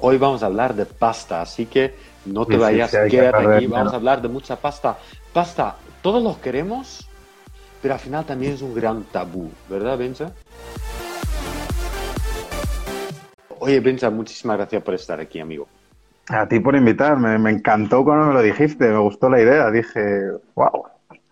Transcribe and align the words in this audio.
Hoy 0.00 0.18
vamos 0.18 0.42
a 0.42 0.46
hablar 0.46 0.74
de 0.74 0.86
pasta, 0.86 1.42
así 1.42 1.66
que 1.66 1.94
no 2.26 2.46
te 2.46 2.52
Sí, 2.54 2.58
sí, 2.58 2.62
vayas, 2.62 2.90
sí, 2.90 2.96
que 2.96 3.08
quédate 3.08 3.54
aquí, 3.56 3.66
vamos 3.66 3.86
¿no? 3.86 3.92
a 3.92 3.96
hablar 3.96 4.22
de 4.22 4.28
mucha 4.28 4.56
pasta. 4.56 4.98
Pasta, 5.32 5.76
todos 6.02 6.22
los 6.22 6.38
queremos, 6.38 7.08
pero 7.80 7.94
al 7.94 8.00
final 8.00 8.24
también 8.24 8.52
es 8.54 8.62
un 8.62 8.74
gran 8.74 9.04
tabú, 9.04 9.50
¿verdad, 9.68 9.98
Benja? 9.98 10.32
Oye, 13.58 13.80
Benja, 13.80 14.10
muchísimas 14.10 14.56
gracias 14.56 14.82
por 14.82 14.94
estar 14.94 15.20
aquí, 15.20 15.38
amigo. 15.40 15.68
A 16.28 16.46
ti 16.48 16.60
por 16.60 16.74
invitarme, 16.76 17.38
me 17.38 17.50
encantó 17.50 18.04
cuando 18.04 18.26
me 18.26 18.34
lo 18.34 18.42
dijiste, 18.42 18.88
me 18.88 18.98
gustó 18.98 19.28
la 19.28 19.40
idea. 19.40 19.70
Dije, 19.70 20.30
wow, 20.54 20.84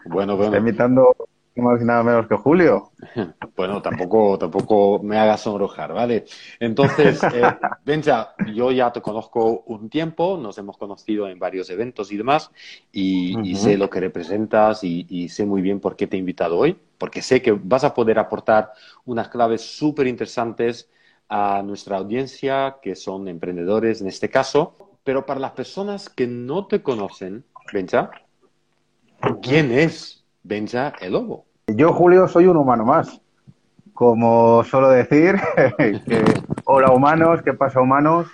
Bueno, 0.05 0.33
está 0.35 0.49
bueno, 0.49 0.57
invitando 0.59 1.03
nada 1.03 1.31
más 1.57 1.81
nada 1.83 2.03
menos 2.03 2.27
que 2.27 2.37
Julio. 2.37 2.93
bueno, 3.57 3.83
tampoco, 3.83 4.39
tampoco 4.39 5.01
me 5.03 5.19
hagas 5.19 5.43
sonrojar, 5.43 5.93
¿vale? 5.93 6.25
Entonces, 6.59 7.23
eh, 7.23 7.43
Benja, 7.85 8.35
yo 8.55 8.71
ya 8.71 8.93
te 8.93 9.01
conozco 9.01 9.63
un 9.67 9.91
tiempo, 9.91 10.37
nos 10.37 10.59
hemos 10.59 10.77
conocido 10.77 11.29
en 11.29 11.39
varios 11.39 11.71
eventos 11.71 12.13
y 12.13 12.17
demás, 12.17 12.51
y, 12.93 13.55
sé 13.57 13.77
lo 13.77 13.91
que 13.91 14.01
representas 14.01 14.85
y, 14.85 15.07
y 15.09 15.29
sé 15.29 15.45
muy 15.45 15.61
bien 15.61 15.81
por 15.81 15.97
qué 15.97 16.07
te 16.07 16.17
he 16.17 16.19
invitado 16.19 16.59
hoy, 16.59 16.79
porque 16.99 17.23
sé 17.23 17.43
que 17.43 17.53
vas 17.53 17.85
a 17.85 17.95
poder 17.95 18.19
aportar 18.19 18.73
unas 19.05 19.29
claves 19.29 19.63
súper 19.63 20.07
interesantes 20.07 20.89
a 21.29 21.63
nuestra 21.63 21.99
audiencia, 21.99 22.77
que 22.83 22.97
son 22.97 23.29
emprendedores 23.29 24.01
en 24.01 24.09
este 24.09 24.31
caso, 24.31 24.75
pero 25.05 25.27
para 25.27 25.41
las 25.41 25.53
personas 25.53 26.09
que 26.09 26.27
no 26.27 26.67
te 26.67 26.83
conocen, 26.83 27.45
Benja, 27.73 28.11
¿quién 29.43 29.71
es 29.73 30.20
Benja 30.43 30.93
el 31.01 31.13
Lobo? 31.13 31.47
Yo, 31.67 31.93
Julio, 31.93 32.27
soy 32.29 32.47
un 32.47 32.57
humano 32.57 32.85
más. 32.85 33.21
Como 33.93 34.65
suelo 34.65 34.89
decir, 34.89 35.37
que, 35.79 36.25
hola 36.65 36.93
humanos, 36.93 37.43
¿qué 37.43 37.53
pasa 37.53 37.81
humanos? 37.81 38.29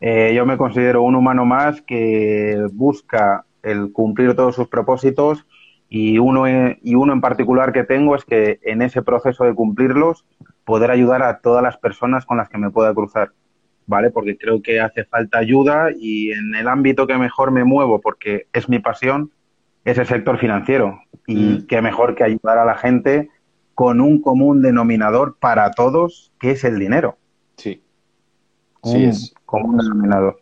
Eh, 0.00 0.32
yo 0.34 0.46
me 0.46 0.56
considero 0.56 1.02
un 1.02 1.14
humano 1.14 1.44
más 1.44 1.82
que 1.82 2.66
busca 2.72 3.44
el 3.62 3.92
cumplir 3.92 4.34
todos 4.34 4.54
sus 4.54 4.68
propósitos 4.68 5.46
y 5.88 6.18
uno, 6.18 6.44
y 6.48 6.94
uno 6.94 7.12
en 7.12 7.20
particular 7.20 7.72
que 7.72 7.84
tengo 7.84 8.14
es 8.14 8.24
que 8.24 8.60
en 8.62 8.80
ese 8.80 9.02
proceso 9.02 9.44
de 9.44 9.54
cumplirlos 9.54 10.24
poder 10.64 10.90
ayudar 10.90 11.22
a 11.22 11.40
todas 11.40 11.62
las 11.62 11.76
personas 11.76 12.24
con 12.24 12.38
las 12.38 12.48
que 12.48 12.58
me 12.58 12.70
pueda 12.70 12.94
cruzar, 12.94 13.32
¿vale? 13.86 14.10
Porque 14.10 14.38
creo 14.38 14.62
que 14.62 14.80
hace 14.80 15.04
falta 15.04 15.38
ayuda 15.38 15.88
y 15.94 16.30
en 16.30 16.54
el 16.54 16.68
ámbito 16.68 17.06
que 17.08 17.18
mejor 17.18 17.50
me 17.50 17.64
muevo, 17.64 18.00
porque 18.00 18.46
es 18.52 18.68
mi 18.68 18.78
pasión, 18.78 19.32
es 19.84 19.98
el 19.98 20.06
sector 20.06 20.38
financiero. 20.38 21.00
Y 21.26 21.60
Mm. 21.60 21.66
qué 21.66 21.82
mejor 21.82 22.14
que 22.14 22.24
ayudar 22.24 22.58
a 22.58 22.64
la 22.64 22.76
gente 22.76 23.30
con 23.74 24.00
un 24.00 24.20
común 24.22 24.62
denominador 24.62 25.38
para 25.38 25.70
todos, 25.72 26.32
que 26.38 26.52
es 26.52 26.64
el 26.64 26.78
dinero. 26.78 27.18
Sí. 27.56 27.84
Un 28.82 28.92
Sí, 28.92 29.04
es, 29.04 29.34
común 29.46 29.78
denominador. 29.78 30.40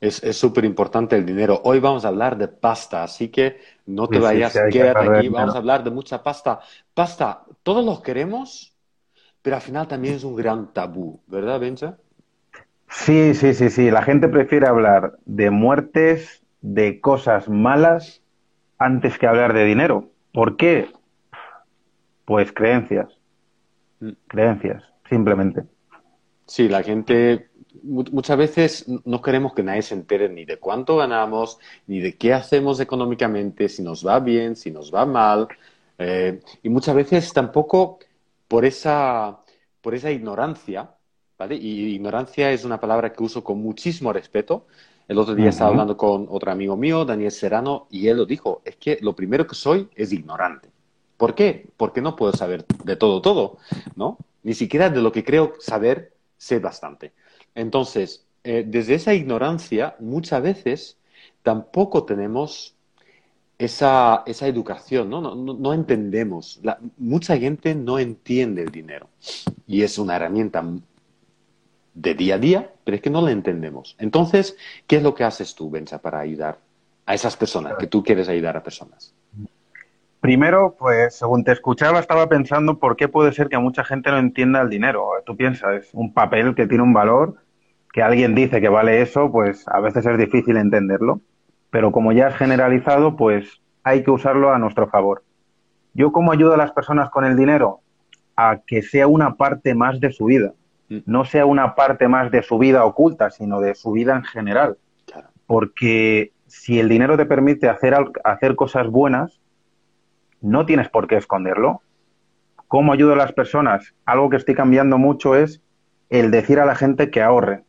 es, 0.00 0.22
es 0.22 0.36
súper 0.36 0.64
importante 0.64 1.16
el 1.16 1.26
dinero. 1.26 1.60
Hoy 1.64 1.80
vamos 1.80 2.04
a 2.04 2.08
hablar 2.08 2.36
de 2.38 2.48
pasta, 2.48 3.02
así 3.04 3.28
que 3.30 3.58
no 3.86 4.10
te 4.10 4.20
Sí, 4.20 4.20
vayas, 4.20 4.52
sí, 4.52 4.60
que 4.68 4.68
quédate 4.68 5.08
de 5.10 5.18
aquí, 5.18 5.28
vamos 5.28 5.54
a 5.54 5.58
hablar 5.58 5.82
de 5.84 5.90
mucha 5.90 6.22
pasta. 6.22 6.60
Pasta, 6.94 7.44
todos 7.62 7.84
los 7.84 8.00
queremos, 8.02 8.76
pero 9.42 9.56
al 9.56 9.62
final 9.62 9.88
también 9.88 10.14
es 10.16 10.24
un 10.24 10.36
gran 10.36 10.72
tabú, 10.74 11.22
¿verdad, 11.26 11.60
Benja? 11.60 11.98
Sí, 12.90 13.34
sí, 13.34 13.54
sí, 13.54 13.70
sí. 13.70 13.90
La 13.90 14.02
gente 14.02 14.28
prefiere 14.28 14.66
hablar 14.66 15.18
de 15.26 15.50
muertes, 15.50 16.42
de 16.60 17.00
cosas 17.00 17.48
malas, 17.48 18.22
antes 18.78 19.18
que 19.18 19.26
hablar 19.26 19.52
de 19.54 19.64
dinero. 19.64 20.10
¿Por 20.32 20.56
qué? 20.56 20.90
Pues 22.24 22.52
creencias, 22.52 23.08
Mm. 24.00 24.14
creencias, 24.28 24.82
simplemente. 25.08 25.64
Sí, 26.46 26.68
la 26.68 26.82
gente 26.82 27.50
mu- 27.82 28.04
muchas 28.12 28.38
veces 28.38 28.86
no 29.04 29.20
queremos 29.20 29.52
que 29.54 29.62
nadie 29.62 29.82
se 29.82 29.94
entere 29.94 30.28
ni 30.28 30.44
de 30.44 30.58
cuánto 30.58 30.96
ganamos, 30.96 31.58
ni 31.86 32.00
de 32.00 32.16
qué 32.16 32.32
hacemos 32.32 32.80
económicamente, 32.80 33.68
si 33.68 33.82
nos 33.82 34.06
va 34.06 34.18
bien, 34.20 34.56
si 34.56 34.70
nos 34.70 34.92
va 34.94 35.06
mal. 35.06 35.48
eh, 36.00 36.40
y 36.62 36.68
muchas 36.68 36.94
veces 36.94 37.32
tampoco 37.32 37.98
por 38.46 38.64
esa, 38.64 39.40
por 39.80 39.94
esa 39.96 40.12
ignorancia, 40.12 40.94
¿vale? 41.36 41.56
Y 41.56 41.92
ignorancia 41.94 42.52
es 42.52 42.64
una 42.64 42.78
palabra 42.80 43.12
que 43.12 43.22
uso 43.24 43.42
con 43.42 43.58
muchísimo 43.60 44.12
respeto. 44.12 44.66
El 45.08 45.18
otro 45.18 45.34
día 45.34 45.48
estaba 45.48 45.70
hablando 45.70 45.96
con 45.96 46.26
otro 46.28 46.52
amigo 46.52 46.76
mío, 46.76 47.04
Daniel 47.04 47.30
Serrano, 47.32 47.86
y 47.90 48.08
él 48.08 48.18
lo 48.18 48.26
dijo, 48.26 48.60
es 48.64 48.76
que 48.76 48.98
lo 49.00 49.16
primero 49.16 49.46
que 49.46 49.54
soy 49.54 49.88
es 49.96 50.12
ignorante. 50.12 50.68
¿Por 51.16 51.34
qué? 51.34 51.66
Porque 51.76 52.00
no 52.02 52.14
puedo 52.14 52.32
saber 52.32 52.64
de 52.84 52.94
todo, 52.96 53.20
todo, 53.22 53.56
¿no? 53.96 54.18
Ni 54.42 54.54
siquiera 54.54 54.90
de 54.90 55.00
lo 55.00 55.10
que 55.10 55.24
creo 55.24 55.54
saber, 55.58 56.12
sé 56.36 56.58
bastante. 56.58 57.12
Entonces, 57.54 58.24
eh, 58.44 58.64
desde 58.66 58.94
esa 58.94 59.14
ignorancia, 59.14 59.96
muchas 59.98 60.42
veces 60.42 60.96
tampoco 61.42 62.04
tenemos 62.04 62.74
esa, 63.58 64.22
esa 64.26 64.46
educación, 64.46 65.10
¿no? 65.10 65.20
No, 65.20 65.34
no- 65.34 65.54
no 65.54 65.72
entendemos. 65.74 66.60
La- 66.62 66.78
mucha 66.98 67.36
gente 67.36 67.74
no 67.74 67.98
entiende 67.98 68.62
el 68.62 68.70
dinero 68.70 69.08
y 69.66 69.82
es 69.82 69.98
una 69.98 70.16
herramienta 70.16 70.64
de 72.00 72.14
día 72.14 72.36
a 72.36 72.38
día, 72.38 72.70
pero 72.84 72.94
es 72.94 73.02
que 73.02 73.10
no 73.10 73.20
la 73.20 73.32
entendemos. 73.32 73.96
Entonces, 73.98 74.56
¿qué 74.86 74.96
es 74.96 75.02
lo 75.02 75.14
que 75.14 75.24
haces 75.24 75.54
tú, 75.54 75.68
Benja, 75.68 75.98
para 75.98 76.20
ayudar 76.20 76.58
a 77.06 77.14
esas 77.14 77.36
personas, 77.36 77.74
que 77.76 77.88
tú 77.88 78.04
quieres 78.04 78.28
ayudar 78.28 78.56
a 78.56 78.62
personas? 78.62 79.14
Primero, 80.20 80.76
pues 80.78 81.16
según 81.16 81.42
te 81.42 81.52
escuchaba, 81.52 81.98
estaba 81.98 82.28
pensando 82.28 82.78
por 82.78 82.96
qué 82.96 83.08
puede 83.08 83.32
ser 83.32 83.48
que 83.48 83.58
mucha 83.58 83.84
gente 83.84 84.10
no 84.10 84.18
entienda 84.18 84.60
el 84.60 84.68
dinero. 84.68 85.08
Tú 85.26 85.36
piensas, 85.36 85.74
es 85.74 85.88
un 85.92 86.12
papel 86.12 86.54
que 86.54 86.66
tiene 86.66 86.84
un 86.84 86.92
valor, 86.92 87.36
que 87.92 88.02
alguien 88.02 88.34
dice 88.34 88.60
que 88.60 88.68
vale 88.68 89.02
eso, 89.02 89.30
pues 89.30 89.66
a 89.66 89.80
veces 89.80 90.06
es 90.06 90.18
difícil 90.18 90.56
entenderlo. 90.56 91.20
Pero 91.70 91.90
como 91.90 92.12
ya 92.12 92.28
es 92.28 92.36
generalizado, 92.36 93.16
pues 93.16 93.60
hay 93.82 94.04
que 94.04 94.10
usarlo 94.10 94.52
a 94.52 94.58
nuestro 94.58 94.88
favor. 94.88 95.24
¿Yo 95.94 96.12
cómo 96.12 96.30
ayudo 96.30 96.54
a 96.54 96.56
las 96.56 96.72
personas 96.72 97.10
con 97.10 97.24
el 97.24 97.36
dinero? 97.36 97.80
A 98.36 98.58
que 98.64 98.82
sea 98.82 99.08
una 99.08 99.34
parte 99.34 99.74
más 99.74 100.00
de 100.00 100.12
su 100.12 100.26
vida. 100.26 100.52
No 101.06 101.24
sea 101.24 101.46
una 101.46 101.74
parte 101.74 102.08
más 102.08 102.30
de 102.30 102.42
su 102.42 102.58
vida 102.58 102.84
oculta, 102.84 103.30
sino 103.30 103.60
de 103.60 103.74
su 103.74 103.92
vida 103.92 104.16
en 104.16 104.24
general. 104.24 104.78
Claro. 105.06 105.28
Porque 105.46 106.32
si 106.46 106.80
el 106.80 106.88
dinero 106.88 107.16
te 107.16 107.26
permite 107.26 107.68
hacer, 107.68 107.94
hacer 108.24 108.56
cosas 108.56 108.88
buenas, 108.88 109.40
no 110.40 110.66
tienes 110.66 110.88
por 110.88 111.06
qué 111.06 111.16
esconderlo. 111.16 111.82
¿Cómo 112.68 112.92
ayudo 112.92 113.12
a 113.14 113.16
las 113.16 113.32
personas? 113.32 113.94
Algo 114.04 114.30
que 114.30 114.36
estoy 114.36 114.54
cambiando 114.54 114.98
mucho 114.98 115.34
es 115.34 115.62
el 116.10 116.30
decir 116.30 116.60
a 116.60 116.66
la 116.66 116.74
gente 116.74 117.10
que 117.10 117.22
ahorre. 117.22 117.64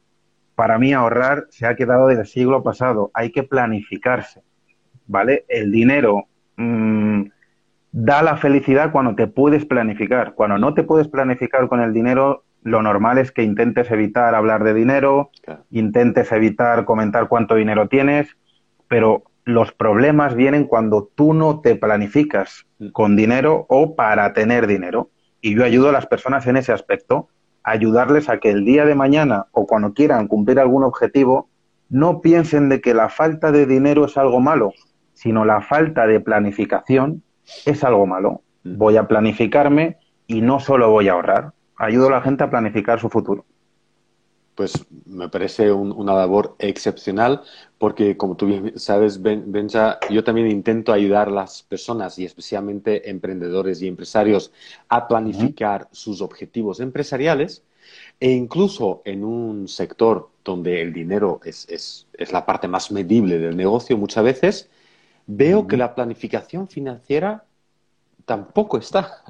Para 0.55 0.77
mí 0.77 0.93
ahorrar 0.93 1.45
se 1.49 1.65
ha 1.65 1.75
quedado 1.75 2.07
del 2.07 2.25
siglo 2.25 2.63
pasado. 2.63 3.11
Hay 3.13 3.31
que 3.31 3.43
planificarse, 3.43 4.41
¿vale? 5.07 5.45
El 5.47 5.71
dinero 5.71 6.25
mm, 6.57 7.23
da 7.91 8.21
la 8.21 8.37
felicidad 8.37 8.91
cuando 8.91 9.15
te 9.15 9.27
puedes 9.27 9.65
planificar. 9.65 10.33
Cuando 10.35 10.57
no 10.57 10.73
te 10.73 10.83
puedes 10.83 11.07
planificar 11.07 11.67
con 11.69 11.81
el 11.81 11.93
dinero, 11.93 12.43
lo 12.63 12.81
normal 12.81 13.17
es 13.17 13.31
que 13.31 13.43
intentes 13.43 13.89
evitar 13.91 14.35
hablar 14.35 14.63
de 14.63 14.73
dinero, 14.73 15.31
Claro. 15.43 15.63
intentes 15.71 16.31
evitar 16.31 16.85
comentar 16.85 17.27
cuánto 17.27 17.55
dinero 17.55 17.87
tienes, 17.87 18.37
pero 18.87 19.23
los 19.45 19.71
problemas 19.71 20.35
vienen 20.35 20.65
cuando 20.65 21.09
tú 21.15 21.33
no 21.33 21.61
te 21.61 21.75
planificas 21.75 22.67
con 22.91 23.15
dinero 23.15 23.65
o 23.69 23.95
para 23.95 24.33
tener 24.33 24.67
dinero. 24.67 25.09
Y 25.41 25.55
yo 25.55 25.63
ayudo 25.63 25.89
a 25.89 25.93
las 25.93 26.05
personas 26.05 26.45
en 26.47 26.57
ese 26.57 26.71
aspecto, 26.71 27.29
a 27.63 27.71
ayudarles 27.71 28.29
a 28.29 28.39
que 28.39 28.51
el 28.51 28.65
día 28.65 28.85
de 28.85 28.95
mañana 28.95 29.47
o 29.51 29.65
cuando 29.65 29.93
quieran 29.93 30.27
cumplir 30.27 30.59
algún 30.59 30.83
objetivo, 30.83 31.49
no 31.89 32.21
piensen 32.21 32.69
de 32.69 32.81
que 32.81 32.93
la 32.93 33.09
falta 33.09 33.51
de 33.51 33.65
dinero 33.65 34.05
es 34.05 34.17
algo 34.17 34.39
malo, 34.39 34.73
sino 35.13 35.45
la 35.45 35.61
falta 35.61 36.05
de 36.05 36.19
planificación 36.19 37.23
es 37.65 37.83
algo 37.83 38.05
malo. 38.05 38.43
Voy 38.63 38.97
a 38.97 39.07
planificarme 39.07 39.97
y 40.27 40.41
no 40.41 40.59
solo 40.59 40.91
voy 40.91 41.07
a 41.07 41.13
ahorrar. 41.13 41.53
Ayudo 41.79 42.07
a 42.07 42.11
la 42.11 42.21
gente 42.21 42.43
a 42.43 42.49
planificar 42.49 42.99
su 42.99 43.09
futuro. 43.09 43.43
Pues 44.55 44.73
me 45.05 45.29
parece 45.29 45.71
un- 45.71 45.93
una 45.93 46.13
labor 46.13 46.55
excepcional 46.59 47.41
porque, 47.77 48.17
como 48.17 48.35
tú 48.35 48.45
bien 48.45 48.77
sabes, 48.77 49.21
Ben- 49.21 49.49
Benja, 49.53 49.99
yo 50.11 50.21
también 50.23 50.47
intento 50.51 50.91
ayudar 50.91 51.29
a 51.29 51.31
las 51.31 51.63
personas 51.63 52.19
y 52.19 52.25
especialmente 52.25 53.09
emprendedores 53.09 53.81
y 53.81 53.87
empresarios 53.87 54.51
a 54.89 55.07
planificar 55.07 55.87
sus 55.91 56.21
objetivos 56.21 56.81
empresariales 56.81 57.63
e 58.19 58.31
incluso 58.31 59.01
en 59.05 59.23
un 59.23 59.67
sector 59.69 60.29
donde 60.43 60.81
el 60.81 60.91
dinero 60.93 61.39
es, 61.45 61.65
es- 61.69 62.07
es 62.13 62.33
la 62.33 62.45
parte 62.45 62.67
más 62.67 62.91
medible 62.91 63.39
del 63.39 63.55
negocio 63.55 63.97
muchas 63.97 64.23
veces, 64.25 64.69
veo 65.27 65.67
que 65.67 65.77
la 65.77 65.95
planificación 65.95 66.67
financiera 66.67 67.45
tampoco 68.25 68.77
está, 68.77 69.23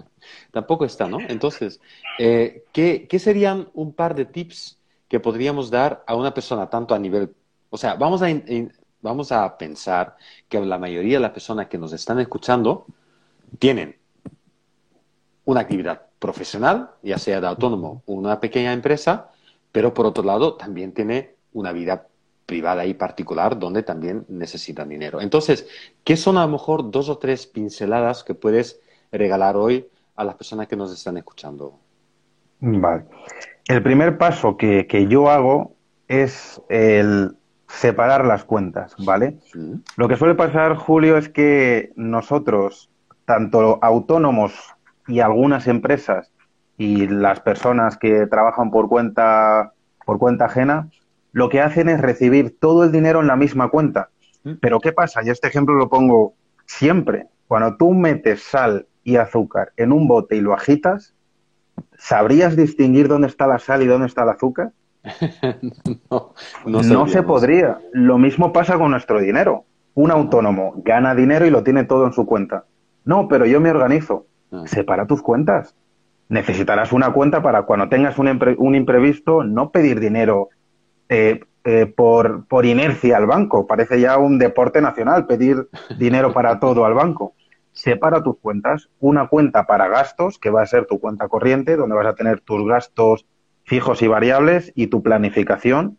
tampoco 0.51 0.85
está, 0.85 1.07
¿no? 1.07 1.19
Entonces, 1.27 1.79
eh, 2.17 2.63
¿qué, 2.71 3.07
qué 3.09 3.19
serían 3.19 3.69
un 3.73 3.93
par 3.93 4.15
de 4.15 4.25
tips 4.25 4.79
que 5.09 5.19
podríamos 5.19 5.69
dar 5.69 6.03
a 6.07 6.15
una 6.15 6.33
persona 6.33 6.69
tanto 6.69 6.93
a 6.93 6.99
nivel, 6.99 7.35
o 7.69 7.77
sea, 7.77 7.95
vamos 7.95 8.21
a, 8.21 8.27
vamos 9.01 9.31
a 9.31 9.57
pensar 9.57 10.15
que 10.47 10.59
la 10.59 10.77
mayoría 10.77 11.17
de 11.17 11.21
las 11.23 11.31
personas 11.31 11.67
que 11.67 11.79
nos 11.79 11.91
están 11.91 12.19
escuchando 12.19 12.85
tienen 13.57 13.97
una 15.45 15.61
actividad 15.61 16.03
profesional, 16.19 16.91
ya 17.01 17.17
sea 17.17 17.41
de 17.41 17.47
autónomo 17.47 18.03
o 18.05 18.13
una 18.13 18.39
pequeña 18.39 18.71
empresa, 18.71 19.31
pero 19.71 19.93
por 19.93 20.05
otro 20.05 20.23
lado 20.23 20.53
también 20.53 20.93
tiene 20.93 21.35
una 21.53 21.71
vida 21.71 22.07
privada 22.45 22.85
y 22.85 22.93
particular 22.93 23.57
donde 23.57 23.81
también 23.81 24.25
necesitan 24.27 24.89
dinero. 24.89 25.21
Entonces, 25.21 25.67
¿qué 26.03 26.17
son 26.17 26.37
a 26.37 26.45
lo 26.45 26.51
mejor 26.51 26.91
dos 26.91 27.09
o 27.09 27.17
tres 27.17 27.47
pinceladas 27.47 28.23
que 28.23 28.35
puedes 28.35 28.79
regalar 29.11 29.55
hoy 29.55 29.87
a 30.19 30.25
las 30.25 30.35
personas 30.35 30.67
que 30.67 30.75
nos 30.75 30.91
están 30.91 31.15
escuchando? 31.15 31.79
Vale. 32.59 33.05
El 33.65 33.81
primer 33.81 34.17
paso 34.17 34.57
que, 34.57 35.07
yo 35.09 35.29
hago 35.29 35.75
es 36.09 36.61
el 36.67 37.37
separar 37.69 38.25
las 38.25 38.43
cuentas, 38.43 38.95
¿vale? 39.05 39.37
Lo 39.95 40.09
que 40.09 40.17
suele 40.17 40.35
pasar, 40.35 40.75
Julio, 40.75 41.17
es 41.17 41.29
que 41.29 41.93
nosotros, 41.95 42.89
tanto 43.23 43.79
autónomos 43.81 44.53
y 45.07 45.21
algunas 45.21 45.67
empresas 45.67 46.33
y 46.77 47.07
las 47.07 47.39
personas 47.39 47.95
que 47.95 48.27
trabajan 48.27 48.71
por 48.71 48.89
cuenta, 48.89 49.71
por 50.05 50.19
cuenta 50.19 50.45
ajena, 50.45 50.89
lo 51.31 51.47
que 51.47 51.61
hacen 51.61 51.87
es 51.87 52.01
recibir 52.01 52.59
todo 52.59 52.83
el 52.83 52.91
dinero 52.91 53.21
en 53.21 53.27
la 53.27 53.37
misma 53.37 53.69
cuenta. 53.69 54.09
Mm. 54.43 54.55
Pero 54.59 54.81
¿qué 54.81 54.91
pasa? 54.91 55.21
Y 55.23 55.29
este 55.29 55.47
ejemplo 55.47 55.75
lo 55.75 55.87
pongo 55.87 56.33
siempre. 56.65 57.27
Cuando 57.47 57.77
tú 57.77 57.93
metes 57.93 58.43
sal 58.43 58.85
y 59.03 59.15
azúcar 59.17 59.71
en 59.77 59.91
un 59.91 60.07
bote 60.07 60.35
y 60.35 60.41
lo 60.41 60.53
agitas, 60.53 61.15
¿sabrías 61.97 62.55
distinguir 62.55 63.07
dónde 63.07 63.27
está 63.27 63.47
la 63.47 63.59
sal 63.59 63.81
y 63.81 63.87
dónde 63.87 64.07
está 64.07 64.23
el 64.23 64.29
azúcar? 64.29 64.71
no, 66.11 66.33
no, 66.65 66.81
no 66.83 67.07
se 67.07 67.23
podría. 67.23 67.79
Lo 67.93 68.17
mismo 68.17 68.51
pasa 68.51 68.77
con 68.77 68.91
nuestro 68.91 69.19
dinero. 69.19 69.65
Un 69.93 70.11
autónomo 70.11 70.73
gana 70.83 71.15
dinero 71.15 71.45
y 71.45 71.49
lo 71.49 71.63
tiene 71.63 71.83
todo 71.83 72.05
en 72.05 72.13
su 72.13 72.25
cuenta. 72.25 72.65
No, 73.05 73.27
pero 73.27 73.45
yo 73.45 73.59
me 73.59 73.71
organizo. 73.71 74.27
Ah. 74.51 74.63
Separa 74.65 75.07
tus 75.07 75.21
cuentas. 75.21 75.75
Necesitarás 76.27 76.91
una 76.91 77.11
cuenta 77.11 77.41
para 77.41 77.63
cuando 77.63 77.89
tengas 77.89 78.19
un, 78.19 78.39
un 78.57 78.75
imprevisto, 78.75 79.43
no 79.43 79.71
pedir 79.71 79.99
dinero 79.99 80.49
eh, 81.07 81.39
eh, 81.63 81.87
por, 81.87 82.45
por 82.45 82.65
inercia 82.65 83.17
al 83.17 83.25
banco. 83.25 83.65
Parece 83.65 83.99
ya 83.99 84.17
un 84.17 84.37
deporte 84.37 84.81
nacional 84.81 85.25
pedir 85.25 85.67
dinero 85.97 86.31
para 86.33 86.59
todo 86.59 86.85
al 86.85 86.93
banco. 86.93 87.33
Separa 87.81 88.21
tus 88.21 88.37
cuentas. 88.39 88.89
Una 88.99 89.27
cuenta 89.29 89.65
para 89.65 89.87
gastos, 89.87 90.37
que 90.37 90.49
va 90.49 90.61
a 90.61 90.65
ser 90.65 90.85
tu 90.85 90.99
cuenta 90.99 91.29
corriente, 91.29 91.77
donde 91.77 91.95
vas 91.95 92.07
a 92.07 92.15
tener 92.15 92.41
tus 92.41 92.67
gastos 92.67 93.25
fijos 93.63 94.01
y 94.01 94.07
variables 94.07 94.73
y 94.75 94.87
tu 94.87 95.01
planificación, 95.01 95.97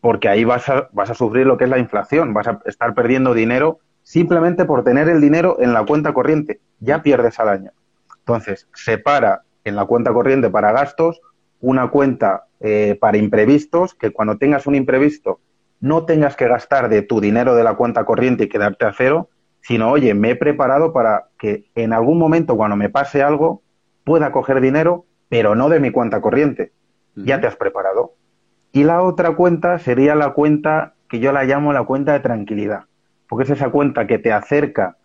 porque 0.00 0.28
ahí 0.28 0.44
vas 0.44 0.68
a, 0.68 0.88
vas 0.92 1.10
a 1.10 1.14
sufrir 1.14 1.46
lo 1.46 1.58
que 1.58 1.64
es 1.64 1.70
la 1.70 1.78
inflación. 1.78 2.32
Vas 2.32 2.46
a 2.46 2.60
estar 2.66 2.94
perdiendo 2.94 3.34
dinero 3.34 3.80
simplemente 4.04 4.66
por 4.66 4.84
tener 4.84 5.08
el 5.08 5.20
dinero 5.20 5.56
en 5.58 5.72
la 5.72 5.84
cuenta 5.84 6.12
corriente. 6.12 6.60
Ya 6.78 7.02
pierdes 7.02 7.40
al 7.40 7.48
año. 7.48 7.72
Entonces, 8.18 8.68
separa 8.72 9.42
en 9.64 9.74
la 9.74 9.84
cuenta 9.84 10.12
corriente 10.12 10.48
para 10.48 10.70
gastos 10.70 11.20
una 11.60 11.88
cuenta 11.90 12.44
eh, 12.60 12.96
para 13.00 13.18
imprevistos, 13.18 13.94
que 13.94 14.12
cuando 14.12 14.38
tengas 14.38 14.68
un 14.68 14.76
imprevisto 14.76 15.40
no 15.80 16.04
tengas 16.04 16.36
que 16.36 16.46
gastar 16.46 16.88
de 16.88 17.02
tu 17.02 17.20
dinero 17.20 17.56
de 17.56 17.64
la 17.64 17.74
cuenta 17.74 18.04
corriente 18.04 18.44
y 18.44 18.48
quedarte 18.48 18.84
a 18.84 18.92
cero, 18.92 19.28
sino, 19.66 19.90
oye, 19.90 20.14
me 20.14 20.30
he 20.30 20.36
preparado 20.36 20.92
para 20.92 21.26
que 21.38 21.64
en 21.74 21.92
algún 21.92 22.18
momento 22.18 22.56
cuando 22.56 22.76
me 22.76 22.88
pase 22.88 23.20
algo 23.20 23.62
pueda 24.04 24.30
coger 24.30 24.60
dinero, 24.60 25.06
pero 25.28 25.56
no 25.56 25.68
de 25.68 25.80
mi 25.80 25.90
cuenta 25.90 26.20
corriente. 26.20 26.70
Ya 27.16 27.40
te 27.40 27.48
has 27.48 27.56
preparado. 27.56 28.14
Y 28.70 28.84
la 28.84 29.02
otra 29.02 29.34
cuenta 29.34 29.80
sería 29.80 30.14
la 30.14 30.34
cuenta 30.34 30.94
que 31.08 31.18
yo 31.18 31.32
la 31.32 31.42
llamo 31.42 31.72
la 31.72 31.82
cuenta 31.82 32.12
de 32.12 32.20
tranquilidad, 32.20 32.84
porque 33.28 33.42
es 33.42 33.50
esa 33.50 33.70
cuenta 33.70 34.06
que 34.06 34.20
te 34.20 34.32
acerca 34.32 34.98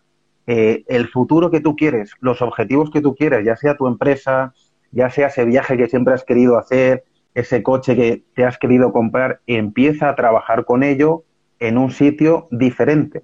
eh, 0.45 0.83
el 0.87 1.07
futuro 1.07 1.49
que 1.49 1.61
tú 1.61 1.75
quieres, 1.75 2.13
los 2.19 2.43
objetivos 2.43 2.91
que 2.91 3.01
tú 3.01 3.15
quieres, 3.15 3.43
ya 3.43 3.55
sea 3.55 3.77
tu 3.77 3.87
empresa, 3.87 4.53
ya 4.91 5.09
sea 5.09 5.27
ese 5.27 5.45
viaje 5.45 5.75
que 5.75 5.89
siempre 5.89 6.13
has 6.13 6.23
querido 6.23 6.59
hacer, 6.59 7.03
ese 7.33 7.63
coche 7.63 7.95
que 7.95 8.25
te 8.35 8.45
has 8.45 8.59
querido 8.59 8.91
comprar, 8.91 9.41
empieza 9.47 10.07
a 10.07 10.15
trabajar 10.15 10.65
con 10.65 10.83
ello 10.83 11.23
en 11.57 11.79
un 11.79 11.89
sitio 11.89 12.47
diferente. 12.51 13.23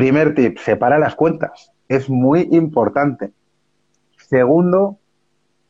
Primer 0.00 0.34
tip, 0.34 0.58
separa 0.58 0.98
las 0.98 1.14
cuentas. 1.14 1.72
Es 1.88 2.08
muy 2.08 2.48
importante. 2.52 3.32
Segundo, 4.16 4.98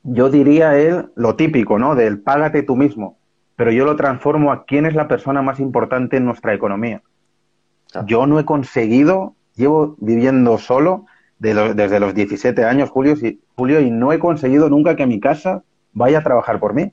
yo 0.03 0.31
diría 0.31 0.79
el, 0.79 1.11
lo 1.17 1.35
típico, 1.35 1.79
¿no? 1.79 1.94
Del 1.94 2.21
págate 2.21 2.62
tú 2.62 2.77
mismo. 2.77 3.19
Pero 3.56 3.73
yo 3.73 3.85
lo 3.85 3.97
transformo 3.97 4.53
a 4.53 4.65
quién 4.65 4.87
es 4.87 4.94
la 4.94 5.09
persona 5.09 5.43
más 5.43 5.59
importante 5.59 6.17
en 6.17 6.25
nuestra 6.25 6.55
economía. 6.55 7.03
Yo 8.06 8.27
no 8.27 8.38
he 8.38 8.44
conseguido, 8.44 9.35
llevo 9.56 9.97
viviendo 9.99 10.59
solo 10.59 11.06
desde 11.38 11.99
los 11.99 12.15
17 12.15 12.65
años, 12.65 12.91
Julio, 12.91 13.17
Julio, 13.56 13.81
y 13.81 13.91
no 13.91 14.12
he 14.12 14.21
conseguido 14.21 14.71
nunca 14.71 14.94
que 14.94 15.06
mi 15.06 15.19
casa 15.19 15.65
vaya 15.93 16.19
a 16.19 16.23
trabajar 16.23 16.61
por 16.61 16.75
mí 16.75 16.93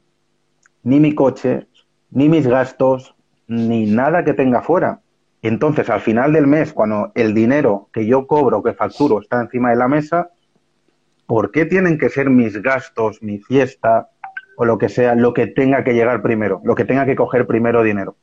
ni 0.87 1.01
mi 1.01 1.13
coche, 1.13 1.67
ni 2.11 2.29
mis 2.29 2.47
gastos, 2.47 3.13
ni 3.45 3.85
nada 3.85 4.23
que 4.23 4.33
tenga 4.33 4.61
fuera. 4.61 5.01
Entonces, 5.47 5.89
al 5.89 6.01
final 6.01 6.33
del 6.33 6.45
mes, 6.45 6.73
cuando 6.73 7.13
el 7.15 7.33
dinero 7.33 7.87
que 7.93 8.05
yo 8.05 8.27
cobro, 8.27 8.61
que 8.61 8.73
facturo, 8.73 9.21
está 9.21 9.39
encima 9.39 9.69
de 9.69 9.77
la 9.77 9.87
mesa, 9.87 10.31
¿por 11.25 11.51
qué 11.51 11.65
tienen 11.65 11.97
que 11.97 12.09
ser 12.09 12.29
mis 12.29 12.61
gastos, 12.61 13.23
mi 13.23 13.39
fiesta 13.39 14.09
o 14.57 14.65
lo 14.65 14.77
que 14.77 14.89
sea, 14.89 15.15
lo 15.15 15.33
que 15.33 15.47
tenga 15.47 15.85
que 15.85 15.93
llegar 15.93 16.21
primero, 16.21 16.59
lo 16.65 16.75
que 16.75 16.83
tenga 16.83 17.05
que 17.05 17.15
coger 17.15 17.47
primero 17.47 17.81
dinero? 17.81 18.17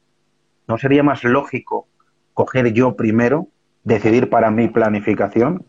¿No 0.69 0.77
sería 0.77 1.03
más 1.03 1.25
lógico 1.25 1.89
coger 2.35 2.75
yo 2.75 2.95
primero, 2.95 3.49
decidir 3.85 4.29
para 4.29 4.51
mi 4.51 4.69
planificación? 4.69 5.65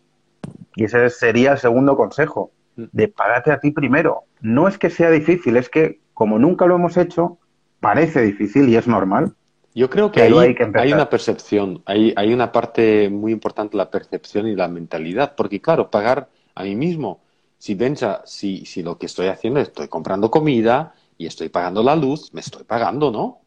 Y 0.74 0.84
ese 0.84 1.08
sería 1.08 1.52
el 1.52 1.58
segundo 1.58 1.96
consejo, 1.96 2.52
de 2.76 3.08
pagarte 3.08 3.50
a 3.50 3.60
ti 3.60 3.70
primero. 3.70 4.24
No 4.42 4.68
es 4.68 4.76
que 4.76 4.90
sea 4.90 5.10
difícil, 5.10 5.56
es 5.56 5.70
que 5.70 6.00
como 6.12 6.38
nunca 6.38 6.66
lo 6.66 6.74
hemos 6.74 6.98
hecho, 6.98 7.38
parece 7.80 8.20
difícil 8.20 8.68
y 8.68 8.76
es 8.76 8.86
normal. 8.86 9.34
Yo 9.76 9.90
creo 9.90 10.10
que, 10.10 10.22
hay, 10.22 10.32
hay, 10.32 10.92
una 10.94 11.10
percepción, 11.10 11.82
hay, 11.84 12.14
hay 12.16 12.32
una 12.32 12.50
parte 12.50 13.10
muy 13.10 13.30
importante, 13.30 13.76
la 13.76 13.90
percepción 13.90 14.48
y 14.48 14.56
la 14.56 14.68
mentalidad, 14.68 15.34
porque 15.36 15.60
claro, 15.60 15.90
pagar 15.90 16.30
a 16.54 16.62
mí 16.62 16.74
mismo, 16.74 17.20
si 17.58 17.74
piensa, 17.74 18.22
si, 18.24 18.64
si 18.64 18.82
lo 18.82 18.96
que 18.96 19.04
estoy 19.04 19.26
haciendo, 19.26 19.60
estoy 19.60 19.88
comprando 19.88 20.30
comida 20.30 20.94
y 21.18 21.26
estoy 21.26 21.50
pagando 21.50 21.82
la 21.82 21.94
luz, 21.94 22.32
me 22.32 22.40
estoy 22.40 22.64
pagando, 22.64 23.10
¿no? 23.10 23.42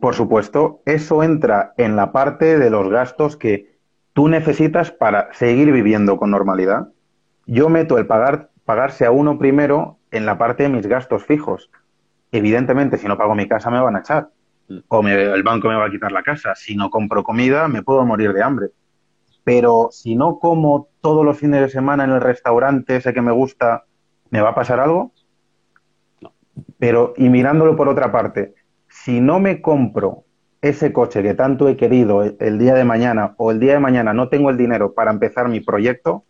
por 0.00 0.16
supuesto, 0.16 0.82
eso 0.84 1.22
entra 1.22 1.74
en 1.76 1.94
la 1.94 2.10
parte 2.10 2.58
de 2.58 2.68
los 2.68 2.88
gastos 2.88 3.36
que 3.36 3.78
tú 4.14 4.26
necesitas 4.26 4.90
para 4.90 5.32
seguir 5.32 5.70
viviendo 5.70 6.16
con 6.16 6.32
normalidad. 6.32 6.88
Yo 7.46 7.68
meto 7.68 7.98
el 7.98 8.06
pagar, 8.08 8.50
pagarse 8.64 9.06
a 9.06 9.12
uno 9.12 9.38
primero 9.38 9.98
en 10.10 10.26
la 10.26 10.38
parte 10.38 10.64
de 10.64 10.70
mis 10.70 10.88
gastos 10.88 11.24
fijos. 11.24 11.70
Evidentemente, 12.32 12.98
si 12.98 13.06
no 13.06 13.16
pago 13.16 13.36
mi 13.36 13.46
casa 13.46 13.70
me 13.70 13.80
van 13.80 13.94
a 13.94 14.00
echar. 14.00 14.30
Mm. 14.68 14.78
O 14.88 15.08
el 15.08 15.42
banco 15.42 15.68
me 15.68 15.76
va 15.76 15.86
a 15.86 15.90
quitar 15.90 16.12
la 16.12 16.22
casa. 16.22 16.54
Si 16.54 16.76
no 16.76 16.90
compro 16.90 17.24
comida, 17.24 17.68
me 17.68 17.82
puedo 17.82 18.04
morir 18.04 18.32
de 18.32 18.42
hambre. 18.42 18.68
Pero 19.44 19.88
si 19.90 20.14
no 20.14 20.38
como 20.38 20.88
todos 21.00 21.24
los 21.24 21.38
fines 21.38 21.60
de 21.60 21.68
semana 21.68 22.04
en 22.04 22.10
el 22.10 22.20
restaurante 22.20 22.96
ese 22.96 23.14
que 23.14 23.22
me 23.22 23.32
gusta, 23.32 23.84
¿me 24.30 24.40
va 24.40 24.50
a 24.50 24.54
pasar 24.54 24.80
algo? 24.80 25.12
No. 26.20 26.34
Pero, 26.78 27.14
y 27.16 27.28
mirándolo 27.28 27.76
por 27.76 27.88
otra 27.88 28.12
parte, 28.12 28.54
si 28.88 29.20
no 29.20 29.40
me 29.40 29.62
compro 29.62 30.24
ese 30.60 30.92
coche 30.92 31.22
que 31.22 31.34
tanto 31.34 31.68
he 31.68 31.76
querido 31.76 32.22
el 32.22 32.58
día 32.58 32.74
de 32.74 32.84
mañana 32.84 33.34
o 33.38 33.52
el 33.52 33.60
día 33.60 33.74
de 33.74 33.80
mañana 33.80 34.12
no 34.12 34.28
tengo 34.28 34.50
el 34.50 34.56
dinero 34.56 34.92
para 34.92 35.12
empezar 35.12 35.48
mi 35.48 35.60
proyecto, 35.60 36.24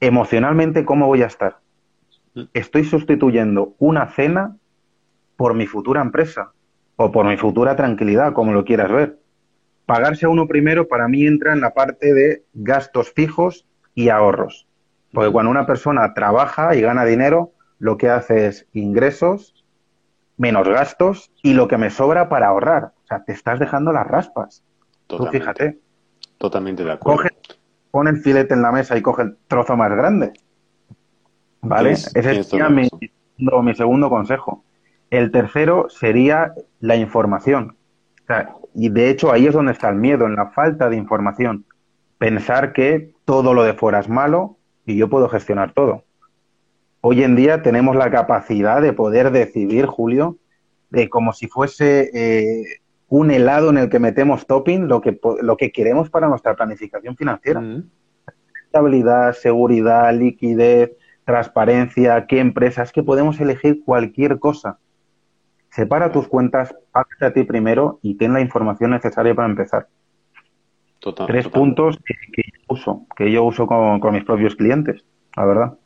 emocionalmente, 0.00 0.84
¿cómo 0.84 1.06
voy 1.06 1.22
a 1.22 1.26
estar? 1.26 1.58
estoy 2.54 2.84
sustituyendo 2.84 3.74
una 3.78 4.06
cena 4.06 4.56
por 5.36 5.54
mi 5.54 5.66
futura 5.66 6.00
empresa 6.00 6.52
o 7.02 7.10
por 7.10 7.24
mi 7.24 7.38
futura 7.38 7.76
tranquilidad, 7.76 8.34
como 8.34 8.52
lo 8.52 8.62
quieras 8.62 8.92
ver. 8.92 9.18
Pagarse 9.86 10.26
a 10.26 10.28
uno 10.28 10.46
primero 10.46 10.86
para 10.86 11.08
mí 11.08 11.26
entra 11.26 11.54
en 11.54 11.62
la 11.62 11.72
parte 11.72 12.12
de 12.12 12.44
gastos 12.52 13.10
fijos 13.10 13.66
y 13.94 14.10
ahorros. 14.10 14.66
Porque 15.10 15.32
cuando 15.32 15.50
una 15.50 15.64
persona 15.64 16.12
trabaja 16.12 16.76
y 16.76 16.82
gana 16.82 17.06
dinero, 17.06 17.52
lo 17.78 17.96
que 17.96 18.10
hace 18.10 18.48
es 18.48 18.66
ingresos 18.74 19.64
menos 20.36 20.68
gastos 20.68 21.32
y 21.42 21.54
lo 21.54 21.68
que 21.68 21.78
me 21.78 21.88
sobra 21.88 22.28
para 22.28 22.48
ahorrar. 22.48 22.92
O 23.02 23.06
sea, 23.06 23.24
te 23.24 23.32
estás 23.32 23.58
dejando 23.58 23.92
las 23.92 24.06
raspas. 24.06 24.62
Tú 25.06 25.24
fíjate. 25.26 25.78
Totalmente 26.36 26.84
de 26.84 26.92
acuerdo. 26.92 27.22
Coge, 27.22 27.30
pon 27.90 28.08
el 28.08 28.18
filete 28.18 28.52
en 28.52 28.60
la 28.60 28.72
mesa 28.72 28.98
y 28.98 29.00
coge 29.00 29.22
el 29.22 29.38
trozo 29.48 29.74
más 29.74 29.90
grande. 29.90 30.34
¿Vale? 31.62 31.92
Ese 31.92 32.44
sería 32.44 32.68
mi, 32.68 32.88
mi, 33.38 33.74
segundo 33.74 34.10
consejo. 34.10 34.64
El 35.10 35.32
tercero 35.32 35.88
sería 35.88 36.54
la 36.80 36.96
información. 36.96 37.76
y 38.74 38.88
de 38.88 39.10
hecho 39.10 39.32
ahí 39.32 39.46
es 39.46 39.52
donde 39.52 39.72
está 39.72 39.88
el 39.88 39.96
miedo, 39.96 40.26
en 40.26 40.36
la 40.36 40.50
falta 40.50 40.88
de 40.88 40.96
información. 40.96 41.64
Pensar 42.18 42.72
que 42.72 43.12
todo 43.24 43.54
lo 43.54 43.64
de 43.64 43.74
fuera 43.74 43.98
es 43.98 44.08
malo 44.08 44.56
y 44.86 44.96
yo 44.96 45.10
puedo 45.10 45.28
gestionar 45.28 45.72
todo. 45.72 46.04
Hoy 47.00 47.24
en 47.24 47.34
día 47.34 47.62
tenemos 47.62 47.96
la 47.96 48.10
capacidad 48.10 48.80
de 48.80 48.92
poder 48.92 49.32
decidir, 49.32 49.86
Julio, 49.86 50.36
de 50.90 51.08
como 51.08 51.32
si 51.32 51.48
fuese 51.48 52.10
eh, 52.12 52.80
un 53.08 53.30
helado 53.30 53.70
en 53.70 53.78
el 53.78 53.88
que 53.88 53.98
metemos 53.98 54.46
topping, 54.46 54.86
lo 54.86 55.00
que, 55.00 55.18
lo 55.42 55.56
que 55.56 55.72
queremos 55.72 56.10
para 56.10 56.28
nuestra 56.28 56.54
planificación 56.54 57.16
financiera. 57.16 57.62
Estabilidad, 58.66 59.32
seguridad, 59.32 60.14
liquidez, 60.14 60.92
transparencia, 61.24 62.26
qué 62.26 62.38
empresas, 62.38 62.92
que 62.92 63.02
podemos 63.02 63.40
elegir 63.40 63.82
cualquier 63.84 64.38
cosa. 64.38 64.78
Separa 65.70 66.12
tus 66.12 66.28
cuentas, 66.28 66.74
págate 66.92 67.24
a 67.26 67.32
ti 67.32 67.44
primero 67.44 67.98
y 68.02 68.14
ten 68.14 68.32
la 68.32 68.40
información 68.40 68.90
necesaria 68.90 69.34
para 69.34 69.48
empezar. 69.48 69.88
Total, 70.98 71.26
Tres 71.26 71.44
total. 71.44 71.60
puntos 71.60 71.96
que, 72.04 72.14
que 72.32 72.42
yo 72.52 72.64
uso, 72.68 73.06
que 73.16 73.32
yo 73.32 73.44
uso 73.44 73.66
con, 73.66 74.00
con 74.00 74.12
mis 74.14 74.24
propios 74.24 74.54
clientes, 74.54 75.02
la 75.36 75.44
verdad. 75.46 75.78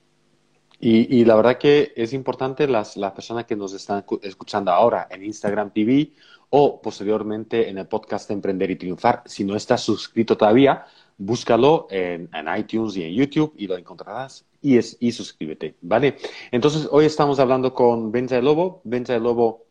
Y, 0.80 1.20
y 1.20 1.24
la 1.24 1.36
verdad 1.36 1.56
que 1.56 1.92
es 1.96 2.12
importante 2.12 2.66
las, 2.66 2.96
las 2.96 3.12
personas 3.12 3.44
que 3.46 3.56
nos 3.56 3.72
están 3.72 4.02
cu- 4.02 4.18
escuchando 4.22 4.72
ahora 4.72 5.06
en 5.10 5.24
Instagram 5.24 5.70
TV 5.70 6.10
o 6.50 6.80
posteriormente 6.82 7.68
en 7.68 7.78
el 7.78 7.86
podcast 7.86 8.30
Emprender 8.30 8.70
y 8.70 8.76
Triunfar. 8.76 9.22
Si 9.24 9.44
no 9.44 9.54
estás 9.54 9.82
suscrito 9.82 10.36
todavía, 10.36 10.84
búscalo 11.16 11.86
en, 11.90 12.28
en 12.34 12.58
iTunes 12.58 12.96
y 12.96 13.04
en 13.04 13.14
YouTube 13.14 13.54
y 13.56 13.66
lo 13.68 13.78
encontrarás 13.78 14.44
y, 14.60 14.76
es, 14.76 14.96
y 15.00 15.12
suscríbete, 15.12 15.76
¿vale? 15.80 16.16
Entonces, 16.50 16.88
hoy 16.90 17.04
estamos 17.06 17.38
hablando 17.38 17.72
con 17.72 18.10
Benja 18.10 18.36
el 18.36 18.44
Lobo. 18.44 18.80
Benja 18.84 19.14
el 19.14 19.22
Lobo 19.22 19.63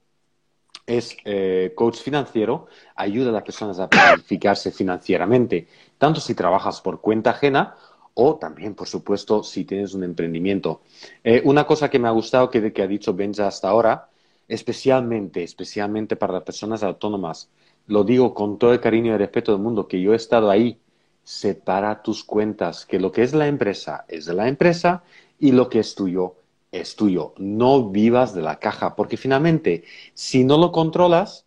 es 0.85 1.17
eh, 1.25 1.73
coach 1.75 1.97
financiero, 1.97 2.67
ayuda 2.95 3.29
a 3.29 3.33
las 3.33 3.43
personas 3.43 3.79
a 3.79 3.89
planificarse 3.89 4.71
financieramente, 4.71 5.67
tanto 5.97 6.19
si 6.19 6.35
trabajas 6.35 6.81
por 6.81 7.01
cuenta 7.01 7.31
ajena 7.31 7.75
o 8.13 8.35
también, 8.35 8.75
por 8.75 8.87
supuesto, 8.87 9.43
si 9.43 9.65
tienes 9.65 9.93
un 9.93 10.03
emprendimiento. 10.03 10.81
Eh, 11.23 11.41
una 11.45 11.65
cosa 11.65 11.89
que 11.89 11.99
me 11.99 12.07
ha 12.07 12.11
gustado 12.11 12.49
que, 12.49 12.71
que 12.71 12.81
ha 12.81 12.87
dicho 12.87 13.13
Benja 13.13 13.47
hasta 13.47 13.69
ahora, 13.69 14.09
especialmente, 14.47 15.43
especialmente 15.43 16.15
para 16.15 16.33
las 16.33 16.43
personas 16.43 16.83
autónomas, 16.83 17.49
lo 17.87 18.03
digo 18.03 18.33
con 18.33 18.57
todo 18.57 18.73
el 18.73 18.79
cariño 18.79 19.13
y 19.13 19.17
respeto 19.17 19.51
del 19.51 19.61
mundo, 19.61 19.87
que 19.87 20.01
yo 20.01 20.13
he 20.13 20.15
estado 20.15 20.49
ahí, 20.49 20.79
separa 21.23 22.01
tus 22.01 22.23
cuentas, 22.23 22.85
que 22.85 22.99
lo 22.99 23.11
que 23.11 23.23
es 23.23 23.33
la 23.33 23.47
empresa 23.47 24.05
es 24.07 24.25
de 24.25 24.33
la 24.33 24.47
empresa 24.47 25.03
y 25.39 25.51
lo 25.51 25.69
que 25.69 25.79
es 25.79 25.95
tuyo 25.95 26.35
es 26.73 26.95
tuyo. 26.95 27.33
No 27.37 27.89
vivas 27.89 28.33
de 28.33 28.41
la 28.41 28.59
caja, 28.59 28.95
porque 28.95 29.15
finalmente, 29.15 29.85
si 30.13 30.43
no 30.43 30.57
lo 30.57 30.71
controlas, 30.71 31.45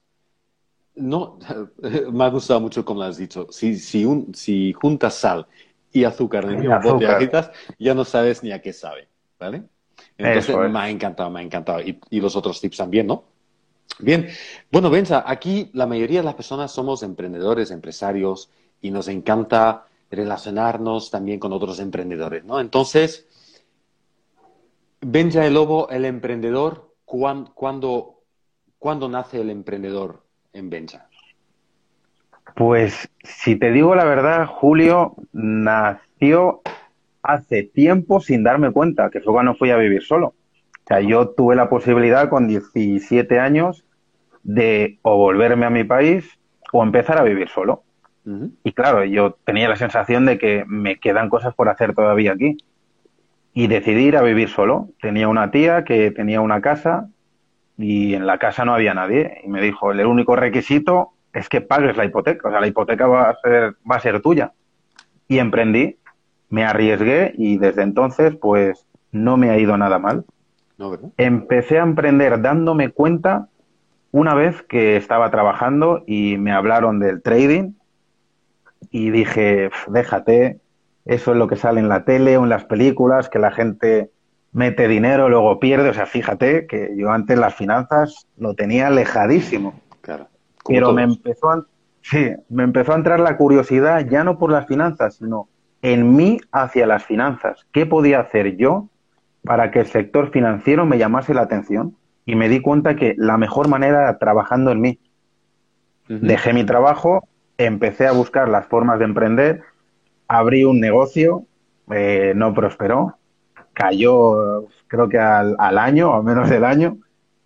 no, 0.94 1.38
me 2.12 2.24
ha 2.24 2.28
gustado 2.28 2.60
mucho 2.60 2.84
como 2.84 3.00
lo 3.00 3.06
has 3.06 3.18
dicho, 3.18 3.48
si, 3.50 3.76
si, 3.76 4.06
un, 4.06 4.34
si 4.34 4.72
juntas 4.72 5.14
sal 5.14 5.46
y 5.92 6.04
azúcar 6.04 6.44
en 6.44 6.50
el 6.50 6.58
mismo 6.58 6.80
bote 6.80 7.06
agitas, 7.06 7.50
ya 7.78 7.94
no 7.94 8.04
sabes 8.04 8.42
ni 8.42 8.52
a 8.52 8.62
qué 8.62 8.72
sabe, 8.72 9.08
¿vale? 9.38 9.64
Entonces, 10.16 10.54
es. 10.54 10.70
me 10.70 10.78
ha 10.78 10.88
encantado, 10.88 11.28
me 11.30 11.40
ha 11.40 11.42
encantado. 11.42 11.80
Y, 11.80 11.98
y 12.10 12.20
los 12.20 12.36
otros 12.36 12.60
tips 12.60 12.78
también, 12.78 13.06
¿no? 13.06 13.24
Bien, 13.98 14.28
bueno, 14.70 14.90
Benza, 14.90 15.24
aquí 15.26 15.70
la 15.72 15.86
mayoría 15.86 16.20
de 16.20 16.24
las 16.24 16.34
personas 16.34 16.70
somos 16.70 17.02
emprendedores, 17.02 17.70
empresarios, 17.70 18.50
y 18.80 18.90
nos 18.90 19.08
encanta 19.08 19.86
relacionarnos 20.10 21.10
también 21.10 21.40
con 21.40 21.52
otros 21.52 21.80
emprendedores, 21.80 22.44
¿no? 22.44 22.60
Entonces, 22.60 23.25
Benja 25.00 25.46
el 25.46 25.54
Lobo, 25.54 25.88
el 25.90 26.04
emprendedor, 26.04 26.94
¿cuán- 27.04 27.46
¿cuándo, 27.54 28.22
cuándo 28.78 29.08
nace 29.08 29.40
el 29.40 29.50
emprendedor 29.50 30.22
en 30.52 30.70
Benja? 30.70 31.08
Pues 32.54 33.08
si 33.22 33.56
te 33.56 33.70
digo 33.70 33.94
la 33.94 34.04
verdad, 34.04 34.46
Julio 34.46 35.14
nació 35.32 36.62
hace 37.22 37.64
tiempo 37.64 38.20
sin 38.20 38.44
darme 38.44 38.72
cuenta, 38.72 39.10
que 39.10 39.20
fue 39.20 39.32
cuando 39.32 39.54
fui 39.54 39.70
a 39.70 39.76
vivir 39.76 40.02
solo. 40.02 40.28
O 40.28 40.88
sea, 40.88 41.00
yo 41.00 41.30
tuve 41.30 41.56
la 41.56 41.68
posibilidad 41.68 42.28
con 42.28 42.46
17 42.46 43.40
años 43.40 43.84
de 44.44 44.98
o 45.02 45.16
volverme 45.16 45.66
a 45.66 45.70
mi 45.70 45.82
país 45.84 46.38
o 46.72 46.82
empezar 46.82 47.18
a 47.18 47.24
vivir 47.24 47.48
solo. 47.48 47.82
Y 48.64 48.72
claro, 48.72 49.04
yo 49.04 49.36
tenía 49.44 49.68
la 49.68 49.76
sensación 49.76 50.24
de 50.26 50.38
que 50.38 50.64
me 50.66 50.98
quedan 50.98 51.28
cosas 51.28 51.54
por 51.54 51.68
hacer 51.68 51.94
todavía 51.94 52.32
aquí. 52.32 52.56
Y 53.56 53.68
decidí 53.68 54.08
ir 54.08 54.18
a 54.18 54.22
vivir 54.22 54.50
solo. 54.50 54.90
Tenía 55.00 55.28
una 55.28 55.50
tía 55.50 55.82
que 55.82 56.10
tenía 56.10 56.42
una 56.42 56.60
casa 56.60 57.08
y 57.78 58.12
en 58.12 58.26
la 58.26 58.36
casa 58.36 58.66
no 58.66 58.74
había 58.74 58.92
nadie. 58.92 59.40
Y 59.44 59.48
me 59.48 59.62
dijo, 59.62 59.92
el 59.92 60.04
único 60.04 60.36
requisito 60.36 61.12
es 61.32 61.48
que 61.48 61.62
pagues 61.62 61.96
la 61.96 62.04
hipoteca. 62.04 62.48
O 62.48 62.50
sea, 62.50 62.60
la 62.60 62.66
hipoteca 62.66 63.06
va 63.06 63.30
a 63.30 63.36
ser, 63.42 63.76
va 63.90 63.96
a 63.96 64.00
ser 64.00 64.20
tuya. 64.20 64.52
Y 65.26 65.38
emprendí, 65.38 65.96
me 66.50 66.66
arriesgué 66.66 67.32
y 67.38 67.56
desde 67.56 67.80
entonces 67.80 68.36
pues 68.36 68.84
no 69.10 69.38
me 69.38 69.48
ha 69.48 69.56
ido 69.56 69.78
nada 69.78 69.98
mal. 69.98 70.26
Empecé 71.16 71.78
a 71.78 71.84
emprender 71.84 72.42
dándome 72.42 72.90
cuenta 72.90 73.48
una 74.12 74.34
vez 74.34 74.60
que 74.64 74.98
estaba 74.98 75.30
trabajando 75.30 76.04
y 76.06 76.36
me 76.36 76.52
hablaron 76.52 76.98
del 76.98 77.22
trading 77.22 77.72
y 78.90 79.08
dije, 79.08 79.70
"Pf, 79.70 79.90
déjate, 79.92 80.60
eso 81.06 81.30
es 81.32 81.38
lo 81.38 81.46
que 81.46 81.56
sale 81.56 81.80
en 81.80 81.88
la 81.88 82.04
tele 82.04 82.36
o 82.36 82.42
en 82.42 82.48
las 82.48 82.64
películas, 82.64 83.28
que 83.28 83.38
la 83.38 83.52
gente 83.52 84.10
mete 84.52 84.88
dinero, 84.88 85.28
luego 85.28 85.60
pierde. 85.60 85.88
O 85.88 85.94
sea, 85.94 86.06
fíjate 86.06 86.66
que 86.66 86.94
yo 86.96 87.12
antes 87.12 87.38
las 87.38 87.54
finanzas 87.54 88.26
lo 88.36 88.54
tenía 88.54 88.88
alejadísimo. 88.88 89.80
Claro. 90.00 90.26
Pero 90.66 90.92
me 90.92 91.04
empezó 91.04 91.50
a, 91.50 91.64
sí, 92.02 92.32
me 92.48 92.64
empezó 92.64 92.92
a 92.92 92.96
entrar 92.96 93.20
la 93.20 93.36
curiosidad 93.36 94.04
ya 94.08 94.24
no 94.24 94.36
por 94.38 94.50
las 94.50 94.66
finanzas, 94.66 95.14
sino 95.16 95.48
en 95.80 96.16
mí 96.16 96.40
hacia 96.50 96.86
las 96.86 97.04
finanzas. 97.04 97.66
¿Qué 97.70 97.86
podía 97.86 98.18
hacer 98.18 98.56
yo 98.56 98.88
para 99.44 99.70
que 99.70 99.80
el 99.80 99.86
sector 99.86 100.32
financiero 100.32 100.86
me 100.86 100.98
llamase 100.98 101.34
la 101.34 101.42
atención? 101.42 101.94
Y 102.24 102.34
me 102.34 102.48
di 102.48 102.60
cuenta 102.60 102.96
que 102.96 103.14
la 103.16 103.36
mejor 103.38 103.68
manera 103.68 104.02
era 104.02 104.18
trabajando 104.18 104.72
en 104.72 104.80
mí. 104.80 104.98
Dejé 106.08 106.52
mi 106.52 106.64
trabajo, 106.64 107.28
empecé 107.58 108.08
a 108.08 108.12
buscar 108.12 108.48
las 108.48 108.66
formas 108.66 108.98
de 108.98 109.04
emprender, 109.04 109.62
abrí 110.28 110.64
un 110.64 110.80
negocio, 110.80 111.44
eh, 111.90 112.32
no 112.34 112.54
prosperó, 112.54 113.16
cayó 113.72 114.66
creo 114.88 115.08
que 115.08 115.18
al, 115.18 115.56
al 115.58 115.78
año 115.78 116.10
o 116.10 116.22
menos 116.22 116.48
del 116.48 116.64
año, 116.64 116.98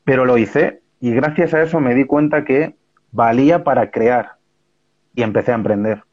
pero 0.05 0.25
lo 0.25 0.39
hice 0.39 0.81
y 1.01 1.13
gracias 1.13 1.55
a 1.55 1.63
eso 1.63 1.81
me 1.81 1.95
di 1.95 2.05
cuenta 2.05 2.45
que 2.45 2.75
valía 3.13 3.65
para 3.65 3.91
crear 3.91 4.37
y 5.15 5.23
empecé 5.23 5.53
a 5.53 5.57
emprender 5.57 6.05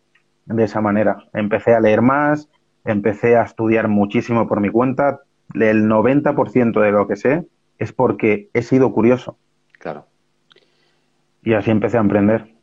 de 0.45 0.63
esa 0.63 0.81
manera. 0.81 1.25
Empecé 1.33 1.73
a 1.73 1.79
leer 1.79 2.01
más, 2.01 2.49
empecé 2.85 3.35
a 3.35 3.43
estudiar 3.43 3.87
muchísimo 3.87 4.47
por 4.47 4.61
mi 4.61 4.69
cuenta. 4.69 5.21
El 5.53 5.87
90% 5.87 6.81
de 6.81 6.91
lo 6.91 7.07
que 7.07 7.15
sé 7.15 7.45
es 7.77 7.91
porque 7.91 8.49
he 8.53 8.61
sido 8.61 8.91
curioso 8.91 9.37
Claro. 9.79 10.07
y 11.43 11.53
así 11.53 11.69
empecé 11.69 11.97
a 11.97 12.01
emprender. 12.01 12.53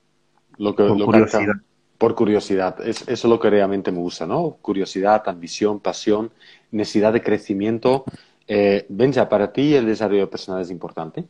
Lo 0.59 0.75
que, 0.75 0.85
Por 0.85 0.99
lo 0.99 1.07
curiosidad. 1.07 1.55
Por 1.99 2.15
curiosidad. 2.15 2.81
Es, 2.81 3.03
eso 3.03 3.13
es 3.13 3.25
lo 3.25 3.39
que 3.41 3.51
realmente 3.51 3.93
me 3.93 3.99
gusta, 3.99 4.27
¿no? 4.27 4.57
Curiosidad, 4.61 5.23
ambición, 5.27 5.81
pasión, 5.81 6.31
necesidad 6.71 7.13
de 7.13 7.23
crecimiento. 7.23 8.05
Eh, 8.47 8.87
Benja, 8.89 9.29
¿para 9.29 9.53
ti 9.53 9.75
el 9.75 9.87
desarrollo 9.87 10.29
personal 10.29 10.63
es 10.63 10.71
importante? 10.71 11.25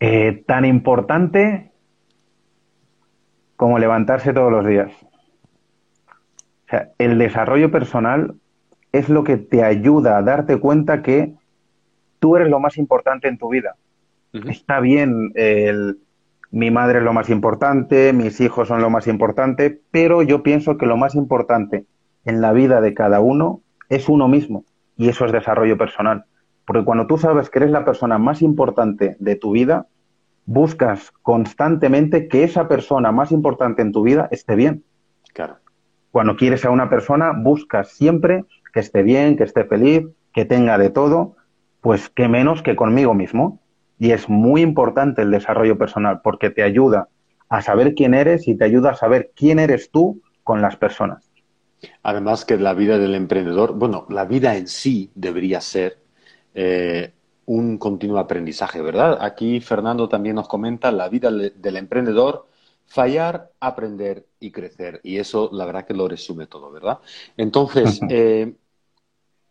Eh, 0.00 0.44
tan 0.46 0.64
importante 0.64 1.72
como 3.56 3.78
levantarse 3.78 4.32
todos 4.32 4.52
los 4.52 4.66
días. 4.66 4.92
O 6.66 6.70
sea, 6.70 6.90
el 6.98 7.18
desarrollo 7.18 7.70
personal 7.70 8.34
es 8.92 9.08
lo 9.08 9.24
que 9.24 9.36
te 9.36 9.64
ayuda 9.64 10.18
a 10.18 10.22
darte 10.22 10.58
cuenta 10.58 11.02
que 11.02 11.34
tú 12.18 12.36
eres 12.36 12.48
lo 12.48 12.60
más 12.60 12.78
importante 12.78 13.28
en 13.28 13.38
tu 13.38 13.48
vida. 13.48 13.76
Está 14.32 14.80
bien, 14.80 15.32
el, 15.34 15.98
mi 16.54 16.70
madre 16.70 16.98
es 16.98 17.04
lo 17.04 17.12
más 17.12 17.30
importante, 17.30 18.12
mis 18.12 18.40
hijos 18.40 18.68
son 18.68 18.80
lo 18.80 18.88
más 18.88 19.08
importante, 19.08 19.80
pero 19.90 20.22
yo 20.22 20.44
pienso 20.44 20.78
que 20.78 20.86
lo 20.86 20.96
más 20.96 21.16
importante 21.16 21.84
en 22.24 22.40
la 22.40 22.52
vida 22.52 22.80
de 22.80 22.94
cada 22.94 23.18
uno 23.18 23.60
es 23.88 24.08
uno 24.08 24.28
mismo 24.28 24.64
y 24.96 25.08
eso 25.08 25.24
es 25.24 25.32
desarrollo 25.32 25.76
personal. 25.76 26.26
Porque 26.64 26.84
cuando 26.84 27.08
tú 27.08 27.18
sabes 27.18 27.50
que 27.50 27.58
eres 27.58 27.72
la 27.72 27.84
persona 27.84 28.18
más 28.18 28.40
importante 28.40 29.16
de 29.18 29.34
tu 29.34 29.50
vida, 29.50 29.88
buscas 30.46 31.10
constantemente 31.22 32.28
que 32.28 32.44
esa 32.44 32.68
persona 32.68 33.10
más 33.10 33.32
importante 33.32 33.82
en 33.82 33.90
tu 33.90 34.04
vida 34.04 34.28
esté 34.30 34.54
bien. 34.54 34.84
Claro. 35.32 35.56
Cuando 36.12 36.36
quieres 36.36 36.64
a 36.64 36.70
una 36.70 36.88
persona, 36.88 37.32
buscas 37.32 37.88
siempre 37.88 38.44
que 38.72 38.78
esté 38.78 39.02
bien, 39.02 39.36
que 39.36 39.42
esté 39.42 39.64
feliz, 39.64 40.06
que 40.32 40.44
tenga 40.44 40.78
de 40.78 40.90
todo, 40.90 41.34
pues 41.80 42.10
qué 42.10 42.28
menos 42.28 42.62
que 42.62 42.76
conmigo 42.76 43.12
mismo. 43.12 43.58
Y 44.04 44.12
es 44.12 44.28
muy 44.28 44.60
importante 44.60 45.22
el 45.22 45.30
desarrollo 45.30 45.78
personal 45.78 46.20
porque 46.22 46.50
te 46.50 46.62
ayuda 46.62 47.08
a 47.48 47.62
saber 47.62 47.94
quién 47.94 48.12
eres 48.12 48.46
y 48.46 48.54
te 48.54 48.66
ayuda 48.66 48.90
a 48.90 48.96
saber 48.96 49.32
quién 49.34 49.58
eres 49.58 49.90
tú 49.90 50.20
con 50.42 50.60
las 50.60 50.76
personas. 50.76 51.30
Además 52.02 52.44
que 52.44 52.58
la 52.58 52.74
vida 52.74 52.98
del 52.98 53.14
emprendedor, 53.14 53.72
bueno, 53.72 54.04
la 54.10 54.26
vida 54.26 54.56
en 54.56 54.68
sí 54.68 55.10
debería 55.14 55.62
ser 55.62 55.96
eh, 56.52 57.14
un 57.46 57.78
continuo 57.78 58.18
aprendizaje, 58.18 58.82
¿verdad? 58.82 59.16
Aquí 59.22 59.60
Fernando 59.60 60.06
también 60.06 60.36
nos 60.36 60.48
comenta 60.48 60.92
la 60.92 61.08
vida 61.08 61.30
del 61.30 61.76
emprendedor, 61.78 62.46
fallar, 62.84 63.52
aprender 63.58 64.26
y 64.38 64.50
crecer. 64.50 65.00
Y 65.02 65.16
eso, 65.16 65.48
la 65.50 65.64
verdad 65.64 65.86
que 65.86 65.94
lo 65.94 66.08
resume 66.08 66.46
todo, 66.46 66.70
¿verdad? 66.70 66.98
Entonces, 67.38 68.02
eh, 68.10 68.52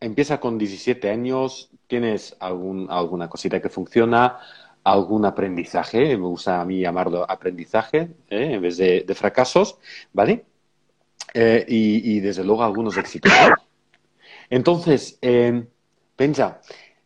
empieza 0.04 0.40
con 0.40 0.58
17 0.58 1.10
años, 1.10 1.70
tienes 1.88 2.36
algún, 2.40 2.88
alguna 2.90 3.30
cosita 3.30 3.62
que 3.62 3.70
funciona, 3.70 4.40
algún 4.84 5.26
aprendizaje, 5.26 6.18
me 6.18 6.28
gusta 6.28 6.60
a 6.60 6.66
mí 6.66 6.82
llamarlo 6.82 7.30
aprendizaje, 7.30 8.10
¿eh? 8.30 8.54
en 8.54 8.62
vez 8.62 8.78
de, 8.78 9.06
fracasos, 9.16 9.78
¿vale? 10.12 10.46
Eh, 11.34 11.66
y, 11.68 12.20
desde 12.20 12.44
luego 12.44 12.64
algunos 12.64 12.98
éxitos. 12.98 13.32
Entonces, 14.50 15.18
eh, 15.22 15.66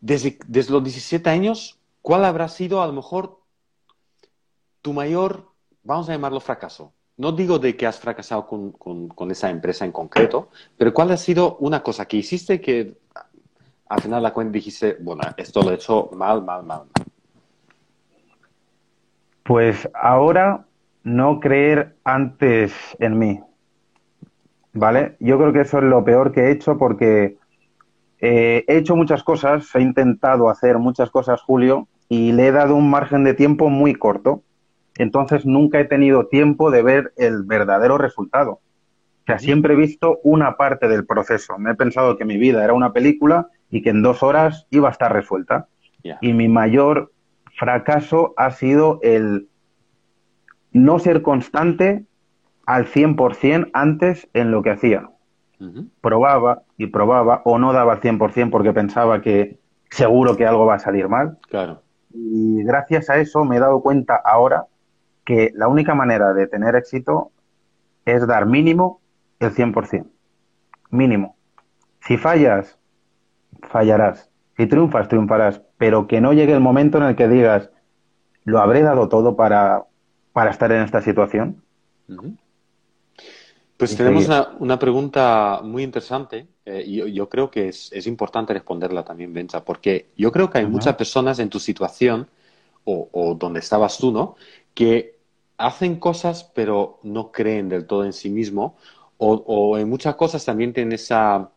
desde, 0.02 0.40
desde 0.48 0.72
los 0.74 0.84
17 0.84 1.30
años, 1.30 1.80
¿cuál 2.02 2.26
habrá 2.26 2.48
sido 2.50 2.82
a 2.82 2.88
lo 2.88 2.94
mejor 2.94 3.40
tu 4.82 4.94
mayor, 4.94 5.52
vamos 5.84 6.10
a 6.10 6.14
llamarlo 6.14 6.40
fracaso? 6.40 6.94
No 7.18 7.32
digo 7.32 7.58
de 7.58 7.76
que 7.76 7.88
has 7.88 8.00
fracasado 8.00 8.46
con, 8.46 8.72
con, 8.72 9.32
esa 9.32 9.50
empresa 9.50 9.86
en 9.86 9.92
concreto, 9.92 10.50
pero 10.78 10.94
¿cuál 10.94 11.12
ha 11.12 11.18
sido 11.18 11.58
una 11.58 11.82
cosa 11.82 12.06
que 12.06 12.18
hiciste 12.18 12.62
que 12.62 12.96
al 13.90 14.02
final 14.02 14.22
la 14.22 14.34
cuenta 14.34 14.54
dijiste, 14.54 14.98
bueno, 15.00 15.24
esto 15.36 15.64
lo 15.64 15.72
he 15.72 15.76
hecho 15.76 16.10
mal, 16.14 16.44
mal, 16.44 16.64
mal, 16.64 16.84
mal? 16.86 17.06
Pues 19.44 19.90
ahora 19.94 20.66
no 21.04 21.40
creer 21.40 21.96
antes 22.04 22.74
en 23.00 23.18
mí. 23.18 23.40
¿Vale? 24.74 25.16
Yo 25.20 25.40
creo 25.40 25.54
que 25.54 25.62
eso 25.62 25.80
es 25.80 25.86
lo 25.86 26.04
peor 26.04 26.32
que 26.32 26.42
he 26.42 26.52
hecho 26.52 26.78
porque 26.78 27.38
eh, 28.20 28.64
he 28.68 28.78
hecho 28.78 28.96
muchas 28.96 29.24
cosas, 29.24 29.74
he 29.74 29.82
intentado 29.82 30.50
hacer 30.50 30.78
muchas 30.78 31.10
cosas, 31.10 31.42
Julio, 31.42 31.88
y 32.10 32.32
le 32.32 32.48
he 32.48 32.52
dado 32.52 32.76
un 32.76 32.90
margen 32.90 33.24
de 33.24 33.34
tiempo 33.34 33.70
muy 33.70 33.96
corto. 33.96 34.44
Entonces 34.98 35.46
nunca 35.46 35.80
he 35.80 35.86
tenido 35.86 36.28
tiempo 36.28 36.72
de 36.72 36.82
ver 36.82 37.14
el 37.18 37.44
verdadero 37.44 37.98
resultado. 37.98 38.52
O 38.52 39.26
sea, 39.26 39.40
siempre 39.40 39.74
he 39.74 39.78
visto 39.78 40.20
una 40.24 40.56
parte 40.56 40.88
del 40.88 41.06
proceso. 41.06 41.58
Me 41.58 41.72
he 41.72 41.76
pensado 41.76 42.18
que 42.18 42.26
mi 42.26 42.38
vida 42.38 42.64
era 42.64 42.74
una 42.74 42.94
película 42.94 43.48
y 43.70 43.82
que 43.82 43.90
en 43.90 44.02
dos 44.02 44.24
horas 44.24 44.68
iba 44.70 44.88
a 44.88 44.92
estar 44.92 45.12
resuelta. 45.12 45.68
Y 46.22 46.32
mi 46.32 46.48
mayor 46.48 47.12
fracaso 47.58 48.34
ha 48.38 48.52
sido 48.52 49.00
el 49.04 49.50
no 50.72 51.00
ser 51.00 51.22
constante 51.22 52.06
al 52.66 52.86
100% 52.86 53.72
antes 53.74 54.30
en 54.34 54.52
lo 54.52 54.64
que 54.64 54.72
hacía. 54.72 55.10
Probaba 56.02 56.62
y 56.78 56.88
probaba 56.88 57.42
o 57.44 57.58
no 57.58 57.74
daba 57.74 57.94
al 57.94 58.00
100% 58.00 58.50
porque 58.50 58.72
pensaba 58.72 59.22
que 59.22 59.58
seguro 59.90 60.38
que 60.38 60.46
algo 60.46 60.66
va 60.66 60.76
a 60.76 60.80
salir 60.80 61.10
mal. 61.10 61.38
Claro. 61.50 61.82
Y 62.14 62.64
gracias 62.64 63.10
a 63.10 63.18
eso 63.18 63.44
me 63.44 63.58
he 63.58 63.60
dado 63.60 63.82
cuenta 63.82 64.16
ahora 64.16 64.68
que 65.28 65.52
la 65.56 65.68
única 65.68 65.94
manera 65.94 66.34
de 66.34 66.48
tener 66.48 66.78
éxito 66.78 67.32
es 68.06 68.26
dar 68.26 68.46
mínimo 68.46 69.02
el 69.40 69.54
100%. 69.54 70.08
Mínimo. 70.90 71.36
Si 72.00 72.16
fallas, 72.16 72.80
fallarás. 73.64 74.32
Si 74.56 74.68
triunfas, 74.68 75.10
triunfarás. 75.10 75.62
Pero 75.78 76.08
que 76.08 76.22
no 76.22 76.32
llegue 76.32 76.54
el 76.54 76.62
momento 76.62 76.98
en 76.98 77.04
el 77.04 77.18
que 77.18 77.28
digas, 77.28 77.70
lo 78.46 78.60
habré 78.60 78.84
dado 78.84 79.10
todo 79.10 79.36
para, 79.36 79.84
para 80.32 80.50
estar 80.52 80.72
en 80.72 80.84
esta 80.84 81.02
situación. 81.02 81.62
Pues 83.76 83.98
tenemos 83.98 84.30
una, 84.60 84.80
pregunta 84.80 85.60
muy 85.62 85.84
interesante 85.84 86.48
eh, 86.64 86.86
y 86.88 87.12
yo, 87.12 87.28
creo 87.28 87.52
que 87.52 87.68
es, 87.68 88.08
importante 88.08 88.54
responderla 88.54 89.04
también, 89.04 89.34
Bencha, 89.34 89.66
porque 89.66 90.08
yo 90.16 90.32
creo 90.32 90.50
que 90.50 90.60
hay 90.60 90.68
muchas 90.68 90.96
personas 90.96 91.40
en 91.40 91.50
tu 91.50 91.60
situación 91.60 92.30
o, 92.86 93.36
donde 93.38 93.60
estabas 93.60 93.98
tú, 93.98 94.14
¿no? 94.14 94.38
Que 94.74 95.17
hacen 95.58 96.00
cosas 96.00 96.44
pero 96.56 97.00
no 97.04 97.32
creen 97.32 97.70
del 97.70 97.86
todo 97.86 98.06
en 98.06 98.14
sí 98.14 98.30
mismo 98.30 98.76
o, 99.20 99.78
en 99.80 99.90
muchas 99.90 100.16
cosas 100.16 100.46
también 100.46 100.74
tienen 100.74 100.94
esa... 100.94 101.50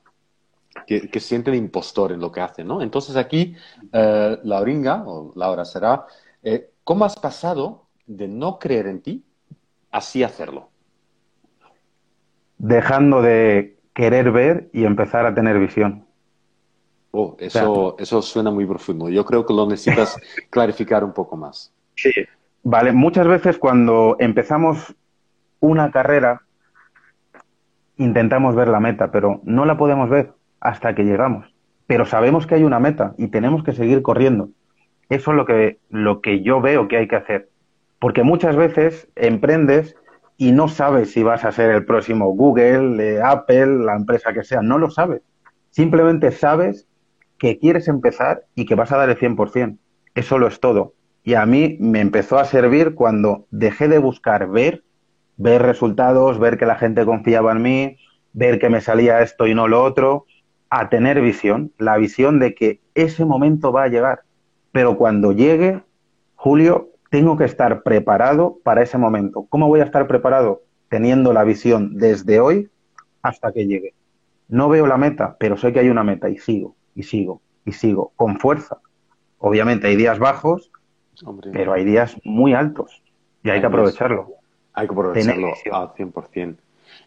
Que, 0.87 1.21
sienten 1.21 1.55
impostor 1.55 2.13
en 2.13 2.21
lo 2.21 2.33
que 2.33 2.41
hacen, 2.41 2.67
¿no? 2.67 2.81
Entonces 2.81 3.17
aquí, 3.17 3.55
eh, 3.93 4.39
Lauringa, 4.45 5.03
o 5.05 5.33
Laura 5.37 5.65
será, 5.65 6.07
eh, 6.43 6.71
¿cómo 6.85 7.05
has 7.05 7.17
pasado 7.17 7.87
de 8.07 8.29
no 8.29 8.59
creer 8.59 8.87
en 8.87 9.03
ti 9.03 9.25
así 9.91 10.23
hacerlo? 10.23 10.71
dejando 12.61 13.23
de 13.23 13.79
querer 13.95 14.31
ver 14.31 14.69
y 14.73 14.85
empezar 14.85 15.27
a 15.27 15.35
tener 15.35 15.59
visión. 15.59 16.07
Oh, 17.11 17.37
eso, 17.41 17.97
eso 17.99 18.23
suena 18.23 18.51
muy 18.51 18.67
profundo. 18.67 19.09
Yo 19.09 19.25
creo 19.25 19.45
que 19.45 19.53
lo 19.53 19.67
necesitas 19.67 20.17
clarificar 20.51 21.03
un 21.03 21.13
poco 21.13 21.37
más. 21.37 21.73
Sí. 21.97 22.13
Vale, 22.63 22.93
muchas 22.93 23.27
veces 23.27 23.59
cuando 23.59 24.17
empezamos 24.19 24.95
una 25.61 25.91
carrera 25.91 26.43
intentamos 27.97 28.55
ver 28.55 28.69
la 28.69 28.81
meta, 28.81 29.11
pero 29.11 29.41
no 29.45 29.65
la 29.65 29.77
podemos 29.77 30.09
ver 30.11 30.33
hasta 30.61 30.95
que 30.95 31.05
llegamos. 31.05 31.55
Pero 31.87 32.05
sabemos 32.05 32.47
que 32.47 32.55
hay 32.55 32.65
una 32.65 32.79
meta 32.79 33.15
y 33.19 33.29
tenemos 33.29 33.63
que 33.63 33.73
seguir 33.73 34.03
corriendo. 34.03 34.51
Eso 35.09 35.33
es 35.33 35.37
lo 35.37 35.45
que, 35.45 35.79
lo 35.89 36.21
que 36.21 36.43
yo 36.43 36.61
veo 36.61 36.87
que 36.87 36.99
hay 36.99 37.09
que 37.09 37.17
hacer. 37.17 37.49
Porque 37.99 38.23
muchas 38.23 38.57
veces 38.57 39.09
emprendes 39.17 39.97
y 40.37 40.53
no 40.53 40.69
sabes 40.69 41.13
si 41.13 41.23
vas 41.23 41.45
a 41.45 41.53
ser 41.53 41.71
el 41.71 41.85
próximo 41.85 42.27
Google, 42.35 43.21
Apple, 43.23 43.85
la 43.85 43.97
empresa 43.97 44.33
que 44.33 44.45
sea, 44.45 44.63
no 44.63 44.79
lo 44.79 44.89
sabes. 44.91 45.23
Simplemente 45.71 46.31
sabes 46.31 46.87
que 47.39 47.59
quieres 47.59 47.89
empezar 47.89 48.45
y 48.55 48.67
que 48.67 48.75
vas 48.75 48.93
a 48.93 48.97
dar 48.97 49.11
el 49.11 49.19
100%. 49.19 49.77
Eso 50.15 50.39
lo 50.39 50.47
es 50.47 50.61
todo. 50.61 50.95
Y 51.23 51.35
a 51.35 51.45
mí 51.47 51.77
me 51.81 52.01
empezó 52.01 52.39
a 52.39 52.45
servir 52.45 52.95
cuando 52.95 53.47
dejé 53.51 53.89
de 53.89 53.99
buscar 53.99 54.49
ver, 54.49 54.83
ver 55.37 55.63
resultados, 55.63 56.39
ver 56.39 56.59
que 56.59 56.67
la 56.67 56.77
gente 56.77 57.05
confiaba 57.05 57.53
en 57.53 57.63
mí, 57.63 57.97
ver 58.33 58.59
que 58.59 58.71
me 58.71 58.81
salía 58.81 59.21
esto 59.21 59.47
y 59.47 59.55
no 59.55 59.69
lo 59.69 59.83
otro, 59.83 60.27
a 60.71 60.89
tener 60.89 61.21
visión, 61.21 61.73
la 61.79 61.97
visión 61.97 62.39
de 62.39 62.55
que 62.55 62.81
ese 62.95 63.25
momento 63.25 63.73
va 63.73 63.85
a 63.85 63.89
llegar. 63.89 64.23
Pero 64.73 64.97
cuando 64.97 65.33
llegue, 65.33 65.83
Julio, 66.37 66.91
tengo 67.11 67.37
que 67.37 67.45
estar 67.45 67.83
preparado 67.83 68.59
para 68.63 68.83
ese 68.83 68.97
momento. 68.97 69.47
¿Cómo 69.49 69.69
voy 69.69 69.81
a 69.81 69.85
estar 69.85 70.07
preparado? 70.07 70.63
Teniendo 70.89 71.33
la 71.33 71.45
visión 71.45 71.97
desde 71.97 72.41
hoy 72.41 72.71
hasta 73.23 73.53
que 73.53 73.67
llegue. 73.67 73.95
No 74.49 74.69
veo 74.69 74.87
la 74.87 74.97
meta, 74.97 75.37
pero 75.39 75.57
sé 75.57 75.73
que 75.73 75.81
hay 75.81 75.89
una 75.91 76.05
meta 76.05 76.29
y 76.29 76.39
sigo, 76.39 76.77
y 76.95 77.03
sigo, 77.03 77.41
y 77.65 77.73
sigo, 77.73 78.13
con 78.17 78.39
fuerza. 78.39 78.79
Obviamente 79.39 79.89
hay 79.89 79.97
días 79.97 80.19
bajos, 80.19 80.70
pero 81.53 81.73
hay 81.73 81.85
días 81.85 82.17
muy 82.25 82.55
altos 82.55 83.03
y 83.43 83.51
hay 83.51 83.61
que 83.61 83.67
aprovecharlo. 83.67 84.35
Hay 84.73 84.87
que 84.87 84.93
aprovecharlo 84.93 85.49
al 85.73 85.95
100%. 85.95 86.57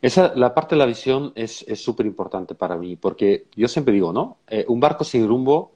Esa, 0.02 0.34
la 0.36 0.54
parte 0.54 0.76
de 0.76 0.80
la 0.80 0.86
visión 0.86 1.32
es 1.36 1.66
súper 1.76 2.06
importante 2.06 2.56
para 2.56 2.76
mí, 2.76 2.96
porque 2.96 3.46
yo 3.56 3.68
siempre 3.68 3.94
digo, 3.94 4.12
¿no? 4.12 4.38
Eh, 4.48 4.66
un 4.68 4.80
barco 4.80 5.04
sin 5.04 5.28
rumbo, 5.28 5.72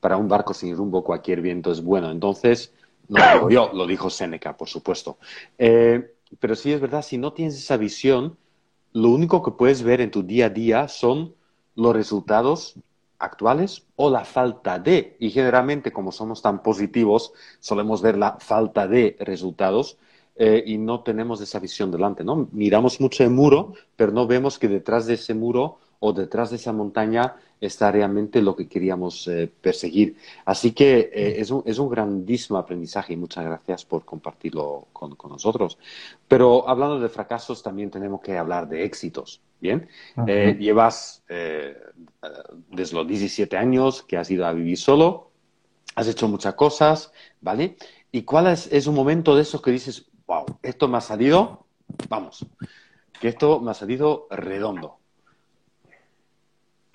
para 0.00 0.16
un 0.16 0.28
barco 0.28 0.54
sin 0.54 0.76
rumbo 0.76 1.04
cualquier 1.04 1.40
viento 1.40 1.70
es 1.72 1.82
bueno. 1.82 2.10
Entonces, 2.10 2.74
no 3.08 3.18
lo 3.18 3.32
digo 3.32 3.50
yo, 3.50 3.70
lo 3.74 3.86
dijo 3.86 4.10
Seneca, 4.10 4.56
por 4.56 4.68
supuesto. 4.68 5.18
Eh, 5.58 6.14
pero 6.38 6.54
sí 6.54 6.72
es 6.72 6.80
verdad, 6.80 7.02
si 7.02 7.18
no 7.18 7.32
tienes 7.32 7.56
esa 7.56 7.76
visión, 7.76 8.36
lo 8.92 9.10
único 9.10 9.42
que 9.42 9.50
puedes 9.50 9.82
ver 9.82 10.00
en 10.00 10.10
tu 10.10 10.22
día 10.22 10.46
a 10.46 10.50
día 10.50 10.88
son 10.88 11.34
los 11.74 11.94
resultados 11.94 12.74
actuales 13.18 13.86
o 13.96 14.10
la 14.10 14.24
falta 14.24 14.78
de. 14.78 15.16
Y 15.18 15.30
generalmente, 15.30 15.92
como 15.92 16.12
somos 16.12 16.42
tan 16.42 16.62
positivos, 16.62 17.32
solemos 17.60 18.02
ver 18.02 18.16
la 18.16 18.38
falta 18.38 18.86
de 18.86 19.16
resultados 19.20 19.98
eh, 20.36 20.62
y 20.66 20.78
no 20.78 21.02
tenemos 21.02 21.40
esa 21.40 21.58
visión 21.58 21.90
delante, 21.90 22.22
¿no? 22.24 22.48
Miramos 22.52 23.00
mucho 23.00 23.24
el 23.24 23.30
muro, 23.30 23.74
pero 23.96 24.12
no 24.12 24.26
vemos 24.26 24.58
que 24.58 24.68
detrás 24.68 25.06
de 25.06 25.14
ese 25.14 25.34
muro 25.34 25.78
o 26.00 26.12
detrás 26.12 26.50
de 26.50 26.56
esa 26.56 26.72
montaña 26.72 27.36
está 27.60 27.90
realmente 27.90 28.40
lo 28.40 28.54
que 28.54 28.68
queríamos 28.68 29.26
eh, 29.28 29.50
perseguir. 29.60 30.16
Así 30.44 30.72
que 30.72 31.10
eh, 31.12 31.40
es, 31.40 31.50
un, 31.50 31.62
es, 31.66 31.78
un, 31.78 31.88
grandísimo 31.88 32.58
aprendizaje 32.58 33.14
y 33.14 33.16
muchas 33.16 33.44
gracias 33.44 33.84
por 33.84 34.04
compartirlo 34.04 34.86
con, 34.92 35.16
nosotros. 35.28 35.78
Pero 36.28 36.68
hablando 36.68 37.00
de 37.00 37.08
fracasos, 37.08 37.62
también 37.62 37.90
tenemos 37.90 38.20
que 38.20 38.36
hablar 38.36 38.68
de 38.68 38.84
éxitos. 38.84 39.40
Bien, 39.60 39.88
eh, 40.28 40.56
llevas 40.56 41.24
desde 41.26 42.96
los 42.96 43.08
17 43.08 43.56
años 43.56 44.04
que 44.04 44.16
has 44.16 44.30
ido 44.30 44.46
a 44.46 44.52
vivir 44.52 44.78
solo, 44.78 45.32
has 45.96 46.06
hecho 46.06 46.28
muchas 46.28 46.54
cosas, 46.54 47.12
¿vale? 47.40 47.76
¿Y 48.12 48.22
cuál 48.22 48.46
es, 48.46 48.68
es 48.72 48.86
un 48.86 48.94
momento 48.94 49.34
de 49.34 49.42
esos 49.42 49.60
que 49.60 49.72
dices, 49.72 50.06
wow, 50.28 50.44
esto 50.62 50.86
me 50.86 50.98
ha 50.98 51.00
salido, 51.00 51.66
vamos, 52.08 52.46
que 53.20 53.26
esto 53.26 53.58
me 53.58 53.72
ha 53.72 53.74
salido 53.74 54.28
redondo? 54.30 54.98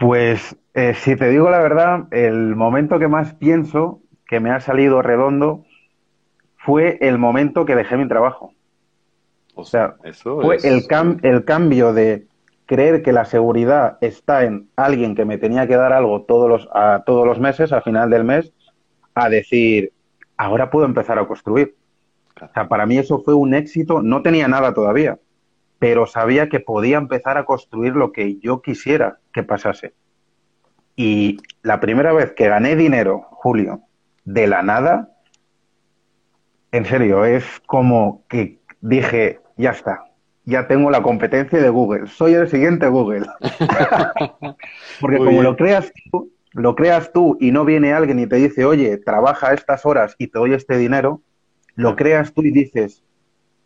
Pues 0.03 0.57
eh, 0.73 0.93
si 0.95 1.15
te 1.15 1.29
digo 1.29 1.49
la 1.49 1.59
verdad, 1.59 2.07
el 2.11 2.57
momento 2.57 2.99
que 2.99 3.07
más 3.07 3.33
pienso 3.35 4.01
que 4.27 4.41
me 4.41 4.51
ha 4.51 4.59
salido 4.59 5.01
redondo 5.01 5.63
fue 6.57 6.97
el 6.99 7.17
momento 7.17 7.63
que 7.63 7.75
dejé 7.75 7.95
mi 7.95 8.07
trabajo. 8.07 8.53
O 9.55 9.63
sea, 9.63 9.95
fue 10.21 10.57
el, 10.63 10.85
el 11.21 11.45
cambio 11.45 11.93
de 11.93 12.27
creer 12.65 13.01
que 13.01 13.13
la 13.13 13.23
seguridad 13.23 13.97
está 14.01 14.43
en 14.43 14.67
alguien 14.75 15.15
que 15.15 15.23
me 15.23 15.37
tenía 15.37 15.67
que 15.67 15.75
dar 15.77 15.93
algo 15.93 16.23
todos 16.23 16.49
los, 16.49 16.67
a 16.73 17.03
todos 17.05 17.25
los 17.25 17.39
meses, 17.39 17.71
al 17.71 17.83
final 17.83 18.09
del 18.09 18.25
mes, 18.25 18.51
a 19.15 19.29
decir, 19.29 19.93
ahora 20.35 20.69
puedo 20.69 20.85
empezar 20.85 21.17
a 21.17 21.27
construir. 21.27 21.75
O 22.41 22.53
sea, 22.53 22.67
para 22.67 22.85
mí 22.85 22.97
eso 22.97 23.19
fue 23.19 23.35
un 23.35 23.53
éxito, 23.53 24.01
no 24.01 24.21
tenía 24.21 24.49
nada 24.49 24.73
todavía, 24.73 25.17
pero 25.83 26.07
sabía 26.07 26.47
que 26.47 26.61
podía 26.61 26.95
empezar 26.95 27.37
a 27.37 27.43
construir 27.43 27.93
lo 27.93 28.13
que 28.13 28.39
yo 28.39 28.61
quisiera 28.61 29.17
que 29.33 29.43
pasase. 29.43 29.93
Y 30.95 31.39
la 31.61 31.81
primera 31.81 32.13
vez 32.13 32.31
que 32.31 32.47
gané 32.47 32.77
dinero, 32.77 33.27
Julio, 33.31 33.81
de 34.23 34.47
la 34.47 34.63
nada, 34.63 35.09
en 36.71 36.85
serio, 36.85 37.25
es 37.25 37.43
como 37.65 38.23
que 38.29 38.61
dije, 38.79 39.41
ya 39.57 39.71
está, 39.71 40.05
ya 40.45 40.69
tengo 40.69 40.89
la 40.89 41.03
competencia 41.03 41.59
de 41.59 41.67
Google, 41.67 42.07
soy 42.07 42.33
el 42.35 42.47
siguiente 42.47 42.87
Google. 42.87 43.25
Porque 45.01 45.17
como 45.17 45.43
lo 45.43 45.57
creas 45.57 45.91
tú, 46.09 46.31
lo 46.53 46.75
creas 46.75 47.11
tú 47.11 47.35
y 47.41 47.51
no 47.51 47.65
viene 47.65 47.91
alguien 47.91 48.19
y 48.19 48.27
te 48.27 48.37
dice, 48.37 48.63
oye, 48.63 48.99
trabaja 48.99 49.53
estas 49.53 49.85
horas 49.85 50.15
y 50.17 50.27
te 50.27 50.39
doy 50.39 50.53
este 50.53 50.77
dinero, 50.77 51.21
lo 51.75 51.97
creas 51.97 52.33
tú 52.33 52.41
y 52.41 52.51
dices, 52.51 53.03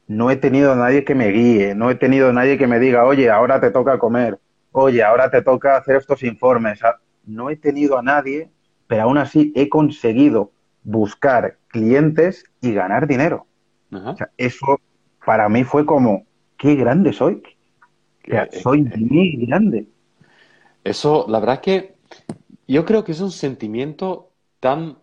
no 0.08 0.32
he 0.32 0.38
tenido 0.38 0.76
nadie 0.76 1.04
que 1.04 1.16
me 1.16 1.30
guíe, 1.30 1.76
no 1.76 1.90
he 1.90 1.96
tenido 1.96 2.32
nadie 2.32 2.58
que 2.58 2.68
me 2.68 2.80
diga, 2.80 3.06
oye, 3.06 3.30
ahora 3.30 3.60
te 3.60 3.72
toca 3.72 4.00
comer, 4.00 4.40
oye, 4.72 5.04
ahora 5.04 5.30
te 5.30 5.42
toca 5.42 5.78
hacer 5.78 5.98
estos 5.98 6.24
informes. 6.24 6.84
Ah, 6.84 6.96
no 7.26 7.50
he 7.50 7.58
tenido 7.58 7.98
a 7.98 8.02
nadie, 8.02 8.50
pero 8.88 9.04
aún 9.04 9.18
así 9.18 9.52
he 9.56 9.70
conseguido 9.70 10.52
buscar 10.84 11.58
clientes 11.68 12.46
y 12.62 12.74
ganar 12.74 13.08
dinero. 13.08 13.46
eso 14.38 14.80
para 15.26 15.50
mí 15.50 15.66
fue 15.66 15.86
como, 15.86 16.26
qué 16.58 16.76
grande 16.76 17.12
soy. 17.12 17.44
Eh, 18.24 18.48
soy 18.62 18.82
eh, 18.82 18.98
muy 18.98 19.46
grande. 19.46 19.88
Eso, 20.84 21.26
la 21.28 21.40
verdad 21.40 21.60
que 21.60 21.96
yo 22.68 22.86
creo 22.86 23.04
que 23.04 23.12
es 23.12 23.20
un 23.20 23.32
sentimiento 23.32 24.32
tan 24.62 24.98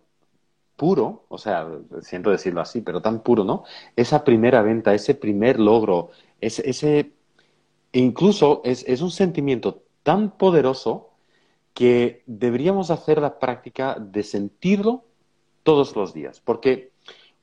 puro, 0.75 1.25
o 1.29 1.37
sea, 1.37 1.67
siento 2.01 2.31
decirlo 2.31 2.61
así, 2.61 2.81
pero 2.81 3.01
tan 3.01 3.21
puro, 3.21 3.43
¿no? 3.43 3.63
Esa 3.95 4.23
primera 4.23 4.61
venta, 4.61 4.93
ese 4.93 5.15
primer 5.15 5.59
logro, 5.59 6.09
ese, 6.41 6.69
ese 6.69 7.11
incluso 7.93 8.61
es, 8.65 8.83
es, 8.87 9.01
un 9.01 9.11
sentimiento 9.11 9.83
tan 10.03 10.31
poderoso 10.31 11.11
que 11.73 12.23
deberíamos 12.25 12.91
hacer 12.91 13.21
la 13.21 13.39
práctica 13.39 13.97
de 13.99 14.23
sentirlo 14.23 15.05
todos 15.63 15.95
los 15.95 16.13
días, 16.13 16.41
porque 16.43 16.91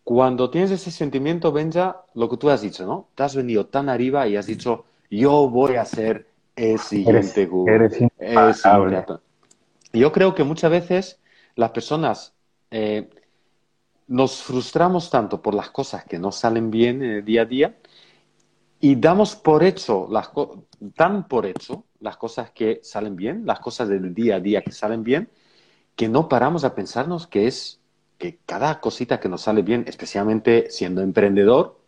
cuando 0.04 0.50
tienes 0.50 0.70
ese 0.70 0.90
sentimiento, 0.90 1.52
Benja, 1.52 2.02
lo 2.14 2.28
que 2.28 2.36
tú 2.36 2.50
has 2.50 2.60
dicho, 2.60 2.84
¿no? 2.86 3.08
Te 3.14 3.22
has 3.22 3.36
venido 3.36 3.66
tan 3.66 3.88
arriba 3.88 4.26
y 4.26 4.36
has 4.36 4.46
dicho, 4.46 4.84
yo 5.10 5.48
voy 5.48 5.76
a 5.76 5.84
ser 5.84 6.26
el 6.56 6.78
siguiente 6.78 7.48
eres, 7.66 7.98
eres 8.18 8.62
Yo 9.92 10.12
creo 10.12 10.34
que 10.34 10.44
muchas 10.44 10.70
veces 10.70 11.20
las 11.54 11.70
personas 11.70 12.34
eh, 12.70 13.08
nos 14.12 14.42
frustramos 14.42 15.09
tanto 15.09 15.40
por 15.40 15.55
las 15.55 15.70
cosas 15.70 16.05
que 16.05 16.18
no 16.18 16.33
salen 16.33 16.70
bien 16.70 17.03
eh, 17.03 17.22
día 17.22 17.42
a 17.42 17.44
día 17.46 17.77
y 18.79 18.96
damos 18.96 19.37
por 19.37 19.64
hecho, 19.64 20.07
las 20.11 20.31
tan 20.94 21.27
por 21.29 21.46
hecho 21.46 21.85
las 22.01 22.18
cosas 22.18 22.51
que 22.51 22.81
salen 22.83 23.16
bien, 23.16 23.46
las 23.46 23.61
cosas 23.61 23.88
del 23.88 24.12
día 24.12 24.37
a 24.37 24.40
día 24.40 24.61
que 24.61 24.72
salen 24.72 25.03
bien, 25.03 25.31
que 25.96 26.09
no 26.09 26.29
paramos 26.29 26.64
a 26.64 26.75
pensarnos 26.75 27.27
que 27.27 27.46
es 27.46 27.81
que 28.18 28.38
cada 28.44 28.81
cosita 28.81 29.18
que 29.18 29.31
nos 29.31 29.42
sale 29.42 29.62
bien, 29.62 29.85
especialmente 29.88 30.70
siendo 30.70 31.01
emprendedor, 31.01 31.81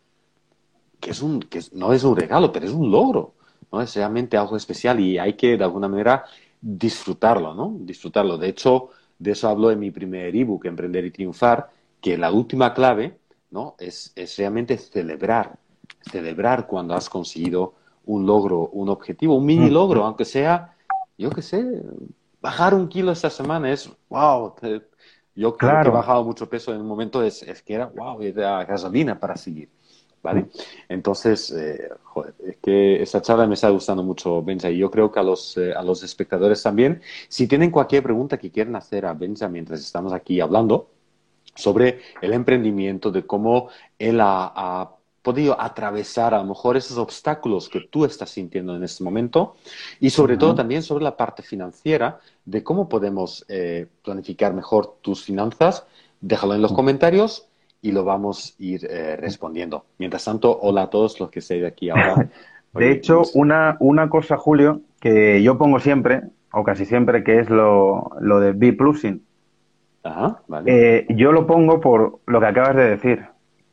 que, 0.99 1.11
es 1.11 1.21
un, 1.21 1.41
que 1.41 1.61
no 1.73 1.93
es 1.93 2.03
un 2.03 2.15
regalo, 2.15 2.51
pero 2.51 2.65
es 2.65 2.71
un 2.71 2.89
logro, 2.89 3.35
¿no? 3.71 3.81
Es 3.81 3.95
realmente 3.95 4.35
algo 4.35 4.57
especial 4.57 4.99
y 4.99 5.19
hay 5.19 5.33
que 5.33 5.57
de 5.57 5.63
alguna 5.63 5.87
manera 5.87 6.25
disfrutarlo, 6.59 7.53
¿no? 7.53 7.75
Disfrutarlo. 7.81 8.37
De 8.37 8.49
hecho, 8.49 8.89
de 9.19 9.31
eso 9.31 9.47
hablo 9.47 9.69
en 9.69 9.79
mi 9.79 9.91
primer 9.91 10.35
ebook, 10.35 10.65
Emprender 10.65 11.05
y 11.05 11.11
Triunfar, 11.11 11.69
que 12.05 12.19
la 12.19 12.31
última 12.31 12.71
clave 12.71 13.17
¿no? 13.49 13.75
es, 13.79 14.13
es 14.15 14.37
realmente 14.37 14.77
celebrar, 14.77 15.57
celebrar 16.11 16.67
cuando 16.67 16.93
has 16.93 17.09
conseguido 17.09 17.73
un 18.05 18.27
logro, 18.27 18.69
un 18.73 18.89
objetivo, 18.89 19.35
un 19.35 19.43
mini 19.43 19.71
logro, 19.71 20.05
aunque 20.05 20.23
sea, 20.23 20.75
yo 21.17 21.31
qué 21.31 21.41
sé, 21.41 21.65
bajar 22.39 22.75
un 22.75 22.89
kilo 22.89 23.11
esta 23.11 23.31
semana 23.31 23.71
es, 23.71 23.89
wow, 24.07 24.53
yo 25.33 25.57
creo 25.57 25.81
que 25.81 25.87
he 25.87 25.91
bajado 25.91 26.23
mucho 26.23 26.47
peso 26.47 26.75
en 26.75 26.81
un 26.81 26.87
momento, 26.87 27.23
es, 27.23 27.41
es 27.41 27.63
que 27.63 27.73
era, 27.73 27.87
wow, 27.87 28.21
era 28.21 28.63
gasolina 28.65 29.19
para 29.19 29.35
seguir. 29.35 29.69
¿Vale? 30.21 30.47
Entonces, 30.89 31.51
eh, 31.51 31.89
joder, 32.03 32.33
es 32.47 32.57
que 32.57 33.01
esta 33.01 33.21
charla 33.21 33.45
me 33.45 33.53
está 33.53 33.69
gustando 33.69 34.01
mucho, 34.01 34.41
Benja, 34.41 34.71
y 34.71 34.77
yo 34.77 34.89
creo 34.89 35.11
que 35.11 35.19
a 35.19 35.23
los, 35.23 35.55
eh, 35.57 35.71
a 35.71 35.83
los 35.83 36.01
espectadores 36.01 36.63
también. 36.63 37.01
Si 37.29 37.47
tienen 37.47 37.69
cualquier 37.69 38.01
pregunta 38.01 38.39
que 38.39 38.49
quieran 38.49 38.75
hacer 38.75 39.05
a 39.05 39.13
Benja 39.13 39.47
mientras 39.47 39.81
estamos 39.81 40.13
aquí 40.13 40.41
hablando, 40.41 40.94
sobre 41.55 42.01
el 42.21 42.33
emprendimiento, 42.33 43.11
de 43.11 43.25
cómo 43.25 43.69
él 43.97 44.19
ha, 44.21 44.91
podido 45.21 45.59
atravesar 45.59 46.35
a 46.35 46.37
lo 46.37 46.43
mejor 46.43 46.77
esos 46.77 46.99
obstáculos 46.99 47.67
que 47.67 47.81
tú 47.89 48.05
estás 48.05 48.29
sintiendo 48.29 48.75
en 48.75 48.83
este 48.83 49.03
momento 49.03 49.55
y 49.99 50.11
sobre 50.11 50.37
todo 50.37 50.53
también 50.53 50.83
sobre 50.83 51.03
la 51.03 51.17
parte 51.17 51.41
financiera, 51.41 52.19
de 52.45 52.63
cómo 52.63 52.87
podemos 52.87 53.43
eh, 53.49 53.87
planificar 54.03 54.53
mejor 54.53 54.97
tus 55.01 55.23
finanzas. 55.23 55.87
Déjalo 56.21 56.53
en 56.53 56.61
los 56.61 56.73
comentarios 56.73 57.47
y 57.81 57.91
lo 57.91 58.03
vamos 58.03 58.55
a 58.59 58.63
ir 58.63 58.85
eh, 58.87 59.15
respondiendo. 59.15 59.85
Mientras 59.97 60.25
tanto, 60.25 60.59
hola 60.61 60.83
a 60.83 60.89
todos 60.91 61.19
los 61.19 61.31
que 61.31 61.39
estáis 61.39 61.65
aquí 61.65 61.89
ahora. 61.89 62.29
De 62.75 62.91
hecho, 62.91 63.23
una, 63.33 63.77
una 63.79 64.09
cosa, 64.09 64.37
Julio, 64.37 64.81
que 64.99 65.41
yo 65.41 65.57
pongo 65.57 65.79
siempre, 65.79 66.23
o 66.51 66.63
casi 66.63 66.85
siempre, 66.85 67.23
que 67.23 67.39
es 67.39 67.49
lo, 67.49 68.11
lo 68.19 68.39
de 68.39 68.51
B-Plusing. 68.51 69.23
Eh, 70.65 71.07
yo 71.09 71.31
lo 71.31 71.47
pongo 71.47 71.81
por 71.81 72.19
lo 72.25 72.39
que 72.39 72.45
acabas 72.45 72.75
de 72.75 72.89
decir, 72.89 73.25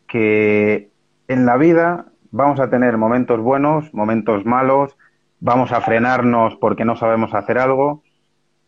que 0.06 0.90
en 1.28 1.46
la 1.46 1.56
vida 1.56 2.06
vamos 2.30 2.60
a 2.60 2.70
tener 2.70 2.96
momentos 2.96 3.40
buenos, 3.40 3.92
momentos 3.92 4.44
malos, 4.46 4.96
vamos 5.40 5.72
a 5.72 5.80
frenarnos 5.80 6.56
porque 6.56 6.84
no 6.84 6.96
sabemos 6.96 7.34
hacer 7.34 7.58
algo, 7.58 8.02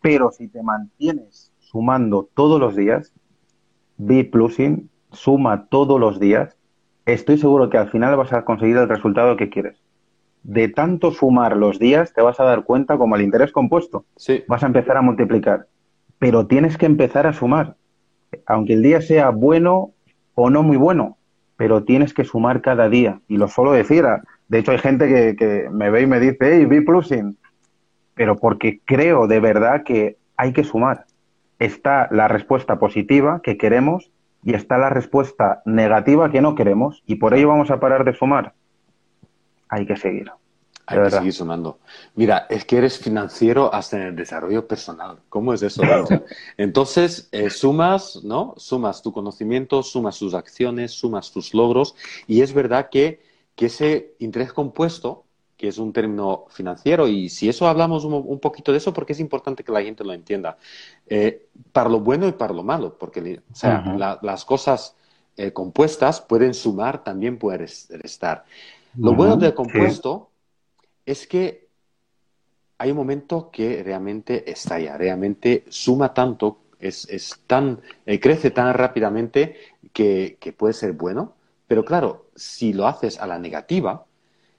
pero 0.03 0.31
si 0.31 0.49
te 0.49 0.63
mantienes 0.63 1.53
sumando 1.59 2.29
todos 2.35 2.61
los 2.61 2.77
días, 2.77 3.13
B 3.97 4.25
plusing, 4.25 4.91
suma 5.13 5.67
todos 5.67 5.99
los 5.99 6.21
días, 6.21 6.57
estoy 7.07 7.39
seguro 7.39 7.71
que 7.71 7.79
al 7.79 7.91
final 7.91 8.17
vas 8.17 8.33
a 8.33 8.45
conseguir 8.45 8.77
el 8.77 8.89
resultado 8.89 9.37
que 9.37 9.49
quieres. 9.49 9.81
De 10.43 10.69
tanto 10.69 11.11
sumar 11.11 11.57
los 11.57 11.79
días, 11.79 12.13
te 12.13 12.21
vas 12.21 12.39
a 12.39 12.45
dar 12.45 12.65
cuenta 12.65 12.99
como 12.99 13.17
el 13.17 13.23
interés 13.23 13.51
compuesto. 13.51 14.05
Sí. 14.17 14.45
Vas 14.47 14.63
a 14.63 14.67
empezar 14.67 14.99
a 14.99 15.03
multiplicar 15.03 15.69
pero 16.19 16.47
tienes 16.47 16.77
que 16.77 16.87
empezar 16.87 17.27
a 17.27 17.33
sumar. 17.33 17.77
Aunque 18.47 18.75
el 18.75 18.83
día 18.83 19.01
sea 19.01 19.31
bueno 19.31 19.93
o 20.35 20.51
no 20.51 20.63
muy 20.63 20.77
bueno, 20.77 21.17
pero 21.57 21.85
tienes 21.85 22.15
que 22.15 22.25
sumar 22.25 22.61
cada 22.61 22.89
día. 22.89 23.21
Y 23.29 23.37
lo 23.37 23.49
suelo 23.49 23.73
decir. 23.73 24.05
De 24.49 24.59
hecho, 24.59 24.73
hay 24.73 24.79
gente 24.79 25.37
que, 25.37 25.69
me 25.71 25.91
ve 25.91 26.03
y 26.03 26.07
me 26.07 26.21
dice, 26.21 26.39
hey, 26.41 26.65
be 26.65 26.83
plusing. 26.83 27.37
Pero 28.15 28.37
porque 28.37 28.81
creo 28.85 29.27
de 29.27 29.41
verdad 29.41 29.83
que 29.85 30.17
hay 30.37 30.53
que 30.53 30.65
sumar. 30.65 31.07
Está 31.59 32.09
la 32.11 32.29
respuesta 32.29 32.79
positiva 32.79 33.41
que 33.43 33.57
queremos 33.57 34.11
y 34.43 34.55
está 34.55 34.79
la 34.79 34.91
respuesta 34.91 35.63
negativa 35.65 36.31
que 36.31 36.41
no 36.41 36.55
queremos. 36.55 37.03
Y 37.07 37.17
por 37.17 37.35
ello 37.35 37.49
vamos 37.49 37.71
a 37.71 37.81
parar 37.81 38.05
de 38.05 38.15
sumar. 38.15 38.53
Hay 39.69 39.87
que 39.87 39.97
seguir. 39.97 40.31
Hay 40.87 41.03
que 41.03 41.11
seguir 41.11 41.33
sumando. 41.33 41.79
Mira, 42.15 42.47
es 42.51 42.65
que 42.65 42.77
eres 42.77 42.99
financiero 42.99 43.73
hasta 43.73 43.97
en 43.97 44.03
el 44.03 44.17
desarrollo 44.17 44.69
personal. 44.69 45.19
¿Cómo 45.31 45.55
es 45.55 45.63
eso? 45.63 45.83
Entonces, 46.59 47.29
eh, 47.33 47.49
sumas, 47.49 48.21
¿no? 48.23 48.55
Sumas 48.59 49.01
tu 49.01 49.13
conocimiento, 49.13 49.83
sumas 49.83 50.19
tus 50.19 50.35
acciones, 50.35 50.93
sumas 50.93 51.31
tus 51.33 51.55
logros. 51.55 51.95
Y 52.27 52.43
es 52.43 52.53
verdad 52.53 52.91
que, 52.91 53.23
que 53.55 53.67
ese 53.67 54.15
interés 54.19 54.53
compuesto, 54.53 55.25
que 55.57 55.69
es 55.69 55.79
un 55.79 55.93
término 55.93 56.45
financiero, 56.51 57.09
y 57.09 57.31
si 57.31 57.49
eso 57.49 57.67
hablamos 57.67 58.05
un, 58.05 58.41
poquito 58.41 58.71
de 58.73 58.79
eso, 58.79 58.93
porque 58.93 59.15
es 59.15 59.21
importante 59.21 59.65
que 59.65 59.73
la 59.73 59.83
gente 59.83 60.05
lo 60.05 60.13
entienda, 60.13 60.59
eh, 61.07 61.49
para 61.73 61.89
lo 61.89 62.01
bueno 62.01 62.29
y 62.29 62.33
para 62.33 62.53
lo 62.53 62.63
malo, 62.63 62.99
porque 62.99 63.41
o 63.51 63.55
sea, 63.55 64.19
las 64.21 64.45
cosas 64.45 64.97
eh, 65.37 65.53
compuestas 65.53 66.21
pueden 66.21 66.53
sumar, 66.53 67.03
también 67.03 67.39
pueden 67.39 67.67
restar. 67.89 68.45
Lo 68.97 69.15
bueno 69.15 69.37
del 69.37 69.55
compuesto 69.55 70.31
es 71.07 71.27
que 71.27 71.69
hay 72.79 72.91
un 72.91 72.97
momento 72.97 73.51
que 73.51 73.83
realmente 73.83 74.51
estalla, 74.51 74.97
realmente 74.97 75.65
suma 75.69 76.13
tanto, 76.13 76.59
es, 76.79 77.41
tan, 77.47 77.81
eh, 78.05 78.21
crece 78.21 78.51
tan 78.51 78.75
rápidamente 78.75 79.57
que, 79.93 80.39
puede 80.57 80.75
ser 80.75 80.93
bueno, 80.93 81.35
pero 81.67 81.85
claro, 81.85 82.27
si 82.35 82.73
lo 82.73 82.87
haces 82.87 83.19
a 83.19 83.27
la 83.27 83.39
negativa, 83.39 84.05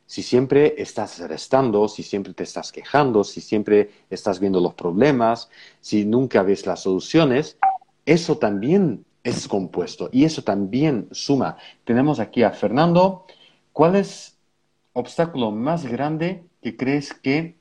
si 0.08 0.23
siempre 0.23 0.75
estás 0.77 1.19
restando, 1.19 1.88
si 1.88 2.03
siempre 2.03 2.34
te 2.34 2.43
estás 2.43 2.71
quejando, 2.71 3.23
si 3.23 3.41
siempre 3.41 3.91
estás 4.10 4.39
viendo 4.39 4.60
los 4.60 4.73
problemas, 4.73 5.49
si 5.81 6.05
nunca 6.05 6.41
ves 6.43 6.65
las 6.65 6.81
soluciones, 6.81 7.58
eso 8.05 8.38
también 8.38 9.05
es 9.23 9.47
compuesto 9.47 10.10
y 10.12 10.25
eso 10.25 10.43
también 10.43 11.08
suma. 11.12 11.58
Tenemos 11.84 12.19
aquí 12.19 12.43
a 12.43 12.51
Fernando. 12.51 13.25
¿Cuál 13.73 13.95
es 13.95 14.35
obstáculo 14.95 15.51
más 15.51 15.86
grande 15.86 16.43
que 16.62 16.75
crees 16.75 17.13
que 17.13 17.58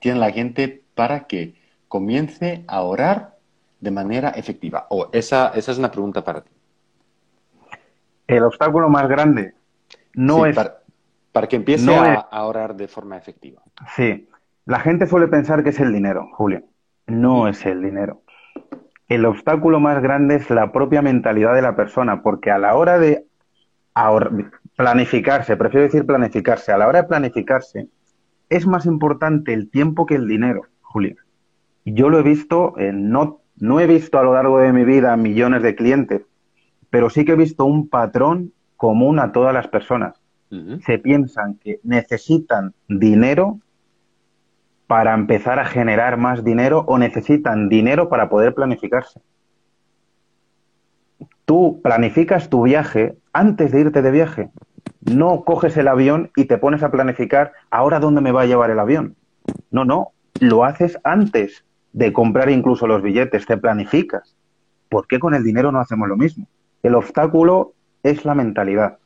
tiene 0.00 0.18
la 0.18 0.30
gente 0.30 0.82
para 0.94 1.26
que 1.26 1.54
comience 1.88 2.64
a 2.66 2.82
orar 2.82 3.36
de 3.80 3.90
manera 3.90 4.30
efectiva? 4.30 4.86
O 4.90 5.08
esa, 5.12 5.52
esa 5.54 5.72
es 5.72 5.78
una 5.78 5.90
pregunta 5.90 6.22
para 6.24 6.42
ti. 6.42 6.50
El 8.26 8.42
obstáculo 8.42 8.88
más 8.88 9.08
grande 9.08 9.54
no 10.14 10.44
es... 10.44 10.56
Para, 11.32 11.48
que 11.48 11.56
empiece 11.56 11.94
a, 11.94 12.44
orar 12.44 12.74
de 12.74 12.88
forma 12.88 13.18
efectiva. 13.18 13.62
Sí. 13.94 14.26
La 14.64 14.80
gente 14.80 15.06
suele 15.06 15.28
pensar 15.28 15.62
que 15.62 15.68
es 15.68 15.78
el 15.80 15.92
dinero, 15.92 16.30
Julio. 16.32 16.62
No 17.06 17.46
es 17.46 17.64
el 17.66 17.82
dinero. 17.82 18.22
El 19.06 19.26
obstáculo 19.26 19.78
más 19.78 20.02
grande 20.02 20.36
es 20.36 20.48
la 20.48 20.72
propia 20.72 21.02
mentalidad 21.02 21.54
de 21.54 21.60
la 21.60 21.76
persona, 21.76 22.22
porque 22.22 22.50
a 22.50 22.58
la 22.58 22.74
hora 22.74 22.98
de 22.98 23.26
planificarse, 24.76 25.56
prefiero 25.56 25.86
decir 25.86 26.06
planificarse, 26.06 26.70
a 26.70 26.78
la 26.78 26.86
hora 26.86 27.02
de 27.02 27.08
planificarse, 27.08 27.88
es 28.48 28.66
más 28.66 28.86
importante 28.86 29.52
el 29.52 29.70
tiempo 29.70 30.06
que 30.06 30.14
el 30.14 30.28
dinero, 30.28 30.62
Julia. 30.82 31.16
yo 31.84 32.10
lo 32.10 32.18
he 32.18 32.22
visto, 32.22 32.74
no, 32.92 33.40
no 33.56 33.80
he 33.80 33.86
visto 33.86 34.18
a 34.18 34.22
lo 34.22 34.34
largo 34.34 34.58
de 34.58 34.72
mi 34.72 34.84
vida 34.84 35.16
millones 35.16 35.62
de 35.62 35.74
clientes, 35.74 36.22
pero 36.90 37.10
sí 37.10 37.24
que 37.24 37.32
he 37.32 37.36
visto 37.36 37.64
un 37.64 37.88
patrón 37.88 38.52
común 38.76 39.18
a 39.18 39.32
todas 39.32 39.52
las 39.52 39.68
personas. 39.68 40.20
Se 40.86 40.98
piensan 40.98 41.56
que 41.56 41.80
necesitan 41.82 42.72
dinero 42.88 43.58
para 44.86 45.12
empezar 45.12 45.58
a 45.58 45.64
generar 45.64 46.16
más 46.16 46.44
dinero 46.44 46.84
o 46.86 46.98
necesitan 46.98 47.68
dinero 47.68 48.08
para 48.08 48.28
poder 48.28 48.54
planificarse. 48.54 49.20
Tú 51.44 51.80
planificas 51.82 52.48
tu 52.48 52.62
viaje 52.62 53.16
antes 53.36 53.70
de 53.70 53.80
irte 53.80 54.00
de 54.00 54.10
viaje. 54.10 54.48
No 55.02 55.44
coges 55.44 55.76
el 55.76 55.88
avión 55.88 56.30
y 56.36 56.46
te 56.46 56.56
pones 56.56 56.82
a 56.82 56.90
planificar 56.90 57.52
ahora 57.70 58.00
dónde 58.00 58.22
me 58.22 58.32
va 58.32 58.42
a 58.42 58.46
llevar 58.46 58.70
el 58.70 58.78
avión. 58.78 59.14
No, 59.70 59.84
no, 59.84 60.12
lo 60.40 60.64
haces 60.64 60.98
antes 61.04 61.64
de 61.92 62.14
comprar 62.14 62.48
incluso 62.48 62.86
los 62.86 63.02
billetes, 63.02 63.44
te 63.44 63.58
planificas. 63.58 64.34
¿Por 64.88 65.06
qué 65.06 65.18
con 65.18 65.34
el 65.34 65.44
dinero 65.44 65.70
no 65.70 65.80
hacemos 65.80 66.08
lo 66.08 66.16
mismo? 66.16 66.48
El 66.82 66.94
obstáculo 66.94 67.74
es 68.02 68.24
la 68.24 68.34
mentalidad. 68.34 68.98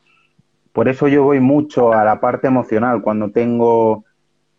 Por 0.72 0.88
eso 0.88 1.08
yo 1.08 1.24
voy 1.24 1.40
mucho 1.40 1.92
a 1.92 2.04
la 2.04 2.20
parte 2.20 2.46
emocional. 2.46 3.02
Cuando 3.02 3.32
tengo, 3.32 4.04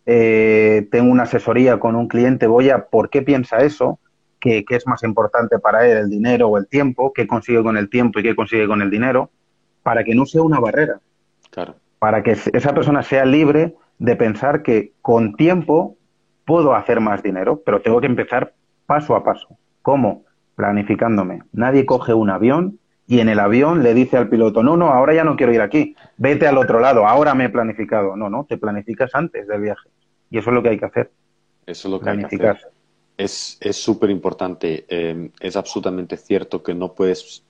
eh, 0.05 0.85
tengo 0.91 1.09
una 1.09 1.23
asesoría 1.23 1.79
con 1.79 1.95
un 1.95 2.09
cliente, 2.09 2.45
voy 2.45 2.69
a 2.69 2.87
por 2.87 3.09
qué 3.09 3.21
piensa 3.21 3.59
eso, 3.59 3.99
qué, 4.41 4.65
qué 4.65 4.75
es 4.75 4.85
más 4.85 5.03
importante 5.03 5.59
para 5.59 5.87
él, 5.87 5.97
el 5.97 6.09
dinero 6.09 6.49
o 6.49 6.57
el 6.57 6.67
tiempo, 6.67 7.13
qué 7.13 7.25
consigue 7.25 7.63
con 7.63 7.77
el 7.77 7.89
tiempo 7.89 8.19
y 8.19 8.23
qué 8.23 8.35
consigue 8.35 8.67
con 8.67 8.81
el 8.81 8.89
dinero, 8.89 9.29
para 9.83 10.03
que 10.03 10.15
no 10.15 10.25
sea 10.25 10.41
una 10.41 10.59
barrera. 10.59 10.99
Claro. 11.49 11.75
Para 11.99 12.23
que 12.23 12.31
esa 12.31 12.73
persona 12.73 13.03
sea 13.03 13.25
libre 13.25 13.75
de 13.99 14.15
pensar 14.15 14.63
que 14.63 14.93
con 15.01 15.35
tiempo 15.35 15.97
puedo 16.45 16.73
hacer 16.73 16.99
más 16.99 17.21
dinero, 17.21 17.61
pero 17.65 17.81
tengo 17.81 18.01
que 18.01 18.07
empezar 18.07 18.53
paso 18.85 19.15
a 19.15 19.23
paso. 19.23 19.47
¿Cómo? 19.81 20.25
Planificándome. 20.55 21.43
Nadie 21.51 21.85
coge 21.85 22.13
un 22.13 22.29
avión 22.29 22.79
y 23.07 23.19
en 23.19 23.29
el 23.29 23.39
avión 23.39 23.83
le 23.83 23.93
dice 23.93 24.17
al 24.17 24.29
piloto, 24.29 24.63
no, 24.63 24.77
no, 24.77 24.89
ahora 24.89 25.13
ya 25.13 25.23
no 25.23 25.35
quiero 25.35 25.53
ir 25.53 25.61
aquí, 25.61 25.95
vete 26.17 26.47
al 26.47 26.57
otro 26.57 26.79
lado, 26.79 27.05
ahora 27.05 27.33
me 27.33 27.45
he 27.45 27.49
planificado. 27.49 28.15
No, 28.15 28.29
no, 28.29 28.45
te 28.45 28.57
planificas 28.57 29.11
antes 29.13 29.47
del 29.47 29.61
viaje. 29.61 29.89
Y 30.29 30.37
eso 30.37 30.49
es 30.49 30.53
lo 30.55 30.63
que 30.63 30.69
hay 30.69 30.79
que 30.79 30.85
hacer. 30.85 31.11
Eso 31.65 31.87
es 31.87 31.91
lo 31.91 31.99
que 31.99 32.09
hay 32.09 32.17
que 32.25 32.47
hacer. 32.47 32.71
Es 33.17 33.59
súper 33.71 34.09
importante. 34.09 34.85
Eh, 34.87 35.29
es 35.39 35.55
absolutamente 35.55 36.17
cierto 36.17 36.63
que 36.63 36.73
no 36.73 36.93
puedes, 36.93 37.43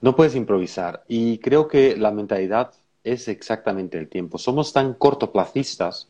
no 0.00 0.16
puedes 0.16 0.34
improvisar. 0.34 1.04
Y 1.08 1.38
creo 1.38 1.68
que 1.68 1.96
la 1.96 2.10
mentalidad 2.10 2.72
es 3.02 3.28
exactamente 3.28 3.98
el 3.98 4.08
tiempo. 4.08 4.38
Somos 4.38 4.72
tan 4.72 4.94
cortoplacistas 4.94 6.08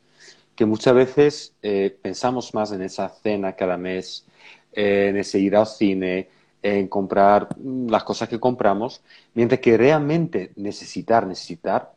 que 0.55 0.65
muchas 0.65 0.95
veces 0.95 1.55
eh, 1.63 1.97
pensamos 2.01 2.55
más 2.55 2.73
en 2.73 2.83
esa 2.83 3.09
cena 3.09 3.57
cada 3.57 3.77
mes, 3.77 4.25
en 4.73 5.17
ese 5.17 5.39
ir 5.39 5.57
al 5.57 5.67
cine, 5.67 6.29
en 6.65 6.89
comprar 6.89 7.49
mm, 7.59 7.89
las 7.89 8.05
cosas 8.05 8.29
que 8.29 8.41
compramos, 8.41 9.03
mientras 9.35 9.61
que 9.61 9.77
realmente 9.77 10.53
necesitar, 10.57 11.27
necesitar, 11.27 11.93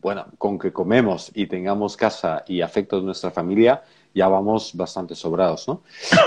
bueno, 0.00 0.26
con 0.36 0.58
que 0.58 0.72
comemos 0.72 1.30
y 1.34 1.46
tengamos 1.46 1.96
casa 1.96 2.44
y 2.46 2.60
afecto 2.60 3.00
de 3.00 3.06
nuestra 3.06 3.30
familia, 3.30 3.82
ya 4.14 4.28
vamos 4.28 4.74
bastante 4.74 5.14
sobrados, 5.14 5.66
¿no? 5.66 5.82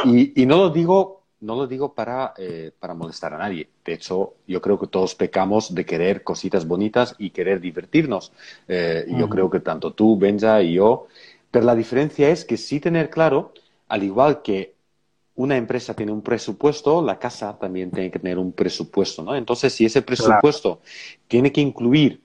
Y, 0.06 0.46
no 0.48 0.58
lo 0.58 0.70
digo, 0.72 1.22
no 1.40 1.56
lo 1.56 1.68
digo 1.68 1.94
para, 1.94 2.34
eh, 2.38 2.72
para 2.80 2.94
molestar 2.94 3.34
a 3.34 3.38
nadie. 3.38 3.70
De 3.86 3.94
hecho, 3.94 4.36
yo 4.48 4.62
creo 4.62 4.80
que 4.80 4.88
todos 4.88 5.16
pecamos 5.16 5.74
de 5.74 5.86
querer 5.86 6.24
cositas 6.24 6.68
bonitas 6.68 7.16
y 7.18 7.30
querer 7.30 7.62
divertirnos. 7.62 8.32
Eh, 8.68 9.06
yo 9.10 9.30
creo 9.30 9.50
que 9.50 9.60
tanto 9.60 9.94
tú, 9.94 10.18
Benja 10.18 10.62
y 10.62 10.74
yo, 10.74 11.08
pero 11.52 11.66
la 11.66 11.76
diferencia 11.76 12.30
es 12.30 12.44
que 12.44 12.58
sí 12.58 12.80
tener 12.80 13.10
claro, 13.10 13.54
al 13.88 14.04
igual 14.04 14.42
que 14.42 14.76
una 15.36 15.56
empresa 15.56 15.94
tiene 15.94 16.12
un 16.12 16.24
presupuesto, 16.24 17.02
la 17.04 17.20
casa 17.20 17.58
también 17.60 17.92
tiene 17.92 18.10
que 18.10 18.18
tener 18.18 18.40
un 18.40 18.52
presupuesto, 18.52 19.22
¿no? 19.22 19.36
Entonces, 19.36 19.72
si 19.72 19.86
ese 19.86 20.02
presupuesto 20.02 20.82
tiene 21.28 21.52
que 21.52 21.62
incluir 21.62 22.22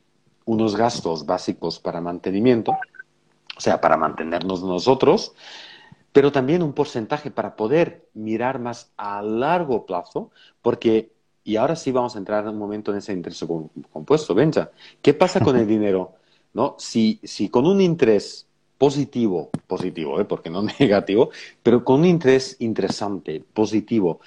unos 0.46 0.74
gastos 0.74 1.26
básicos 1.26 1.78
para 1.78 2.00
mantenimiento, 2.00 2.72
o 2.72 3.60
sea, 3.60 3.80
para 3.80 3.98
mantenernos 3.98 4.62
nosotros, 4.62 5.34
pero 6.12 6.30
también 6.30 6.62
un 6.62 6.72
porcentaje 6.72 7.30
para 7.30 7.56
poder 7.56 8.06
mirar 8.14 8.58
más 8.58 8.92
a 8.96 9.22
largo 9.22 9.86
plazo, 9.86 10.30
porque, 10.60 11.10
y 11.42 11.56
ahora 11.56 11.74
sí 11.74 11.90
vamos 11.90 12.14
a 12.14 12.18
entrar 12.18 12.46
un 12.46 12.58
momento 12.58 12.92
en 12.92 12.98
ese 12.98 13.12
interés 13.12 13.44
compuesto, 13.90 14.34
Benja, 14.34 14.70
¿qué 15.00 15.14
pasa 15.14 15.40
con 15.40 15.56
el 15.56 15.66
dinero? 15.68 16.14
¿No? 16.54 16.76
Si, 16.78 17.18
si 17.22 17.48
con 17.48 17.66
un 17.66 17.80
interés 17.80 18.46
positivo, 18.76 19.50
positivo, 19.66 20.20
¿eh? 20.20 20.24
porque 20.24 20.50
no 20.50 20.62
negativo, 20.78 21.30
pero 21.62 21.84
con 21.84 22.00
un 22.00 22.06
interés 22.06 22.56
interesante, 22.58 23.42
positivo. 23.54 24.20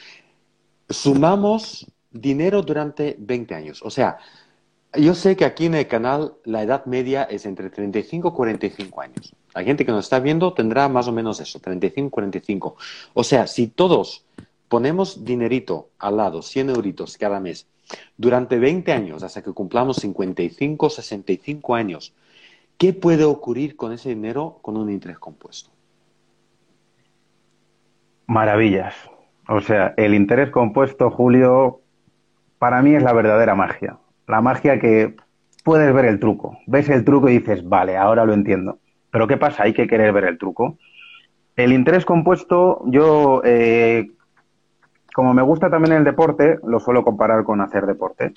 Sumamos 0.89 1.85
dinero 2.09 2.61
durante 2.61 3.15
20 3.19 3.53
años. 3.53 3.81
O 3.83 3.89
sea, 3.89 4.17
yo 4.97 5.15
sé 5.15 5.35
que 5.35 5.45
aquí 5.45 5.65
en 5.65 5.75
el 5.75 5.87
canal 5.87 6.33
la 6.43 6.63
edad 6.63 6.85
media 6.85 7.23
es 7.23 7.45
entre 7.45 7.69
35 7.69 8.29
y 8.29 8.31
45 8.31 9.01
años. 9.01 9.35
La 9.53 9.63
gente 9.63 9.85
que 9.85 9.91
nos 9.91 10.05
está 10.05 10.19
viendo 10.19 10.53
tendrá 10.53 10.89
más 10.89 11.07
o 11.07 11.11
menos 11.11 11.39
eso, 11.39 11.59
35 11.59 12.09
45. 12.09 12.75
O 13.13 13.23
sea, 13.23 13.47
si 13.47 13.67
todos 13.67 14.25
ponemos 14.67 15.23
dinerito 15.23 15.89
al 15.99 16.17
lado, 16.17 16.41
100 16.41 16.71
euritos 16.71 17.17
cada 17.17 17.39
mes, 17.39 17.67
durante 18.17 18.57
20 18.57 18.91
años, 18.91 19.23
hasta 19.23 19.41
que 19.41 19.53
cumplamos 19.53 19.97
55, 19.97 20.89
65 20.89 21.75
años, 21.75 22.13
¿Qué 22.77 22.93
puede 22.93 23.23
ocurrir 23.23 23.75
con 23.75 23.93
ese 23.93 24.09
dinero 24.09 24.59
con 24.61 24.75
un 24.75 24.89
interés 24.89 25.17
compuesto? 25.17 25.69
Maravillas. 28.27 28.93
O 29.47 29.61
sea, 29.61 29.93
el 29.97 30.13
interés 30.13 30.49
compuesto, 30.49 31.09
Julio, 31.09 31.81
para 32.57 32.81
mí 32.81 32.95
es 32.95 33.03
la 33.03 33.13
verdadera 33.13 33.55
magia. 33.55 33.97
La 34.27 34.41
magia 34.41 34.79
que 34.79 35.15
puedes 35.63 35.93
ver 35.93 36.05
el 36.05 36.19
truco. 36.19 36.57
Ves 36.67 36.89
el 36.89 37.03
truco 37.03 37.29
y 37.29 37.39
dices, 37.39 37.67
vale, 37.67 37.97
ahora 37.97 38.25
lo 38.25 38.33
entiendo. 38.33 38.79
Pero 39.11 39.27
¿qué 39.27 39.37
pasa? 39.37 39.63
Hay 39.63 39.73
que 39.73 39.87
querer 39.87 40.13
ver 40.13 40.25
el 40.25 40.37
truco. 40.37 40.77
El 41.55 41.71
interés 41.71 42.05
compuesto, 42.05 42.81
yo, 42.85 43.41
eh, 43.45 44.11
como 45.13 45.33
me 45.33 45.41
gusta 45.41 45.69
también 45.69 45.93
el 45.93 46.03
deporte, 46.03 46.59
lo 46.63 46.79
suelo 46.79 47.03
comparar 47.03 47.43
con 47.43 47.61
hacer 47.61 47.85
deporte. 47.85 48.33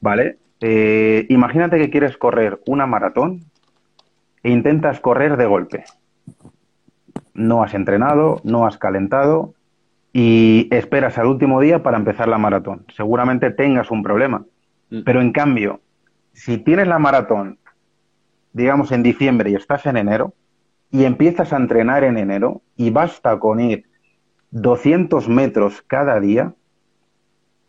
¿Vale? 0.00 0.38
Eh, 0.60 1.26
imagínate 1.28 1.78
que 1.78 1.90
quieres 1.90 2.16
correr 2.16 2.60
una 2.66 2.86
maratón 2.86 3.40
e 4.42 4.50
intentas 4.50 5.00
correr 5.00 5.36
de 5.36 5.46
golpe. 5.46 5.84
No 7.34 7.62
has 7.62 7.74
entrenado, 7.74 8.40
no 8.42 8.66
has 8.66 8.76
calentado 8.76 9.54
y 10.12 10.68
esperas 10.70 11.16
al 11.18 11.26
último 11.26 11.60
día 11.60 11.82
para 11.82 11.96
empezar 11.96 12.28
la 12.28 12.38
maratón. 12.38 12.84
Seguramente 12.96 13.50
tengas 13.50 13.90
un 13.90 14.02
problema. 14.02 14.44
Mm. 14.90 15.02
Pero 15.04 15.20
en 15.20 15.32
cambio, 15.32 15.80
si 16.32 16.58
tienes 16.58 16.88
la 16.88 16.98
maratón, 16.98 17.58
digamos 18.52 18.92
en 18.92 19.02
diciembre 19.02 19.50
y 19.50 19.54
estás 19.54 19.86
en 19.86 19.96
enero, 19.96 20.34
y 20.90 21.04
empiezas 21.04 21.52
a 21.52 21.56
entrenar 21.56 22.04
en 22.04 22.16
enero 22.16 22.62
y 22.76 22.90
basta 22.90 23.38
con 23.38 23.60
ir 23.60 23.84
200 24.50 25.28
metros 25.28 25.82
cada 25.86 26.18
día, 26.18 26.54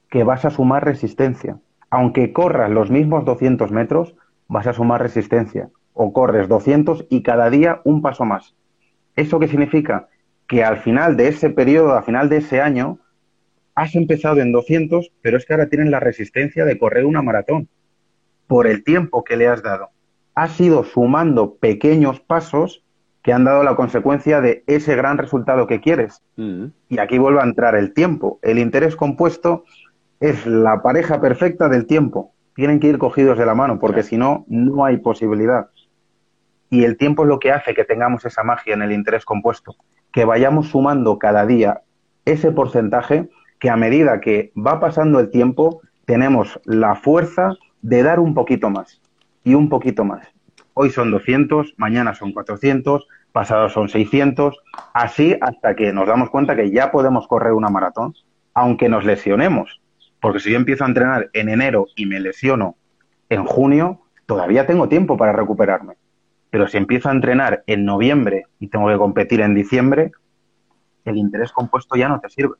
que 0.10 0.24
vas 0.24 0.46
a 0.46 0.50
sumar 0.50 0.86
resistencia. 0.86 1.60
Aunque 1.90 2.34
corras 2.34 2.72
los 2.72 2.90
mismos 2.90 3.26
200 3.26 3.72
metros, 3.72 4.16
vas 4.48 4.68
a 4.68 4.74
sumar 4.74 5.02
resistencia 5.02 5.70
o 5.94 6.14
corres 6.14 6.48
200 6.48 7.06
y 7.10 7.24
cada 7.24 7.50
día 7.50 7.82
un 7.84 8.02
paso 8.02 8.26
más. 8.26 8.56
¿Eso 9.16 9.40
qué 9.40 9.48
significa? 9.48 10.08
Que 10.48 10.64
al 10.64 10.78
final 10.78 11.18
de 11.18 11.28
ese 11.28 11.50
periodo, 11.50 11.96
al 11.96 12.04
final 12.04 12.30
de 12.30 12.38
ese 12.38 12.62
año, 12.62 13.00
has 13.80 13.96
empezado 13.96 14.42
en 14.42 14.52
200, 14.52 15.12
pero 15.22 15.38
es 15.38 15.46
que 15.46 15.54
ahora 15.54 15.70
tienes 15.70 15.90
la 15.90 16.02
resistencia 16.02 16.66
de 16.66 16.78
correr 16.78 17.06
una 17.06 17.22
maratón 17.22 17.70
por 18.46 18.68
el 18.68 18.84
tiempo 18.84 19.24
que 19.24 19.38
le 19.38 19.48
has 19.48 19.64
dado. 19.64 19.90
Has 20.36 20.60
ido 20.60 20.84
sumando 20.84 21.56
pequeños 21.56 22.20
pasos 22.20 22.84
que 23.24 23.32
han 23.32 23.46
dado 23.46 23.64
la 23.64 23.78
consecuencia 23.78 24.42
de 24.42 24.64
ese 24.68 24.98
gran 24.98 25.18
resultado 25.18 25.66
que 25.66 25.80
quieres. 25.80 26.22
Mm. 26.36 26.66
Y 26.90 27.00
aquí 27.00 27.18
vuelve 27.18 27.40
a 27.40 27.46
entrar 27.46 27.76
el 27.76 27.94
tiempo. 27.94 28.40
El 28.42 28.60
interés 28.60 28.98
compuesto 28.98 29.64
es 30.20 30.46
la 30.46 30.82
pareja 30.82 31.22
perfecta 31.22 31.70
del 31.70 31.86
tiempo. 31.86 32.34
Tienen 32.56 32.82
que 32.82 32.88
ir 32.88 32.98
cogidos 32.98 33.38
de 33.38 33.46
la 33.46 33.56
mano, 33.56 33.80
porque 33.80 34.04
si 34.04 34.18
no, 34.18 34.46
no 34.50 34.84
hay 34.84 34.98
posibilidad. 34.98 35.70
Y 36.70 36.84
el 36.84 36.98
tiempo 36.98 37.24
es 37.24 37.30
lo 37.30 37.40
que 37.40 37.54
hace 37.54 37.74
que 37.74 37.86
tengamos 37.86 38.26
esa 38.26 38.44
magia 38.44 38.74
en 38.74 38.82
el 38.82 38.92
interés 38.92 39.24
compuesto, 39.24 39.76
que 40.12 40.26
vayamos 40.26 40.68
sumando 40.68 41.18
cada 41.18 41.46
día 41.46 41.82
ese 42.26 42.52
porcentaje 42.52 43.30
que 43.60 43.70
a 43.70 43.76
medida 43.76 44.22
que 44.22 44.52
va 44.58 44.80
pasando 44.80 45.20
el 45.20 45.30
tiempo 45.30 45.82
tenemos 46.06 46.60
la 46.66 46.96
fuerza 46.96 47.56
de 47.82 48.04
dar 48.04 48.20
un 48.20 48.34
poquito 48.34 48.70
más 48.70 49.02
y 49.44 49.54
un 49.54 49.70
poquito 49.70 50.04
más. 50.06 50.28
Hoy 50.74 50.90
son 50.90 51.12
200, 51.12 51.74
mañana 51.78 52.16
son 52.16 52.32
400, 52.32 53.08
pasado 53.32 53.70
son 53.70 53.90
600, 53.90 54.58
así 54.94 55.38
hasta 55.42 55.76
que 55.76 55.92
nos 55.94 56.08
damos 56.08 56.30
cuenta 56.30 56.56
que 56.56 56.72
ya 56.72 56.92
podemos 56.92 57.28
correr 57.28 57.54
una 57.54 57.70
maratón, 57.70 58.16
aunque 58.54 58.90
nos 58.90 59.06
lesionemos. 59.06 59.82
Porque 60.22 60.40
si 60.40 60.52
yo 60.52 60.58
empiezo 60.58 60.84
a 60.84 60.88
entrenar 60.88 61.30
en 61.34 61.50
enero 61.50 61.88
y 61.96 62.06
me 62.06 62.20
lesiono 62.20 62.76
en 63.30 63.46
junio, 63.46 64.02
todavía 64.26 64.66
tengo 64.66 64.90
tiempo 64.90 65.18
para 65.18 65.34
recuperarme. 65.34 65.96
Pero 66.50 66.68
si 66.68 66.78
empiezo 66.78 67.10
a 67.10 67.14
entrenar 67.14 67.64
en 67.68 67.86
noviembre 67.86 68.46
y 68.60 68.68
tengo 68.68 68.88
que 68.88 68.98
competir 68.98 69.42
en 69.42 69.54
diciembre, 69.54 70.12
el 71.06 71.18
interés 71.18 71.52
compuesto 71.52 71.96
ya 71.96 72.10
no 72.10 72.20
te 72.20 72.30
sirve. 72.30 72.56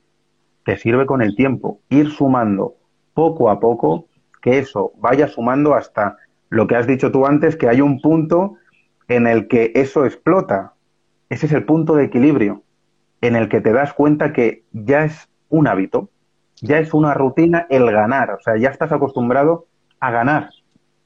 Te 0.70 0.78
sirve 0.78 1.08
con 1.08 1.24
el 1.24 1.36
tiempo, 1.36 1.80
ir 1.90 2.12
sumando 2.12 2.76
poco 3.16 3.50
a 3.50 3.60
poco, 3.60 4.06
que 4.40 4.60
eso 4.60 4.92
vaya 5.00 5.28
sumando 5.28 5.74
hasta 5.74 6.18
lo 6.52 6.68
que 6.68 6.76
has 6.76 6.86
dicho 6.86 7.12
tú 7.12 7.26
antes, 7.26 7.56
que 7.56 7.68
hay 7.68 7.82
un 7.82 8.00
punto 8.00 8.54
en 9.08 9.26
el 9.26 9.48
que 9.48 9.72
eso 9.74 10.06
explota. 10.06 10.74
Ese 11.28 11.48
es 11.48 11.54
el 11.54 11.66
punto 11.66 11.96
de 11.96 12.04
equilibrio, 12.04 12.62
en 13.22 13.36
el 13.36 13.50
que 13.50 13.62
te 13.62 13.74
das 13.74 13.96
cuenta 13.96 14.32
que 14.32 14.64
ya 14.72 15.06
es 15.06 15.28
un 15.50 15.68
hábito, 15.68 16.12
ya 16.58 16.78
es 16.78 16.94
una 16.94 17.16
rutina 17.16 17.66
el 17.72 17.90
ganar, 17.90 18.30
o 18.30 18.40
sea, 18.40 18.56
ya 18.56 18.70
estás 18.70 18.92
acostumbrado 18.92 19.66
a 20.00 20.12
ganar. 20.12 20.52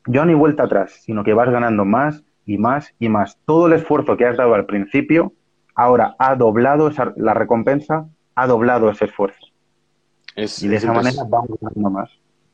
Ya 0.07 0.25
ni 0.25 0.33
vuelta 0.33 0.63
atrás, 0.63 0.91
sino 1.05 1.23
que 1.23 1.33
vas 1.33 1.49
ganando 1.49 1.85
más 1.85 2.21
y 2.45 2.57
más 2.57 2.93
y 2.99 3.07
más. 3.07 3.39
Todo 3.45 3.67
el 3.67 3.73
esfuerzo 3.73 4.17
que 4.17 4.25
has 4.25 4.35
dado 4.35 4.55
al 4.55 4.65
principio, 4.65 5.31
ahora 5.73 6.17
ha 6.19 6.35
doblado 6.35 6.89
esa, 6.89 7.13
la 7.15 7.33
recompensa, 7.33 8.09
ha 8.35 8.45
doblado 8.45 8.89
ese 8.89 9.05
esfuerzo. 9.05 9.52
Y 10.35 10.67
de 10.67 10.75
esa 10.75 10.91
manera 10.91 11.23
vamos 11.23 11.57
ganando 11.59 11.89
más. 11.89 12.11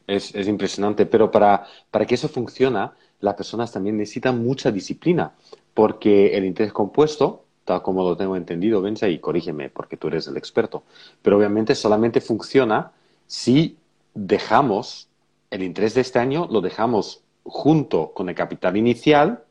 Es, 0.08 0.34
es, 0.34 0.48
impresionante, 0.48 1.06
pero 1.06 1.30
para, 1.30 1.66
para 1.92 2.06
que 2.06 2.16
eso 2.16 2.28
funcione, 2.28 2.90
las 3.20 3.36
personas 3.36 3.72
también 3.72 3.98
necesitan 3.98 4.44
mucha 4.44 4.72
disciplina, 4.72 5.34
porque 5.74 6.36
el 6.36 6.46
interés 6.46 6.74
compuesto, 6.74 7.46
tal 7.64 7.84
como 7.84 8.04
lo 8.04 8.18
tengo 8.18 8.36
entendido, 8.36 8.82
Benja, 8.82 9.08
y 9.08 9.20
corrígeme 9.20 9.70
porque 9.70 9.98
tú 9.98 10.08
eres 10.08 10.28
el 10.28 10.38
experto, 10.38 10.84
pero 11.22 11.38
obviamente 11.38 11.76
solamente 11.76 12.22
funciona 12.22 12.92
si 13.28 13.78
dejamos 14.16 15.08
el 15.52 15.64
interés 15.64 15.94
de 15.94 16.02
este 16.02 16.20
año, 16.20 16.48
lo 16.50 16.62
dejamos 16.62 17.24
junto 17.44 18.12
con 18.14 18.30
el 18.30 18.36
capital 18.36 18.78
inicial 18.78 19.44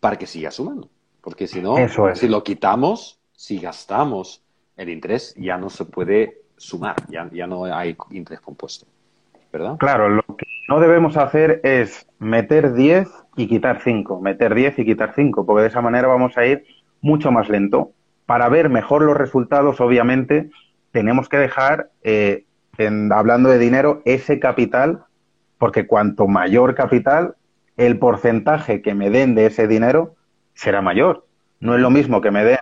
para 0.00 0.16
que 0.16 0.26
siga 0.26 0.50
sumando. 0.50 0.88
Porque 1.20 1.46
si 1.46 1.60
no, 1.60 1.76
si 2.14 2.28
lo 2.28 2.42
quitamos, 2.42 3.18
si 3.32 3.58
gastamos 3.58 4.42
el 4.76 4.88
interés, 4.88 5.34
ya 5.36 5.58
no 5.58 5.68
se 5.68 5.84
puede 5.84 6.42
sumar, 6.58 6.96
ya, 7.08 7.28
ya 7.32 7.46
no 7.46 7.64
hay 7.64 7.96
interés 8.10 8.40
compuesto. 8.40 8.86
¿Verdad? 9.50 9.78
Claro, 9.78 10.10
lo 10.10 10.22
que 10.22 10.46
no 10.68 10.78
debemos 10.78 11.16
hacer 11.16 11.60
es 11.64 12.06
meter 12.18 12.74
10 12.74 13.08
y 13.36 13.48
quitar 13.48 13.80
5, 13.82 14.20
meter 14.20 14.54
10 14.54 14.80
y 14.80 14.84
quitar 14.84 15.14
5, 15.14 15.46
porque 15.46 15.62
de 15.62 15.68
esa 15.68 15.80
manera 15.80 16.06
vamos 16.06 16.36
a 16.36 16.44
ir 16.44 16.66
mucho 17.00 17.32
más 17.32 17.48
lento. 17.48 17.92
Para 18.26 18.50
ver 18.50 18.68
mejor 18.68 19.02
los 19.02 19.16
resultados, 19.16 19.80
obviamente, 19.80 20.50
tenemos 20.90 21.30
que 21.30 21.38
dejar, 21.38 21.90
eh, 22.02 22.44
hablando 23.10 23.48
de 23.48 23.58
dinero, 23.58 24.02
ese 24.04 24.38
capital, 24.38 25.04
porque 25.56 25.86
cuanto 25.86 26.28
mayor 26.28 26.74
capital, 26.74 27.36
el 27.78 27.98
porcentaje 27.98 28.82
que 28.82 28.94
me 28.94 29.08
den 29.08 29.34
de 29.34 29.46
ese 29.46 29.66
dinero 29.66 30.14
será 30.52 30.82
mayor. 30.82 31.24
No 31.60 31.74
es 31.74 31.80
lo 31.80 31.90
mismo 31.90 32.20
que 32.20 32.30
me 32.30 32.44
den 32.44 32.58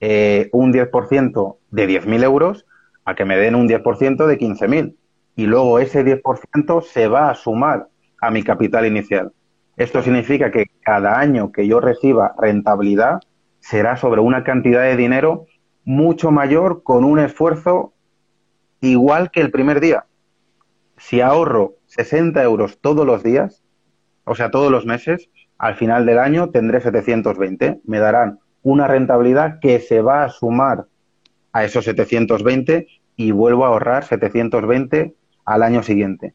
eh, 0.00 0.48
un 0.52 0.72
10% 0.72 1.56
de 1.70 1.88
10.000 1.88 2.22
euros 2.22 2.66
a 3.08 3.14
que 3.14 3.24
me 3.24 3.38
den 3.38 3.54
un 3.54 3.66
10% 3.66 4.26
de 4.26 4.38
15.000. 4.38 4.94
Y 5.34 5.46
luego 5.46 5.78
ese 5.78 6.04
10% 6.04 6.82
se 6.82 7.08
va 7.08 7.30
a 7.30 7.34
sumar 7.34 7.88
a 8.20 8.30
mi 8.30 8.42
capital 8.42 8.84
inicial. 8.84 9.32
Esto 9.78 10.02
significa 10.02 10.50
que 10.50 10.66
cada 10.82 11.18
año 11.18 11.50
que 11.50 11.66
yo 11.66 11.80
reciba 11.80 12.34
rentabilidad 12.36 13.20
será 13.60 13.96
sobre 13.96 14.20
una 14.20 14.44
cantidad 14.44 14.82
de 14.82 14.96
dinero 14.96 15.46
mucho 15.84 16.30
mayor 16.30 16.82
con 16.82 17.02
un 17.04 17.18
esfuerzo 17.18 17.94
igual 18.82 19.30
que 19.30 19.40
el 19.40 19.50
primer 19.50 19.80
día. 19.80 20.04
Si 20.98 21.22
ahorro 21.22 21.76
60 21.86 22.42
euros 22.42 22.78
todos 22.78 23.06
los 23.06 23.22
días, 23.22 23.62
o 24.24 24.34
sea, 24.34 24.50
todos 24.50 24.70
los 24.70 24.84
meses, 24.84 25.30
al 25.56 25.76
final 25.76 26.04
del 26.04 26.18
año 26.18 26.50
tendré 26.50 26.82
720. 26.82 27.80
Me 27.84 28.00
darán 28.00 28.38
una 28.62 28.86
rentabilidad 28.86 29.60
que 29.60 29.80
se 29.80 30.02
va 30.02 30.24
a 30.24 30.28
sumar 30.28 30.84
a 31.54 31.64
esos 31.64 31.86
720 31.86 32.97
y 33.18 33.32
vuelvo 33.32 33.64
a 33.64 33.68
ahorrar 33.68 34.04
720 34.04 35.14
al 35.44 35.62
año 35.64 35.82
siguiente. 35.82 36.34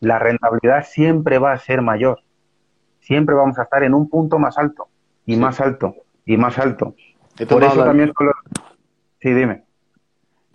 La 0.00 0.18
rentabilidad 0.18 0.84
siempre 0.86 1.38
va 1.38 1.52
a 1.52 1.58
ser 1.58 1.80
mayor. 1.80 2.20
Siempre 3.00 3.34
vamos 3.34 3.58
a 3.58 3.62
estar 3.62 3.82
en 3.82 3.94
un 3.94 4.08
punto 4.08 4.38
más 4.38 4.58
alto 4.58 4.88
y 5.24 5.36
más 5.36 5.60
alto 5.60 5.96
y 6.26 6.36
más 6.36 6.58
alto. 6.58 6.94
Por 7.48 7.64
eso 7.64 7.82
también 7.82 8.12
Sí, 9.18 9.32
dime. 9.32 9.64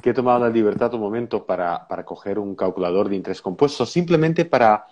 Que 0.02 0.12
he 0.12 0.14
tomado 0.14 0.40
la 0.40 0.50
libertad 0.50 0.94
un 0.94 1.02
momento 1.02 1.46
para, 1.46 1.88
para 1.88 2.06
coger 2.06 2.38
un 2.38 2.56
calculador 2.56 3.10
de 3.10 3.16
interés 3.16 3.42
compuesto, 3.42 3.88
simplemente 3.88 4.46
para 4.46 4.86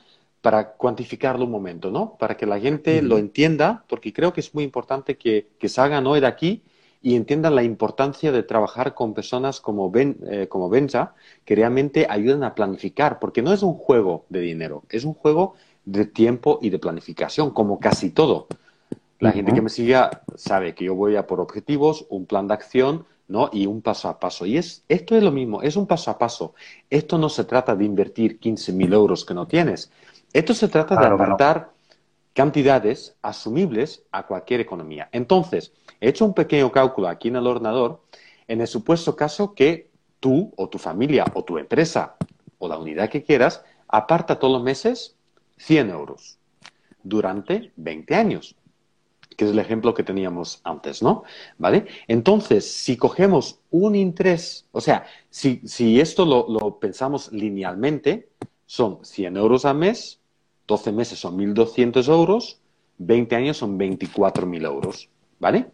para 0.43 0.73
cuantificarlo 0.73 1.45
un 1.45 1.51
momento, 1.51 1.89
¿no? 1.89 2.17
Para 2.19 2.35
que 2.35 2.45
la 2.45 2.59
gente 2.59 3.01
lo 3.01 3.17
entienda, 3.17 3.85
porque 3.87 4.11
creo 4.11 4.33
que 4.33 4.41
es 4.41 4.53
muy 4.53 4.65
importante 4.65 5.17
que, 5.17 5.47
salgan 5.69 6.05
hoy 6.05 6.19
de 6.19 6.27
aquí 6.27 6.63
y 7.03 7.15
entiendan 7.15 7.53
la 7.53 7.63
importancia 7.63 8.31
de 8.31 8.43
trabajar 8.43 8.95
con 8.95 9.13
personas 9.13 9.59
como, 9.59 9.91
ben, 9.91 10.17
eh, 10.25 10.47
como 10.47 10.69
Benja, 10.69 11.13
que 11.43 11.53
realmente 11.53 12.07
ayudan 12.09 12.45
a 12.45 12.55
planificar, 12.55 13.19
porque 13.19 13.41
no 13.41 13.51
es 13.51 13.61
un 13.61 13.73
juego 13.73 14.25
de 14.29 14.39
dinero, 14.39 14.83
es 14.89 15.03
un 15.03 15.13
juego 15.13 15.55
de 15.83 16.05
tiempo 16.05 16.59
y 16.61 16.69
de 16.69 16.79
planificación, 16.79 17.51
como 17.51 17.79
casi 17.79 18.09
todo. 18.09 18.47
La 19.19 19.33
gente 19.33 19.53
que 19.53 19.61
me 19.61 19.69
siga 19.69 20.23
sabe 20.35 20.73
que 20.75 20.85
yo 20.85 20.95
voy 20.95 21.17
a 21.17 21.27
por 21.27 21.41
objetivos, 21.41 22.05
un 22.09 22.25
plan 22.25 22.47
de 22.47 22.53
acción, 22.53 23.05
¿no? 23.27 23.49
Y 23.51 23.65
un 23.65 23.81
paso 23.81 24.07
a 24.07 24.19
paso. 24.19 24.45
Y 24.45 24.57
es, 24.57 24.83
esto 24.87 25.15
es 25.15 25.23
lo 25.23 25.31
mismo, 25.31 25.61
es 25.61 25.75
un 25.75 25.87
paso 25.87 26.09
a 26.09 26.17
paso. 26.17 26.53
Esto 26.89 27.17
no 27.17 27.27
se 27.27 27.43
trata 27.43 27.75
de 27.75 27.83
invertir 27.83 28.39
15.000 28.39 28.93
euros 28.93 29.25
que 29.25 29.33
no 29.33 29.45
tienes. 29.45 29.91
Esto 30.31 30.53
se 30.53 30.67
trata 30.67 30.95
de 30.95 31.05
apartar 31.05 31.72
cantidades 32.33 33.15
asumibles 33.21 34.03
a 34.11 34.25
cualquier 34.25 34.59
economía. 34.59 35.09
Entonces, 35.11 35.71
he 36.01 36.09
hecho 36.09 36.25
un 36.25 36.33
pequeño 36.33 36.71
cálculo 36.71 37.07
aquí 37.07 37.27
en 37.27 37.37
el 37.37 37.47
ordenador 37.47 38.01
en 38.47 38.61
el 38.61 38.67
supuesto 38.67 39.15
caso 39.15 39.53
que 39.53 39.89
tú 40.19 40.51
o 40.57 40.69
tu 40.69 40.77
familia 40.77 41.25
o 41.33 41.43
tu 41.43 41.57
empresa 41.57 42.15
o 42.57 42.67
la 42.67 42.77
unidad 42.77 43.09
que 43.09 43.23
quieras 43.23 43.63
aparta 43.87 44.39
todos 44.39 44.53
los 44.53 44.63
meses 44.63 45.15
100 45.57 45.89
euros 45.91 46.39
durante 47.03 47.71
20 47.75 48.15
años, 48.15 48.55
que 49.35 49.45
es 49.45 49.51
el 49.51 49.59
ejemplo 49.59 49.93
que 49.93 50.03
teníamos 50.03 50.61
antes, 50.63 51.03
¿no? 51.03 51.23
¿Vale? 51.57 51.85
Entonces, 52.07 52.69
si 52.71 52.97
cogemos 52.97 53.59
un 53.69 53.95
interés, 53.95 54.67
o 54.71 54.81
sea, 54.81 55.05
si, 55.29 55.99
esto 55.99 56.25
lo, 56.25 56.47
lo 56.47 56.79
pensamos 56.79 57.31
linealmente, 57.31 58.29
son 58.65 59.03
100 59.03 59.37
euros 59.37 59.65
al 59.65 59.77
mes 59.77 60.22
12 60.67 60.91
meses 60.91 61.19
son 61.19 61.37
1.200 61.37 62.07
euros, 62.09 62.59
20 62.97 63.35
años 63.35 63.57
son 63.57 63.77
24.000 63.77 64.65
euros, 64.65 65.09
¿vale? 65.39 65.67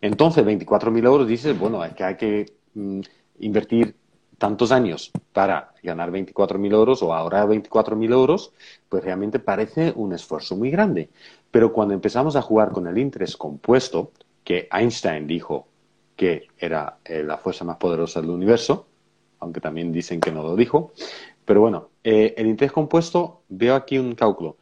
Entonces, 0.00 0.44
24.000 0.44 1.04
euros 1.04 1.28
dices, 1.28 1.58
bueno, 1.58 1.84
es 1.84 1.94
que 1.94 2.04
hay 2.04 2.16
que 2.16 2.46
mm, 2.74 3.00
invertir 3.40 3.94
tantos 4.38 4.70
años 4.70 5.12
para 5.32 5.72
ganar 5.82 6.10
24.000 6.10 6.72
euros 6.72 7.02
o 7.02 7.14
ahorrar 7.14 7.48
24.000 7.48 8.12
euros, 8.12 8.52
pues 8.88 9.02
realmente 9.02 9.38
parece 9.38 9.92
un 9.96 10.12
esfuerzo 10.12 10.56
muy 10.56 10.70
grande. 10.70 11.10
Pero 11.50 11.72
cuando 11.72 11.94
empezamos 11.94 12.36
a 12.36 12.42
jugar 12.42 12.70
con 12.72 12.86
el 12.86 12.98
interés 12.98 13.36
compuesto, 13.36 14.12
que 14.44 14.68
Einstein 14.70 15.26
dijo 15.26 15.66
que 16.14 16.48
era 16.58 16.98
eh, 17.04 17.22
la 17.22 17.38
fuerza 17.38 17.64
más 17.64 17.76
poderosa 17.76 18.20
del 18.20 18.30
universo, 18.30 18.86
aunque 19.40 19.60
también 19.60 19.92
dicen 19.92 20.20
que 20.20 20.32
no 20.32 20.42
lo 20.42 20.56
dijo, 20.56 20.92
pero 21.46 21.60
bueno, 21.60 21.90
eh, 22.04 22.34
el 22.36 22.48
interés 22.48 22.72
compuesto, 22.72 23.42
veo 23.48 23.76
aquí 23.76 23.98
un 23.98 24.14
cálculo. 24.14 24.56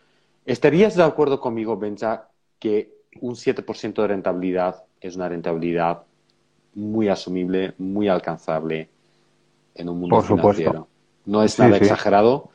¿Estarías 0.44 0.94
de 0.94 1.02
acuerdo 1.02 1.40
conmigo, 1.40 1.76
Benja, 1.78 2.28
que 2.58 2.92
un 3.20 3.34
7% 3.34 4.02
de 4.02 4.08
rentabilidad 4.08 4.84
es 5.00 5.16
una 5.16 5.28
rentabilidad 5.28 6.02
muy 6.74 7.08
asumible, 7.08 7.72
muy 7.78 8.08
alcanzable 8.08 8.90
en 9.74 9.88
un 9.88 10.00
mundo 10.00 10.20
financiero? 10.20 10.86
No 11.24 11.42
es 11.42 11.58
nada 11.58 11.78
exagerado. 11.78 12.50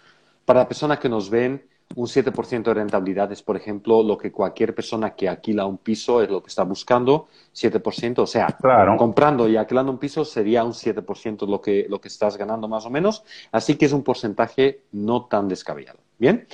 Para 0.45 0.59
las 0.59 0.67
personas 0.67 0.99
que 0.99 1.09
nos 1.09 1.31
ven, 1.31 1.65
un 1.95 2.05
7% 2.05 2.63
de 2.63 2.73
rentabilidad 2.73 3.31
es, 3.31 3.41
por 3.41 3.57
ejemplo, 3.57 4.03
lo 4.03 4.17
que 4.17 4.31
cualquier 4.31 4.75
persona 4.75 5.15
que 5.15 5.27
alquila 5.27 5.65
un 5.65 5.79
piso 5.79 6.21
es 6.21 6.29
lo 6.29 6.41
que 6.41 6.49
está 6.49 6.63
buscando, 6.63 7.27
7%. 7.53 8.19
O 8.19 8.27
sea, 8.27 8.55
comprando 8.97 9.49
y 9.49 9.57
alquilando 9.57 9.91
un 9.91 9.97
piso 9.97 10.23
sería 10.23 10.63
un 10.63 10.73
7% 10.73 11.47
lo 11.47 11.59
que, 11.61 11.87
lo 11.89 11.99
que 11.99 12.07
estás 12.07 12.37
ganando 12.37 12.67
más 12.67 12.85
o 12.85 12.89
menos. 12.89 13.23
Así 13.51 13.75
que 13.75 13.85
es 13.85 13.93
un 13.93 14.03
porcentaje 14.03 14.83
no 14.91 15.25
tan 15.25 15.47
descabellado. 15.47 15.99
Bien, 16.19 16.47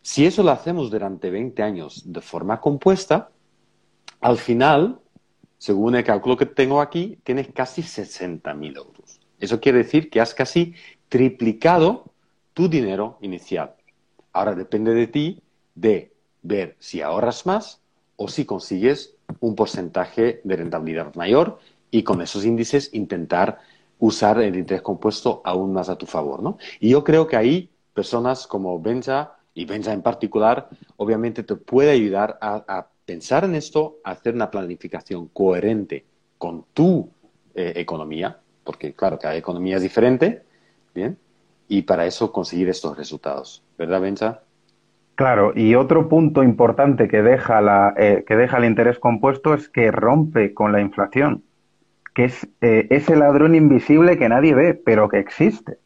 si 0.00 0.24
eso 0.24 0.42
lo 0.42 0.50
hacemos 0.50 0.90
durante 0.90 1.30
20 1.30 1.62
años 1.62 2.02
de 2.06 2.20
forma 2.22 2.60
compuesta, 2.60 3.30
al 4.20 4.38
final, 4.38 4.98
según 5.58 5.94
el 5.94 6.04
cálculo 6.04 6.36
que 6.36 6.46
tengo 6.46 6.80
aquí, 6.80 7.18
tienes 7.22 7.48
casi 7.52 7.82
60.000 7.82 8.76
euros. 8.76 9.20
Eso 9.38 9.60
quiere 9.60 9.78
decir 9.78 10.08
que 10.08 10.20
has 10.20 10.34
casi 10.34 10.74
triplicado 11.08 12.12
tu 12.54 12.68
dinero 12.68 13.18
inicial. 13.20 13.74
Ahora 14.32 14.54
depende 14.54 14.94
de 14.94 15.06
ti 15.06 15.42
de 15.74 16.12
ver 16.42 16.76
si 16.78 17.00
ahorras 17.00 17.46
más 17.46 17.80
o 18.16 18.28
si 18.28 18.44
consigues 18.44 19.16
un 19.40 19.54
porcentaje 19.54 20.40
de 20.44 20.56
rentabilidad 20.56 21.14
mayor 21.14 21.58
y 21.90 22.02
con 22.02 22.20
esos 22.20 22.44
índices 22.44 22.90
intentar 22.92 23.58
usar 23.98 24.40
el 24.40 24.56
interés 24.56 24.82
compuesto 24.82 25.42
aún 25.44 25.72
más 25.72 25.88
a 25.88 25.96
tu 25.96 26.06
favor. 26.06 26.42
¿no? 26.42 26.58
Y 26.80 26.90
yo 26.90 27.04
creo 27.04 27.26
que 27.26 27.36
ahí 27.36 27.70
personas 27.94 28.46
como 28.46 28.80
Benja 28.80 29.36
y 29.54 29.64
Benja 29.64 29.92
en 29.92 30.02
particular, 30.02 30.68
obviamente 30.96 31.42
te 31.42 31.56
puede 31.56 31.90
ayudar 31.90 32.38
a, 32.40 32.86
pensar 33.04 33.44
en 33.44 33.56
esto, 33.56 33.98
a 34.04 34.12
hacer 34.12 34.34
una 34.34 34.50
planificación 34.50 35.28
coherente 35.28 36.04
con 36.38 36.64
tu 36.72 37.10
eh, 37.56 37.72
economía, 37.74 38.38
porque 38.62 38.94
claro, 38.94 39.18
cada 39.18 39.34
economía 39.34 39.76
es 39.76 39.82
diferente, 39.82 40.44
¿bien? 40.94 41.18
Y 41.70 41.82
para 41.82 42.04
eso 42.04 42.32
conseguir 42.32 42.68
estos 42.68 42.98
resultados, 42.98 43.62
¿verdad, 43.78 44.02
Bencha? 44.02 44.40
Claro, 45.14 45.52
y 45.54 45.74
otro 45.74 46.08
punto 46.08 46.42
importante 46.42 47.08
que 47.08 47.22
deja, 47.22 47.62
la, 47.62 47.94
eh, 47.96 48.24
que 48.26 48.36
deja 48.36 48.58
el 48.58 48.66
interés 48.66 48.98
compuesto 48.98 49.54
es 49.54 49.68
que 49.70 49.90
rompe 49.90 50.52
con 50.52 50.72
la 50.72 50.82
inflación, 50.82 51.42
que 52.14 52.24
es 52.24 52.46
eh, 52.60 52.86
ese 52.90 53.16
ladrón 53.16 53.54
invisible 53.54 54.18
que 54.18 54.28
nadie 54.28 54.54
ve, 54.54 54.74
pero 54.74 55.08
que 55.08 55.18
existe. 55.18 55.78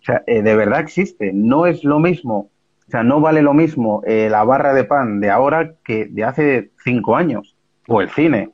O 0.00 0.04
sea, 0.06 0.22
de 0.26 0.56
verdad 0.56 0.80
existe. 0.80 1.32
No 1.34 1.66
es 1.66 1.84
lo 1.84 1.98
mismo 1.98 2.50
o 2.86 2.90
sea, 2.90 3.02
no 3.02 3.20
vale 3.20 3.42
lo 3.42 3.52
mismo 3.52 4.02
eh, 4.06 4.28
la 4.30 4.44
barra 4.44 4.72
de 4.72 4.84
pan 4.84 5.20
de 5.20 5.30
ahora 5.30 5.74
que 5.84 6.06
de 6.06 6.24
hace 6.24 6.70
cinco 6.84 7.16
años, 7.16 7.56
o 7.88 8.00
el 8.00 8.10
cine, 8.10 8.50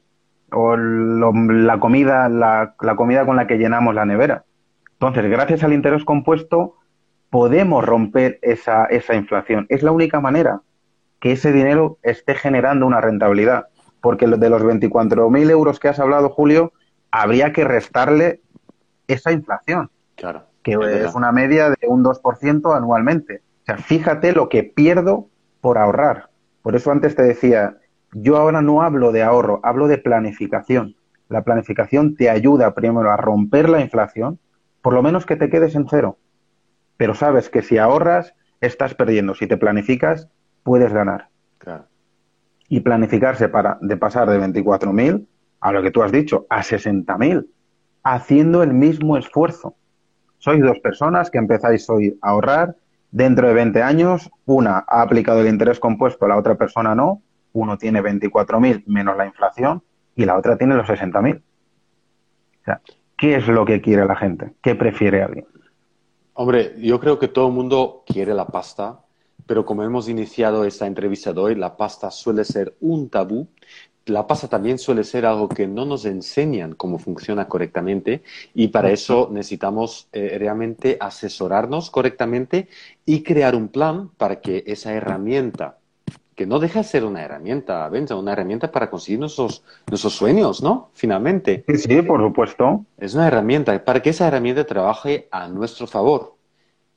o 0.50 0.76
la 0.76 1.78
comida, 1.78 2.28
la, 2.28 2.74
comida 2.96 3.26
con 3.26 3.36
la 3.36 3.46
que 3.46 3.58
llenamos 3.58 3.94
la 3.94 4.06
nevera. 4.06 4.44
Entonces, 5.02 5.28
gracias 5.32 5.64
al 5.64 5.72
interés 5.72 6.04
compuesto, 6.04 6.76
podemos 7.28 7.84
romper 7.84 8.38
esa, 8.40 8.84
esa 8.84 9.16
inflación. 9.16 9.66
Es 9.68 9.82
la 9.82 9.90
única 9.90 10.20
manera 10.20 10.60
que 11.18 11.32
ese 11.32 11.50
dinero 11.50 11.98
esté 12.04 12.36
generando 12.36 12.86
una 12.86 13.00
rentabilidad. 13.00 13.66
Porque 14.00 14.28
de 14.28 14.48
los 14.48 14.62
24.000 14.62 15.50
euros 15.50 15.80
que 15.80 15.88
has 15.88 15.98
hablado, 15.98 16.28
Julio, 16.28 16.72
habría 17.10 17.52
que 17.52 17.64
restarle 17.64 18.42
esa 19.08 19.32
inflación. 19.32 19.90
Claro. 20.14 20.44
Que 20.62 20.74
es 20.74 21.12
una 21.16 21.32
media 21.32 21.70
de 21.70 21.88
un 21.88 22.04
2% 22.04 22.76
anualmente. 22.76 23.42
O 23.62 23.64
sea, 23.66 23.78
fíjate 23.78 24.30
lo 24.30 24.48
que 24.48 24.62
pierdo 24.62 25.26
por 25.60 25.78
ahorrar. 25.78 26.28
Por 26.62 26.76
eso 26.76 26.92
antes 26.92 27.16
te 27.16 27.24
decía, 27.24 27.76
yo 28.12 28.36
ahora 28.36 28.62
no 28.62 28.82
hablo 28.82 29.10
de 29.10 29.24
ahorro, 29.24 29.58
hablo 29.64 29.88
de 29.88 29.98
planificación. 29.98 30.94
La 31.28 31.42
planificación 31.42 32.14
te 32.14 32.30
ayuda 32.30 32.72
primero 32.72 33.10
a 33.10 33.16
romper 33.16 33.68
la 33.68 33.80
inflación, 33.80 34.38
por 34.82 34.94
lo 34.94 35.02
menos 35.02 35.24
que 35.24 35.36
te 35.36 35.48
quedes 35.48 35.74
en 35.74 35.86
cero. 35.88 36.18
Pero 36.96 37.14
sabes 37.14 37.48
que 37.48 37.62
si 37.62 37.78
ahorras, 37.78 38.34
estás 38.60 38.94
perdiendo. 38.94 39.34
Si 39.34 39.46
te 39.46 39.56
planificas, 39.56 40.28
puedes 40.62 40.92
ganar. 40.92 41.28
Claro. 41.58 41.86
Y 42.68 42.80
planificarse 42.80 43.48
para 43.48 43.78
de 43.80 43.96
pasar 43.96 44.28
de 44.28 44.38
24.000 44.38 45.26
a 45.60 45.72
lo 45.72 45.82
que 45.82 45.90
tú 45.90 46.02
has 46.02 46.12
dicho, 46.12 46.46
a 46.50 46.62
60.000, 46.62 47.46
haciendo 48.02 48.62
el 48.62 48.74
mismo 48.74 49.16
esfuerzo. 49.16 49.76
Sois 50.38 50.60
dos 50.60 50.80
personas 50.80 51.30
que 51.30 51.38
empezáis 51.38 51.88
hoy 51.88 52.18
a 52.20 52.30
ahorrar, 52.30 52.76
Dentro 53.12 53.46
de 53.46 53.52
20 53.52 53.82
años, 53.82 54.30
una 54.46 54.86
ha 54.88 55.02
aplicado 55.02 55.42
el 55.42 55.48
interés 55.48 55.78
compuesto, 55.78 56.26
la 56.26 56.38
otra 56.38 56.54
persona 56.54 56.94
no. 56.94 57.20
Uno 57.52 57.76
tiene 57.76 58.02
24.000 58.02 58.84
menos 58.86 59.18
la 59.18 59.26
inflación 59.26 59.82
y 60.16 60.24
la 60.24 60.38
otra 60.38 60.56
tiene 60.56 60.76
los 60.76 60.88
60.000. 60.88 61.36
O 61.36 62.64
sea, 62.64 62.80
¿qué 63.22 63.36
es 63.36 63.46
lo 63.46 63.64
que 63.64 63.80
quiere 63.80 64.04
la 64.04 64.16
gente? 64.16 64.52
¿Qué 64.60 64.74
prefiere 64.74 65.22
alguien? 65.22 65.46
Hombre, 66.34 66.74
yo 66.78 66.98
creo 66.98 67.20
que 67.20 67.28
todo 67.28 67.46
el 67.46 67.52
mundo 67.52 68.02
quiere 68.04 68.34
la 68.34 68.48
pasta, 68.48 68.98
pero 69.46 69.64
como 69.64 69.84
hemos 69.84 70.08
iniciado 70.08 70.64
esta 70.64 70.88
entrevista 70.88 71.32
de 71.32 71.40
hoy, 71.40 71.54
la 71.54 71.76
pasta 71.76 72.10
suele 72.10 72.44
ser 72.44 72.74
un 72.80 73.08
tabú 73.08 73.46
la 74.06 74.26
pasta 74.26 74.48
también 74.48 74.78
suele 74.78 75.04
ser 75.04 75.24
algo 75.24 75.48
que 75.48 75.68
no 75.68 75.84
nos 75.84 76.04
enseñan 76.04 76.74
cómo 76.74 76.98
funciona 76.98 77.46
correctamente 77.46 78.24
y 78.52 78.68
para 78.68 78.90
eso 78.90 79.28
necesitamos 79.30 80.08
eh, 80.12 80.36
realmente 80.40 80.96
asesorarnos 80.98 81.88
correctamente 81.90 82.68
y 83.06 83.22
crear 83.22 83.54
un 83.54 83.68
plan 83.68 84.08
para 84.16 84.40
que 84.40 84.64
esa 84.66 84.92
herramienta, 84.92 85.78
que 86.34 86.46
no 86.46 86.58
deja 86.58 86.80
de 86.80 86.84
ser 86.84 87.04
una 87.04 87.22
herramienta, 87.22 87.88
Benja, 87.88 88.16
una 88.16 88.32
herramienta 88.32 88.70
para 88.70 88.88
conseguir 88.88 89.20
nuestros, 89.20 89.62
nuestros 89.86 90.14
sueños, 90.14 90.62
¿no? 90.62 90.90
Finalmente. 90.94 91.64
Sí, 91.68 91.78
sí, 91.78 92.02
por 92.02 92.20
supuesto. 92.22 92.84
Es 92.98 93.14
una 93.14 93.26
herramienta 93.26 93.84
para 93.84 94.00
que 94.00 94.10
esa 94.10 94.28
herramienta 94.28 94.64
trabaje 94.64 95.28
a 95.30 95.48
nuestro 95.48 95.86
favor 95.86 96.36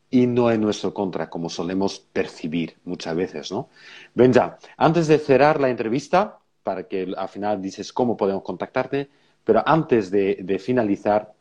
y 0.10 0.28
no 0.28 0.52
en 0.52 0.62
nuestro 0.62 0.94
contra, 0.94 1.30
como 1.30 1.50
solemos 1.50 2.00
percibir 2.00 2.78
muchas 2.86 3.16
veces, 3.16 3.52
¿no? 3.52 3.70
Benja, 4.14 4.58
antes 4.78 5.08
de 5.08 5.18
cerrar 5.20 5.60
la 5.60 5.70
entrevista, 5.70 6.40
para 6.66 6.88
que 6.88 7.14
al 7.16 7.30
final 7.30 7.62
dices 7.62 7.94
cómo 7.94 8.18
podemos 8.18 8.42
contactarte. 8.42 9.08
Pero 9.44 9.62
antes 9.64 10.10
de, 10.10 10.60
finalizar, 10.60 11.32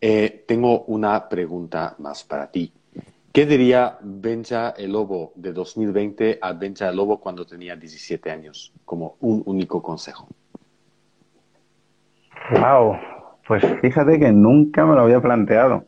eh, 0.00 0.44
tengo 0.46 0.82
una 0.86 1.28
pregunta 1.28 1.94
más 1.98 2.24
para 2.24 2.50
ti. 2.50 2.72
¿Qué 3.32 3.46
diría 3.46 3.96
Benja 4.02 4.74
el 4.76 4.92
Lobo 4.92 5.32
de 5.36 5.54
2020 5.54 6.38
a 6.42 6.52
Benja 6.52 6.90
el 6.90 6.96
Lobo 6.96 7.18
cuando 7.18 7.46
tenía 7.46 7.76
17 7.76 8.30
años? 8.30 8.74
Como 8.84 9.16
un 9.20 9.42
único 9.46 9.82
consejo. 9.82 10.28
Wow, 12.50 12.98
pues 13.46 13.64
fíjate 13.80 14.18
que 14.18 14.32
nunca 14.32 14.84
me 14.84 14.94
lo 14.94 15.00
había 15.00 15.22
planteado. 15.22 15.86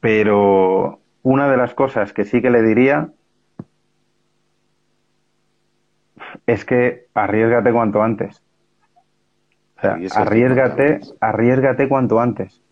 Pero 0.00 1.00
una 1.22 1.50
de 1.50 1.58
las 1.58 1.74
cosas 1.74 2.14
que 2.14 2.24
sí 2.24 2.40
que 2.40 2.50
le 2.50 2.62
diría 2.62 3.10
es 6.46 6.64
que 6.64 7.08
arriesgate 7.12 7.70
cuanto 7.70 8.02
antes. 8.02 8.42
O 9.76 9.80
sea, 9.82 9.98
arriesgate, 10.14 11.00
arriesgate 11.20 11.86
cuanto 11.86 12.18
antes. 12.18 12.62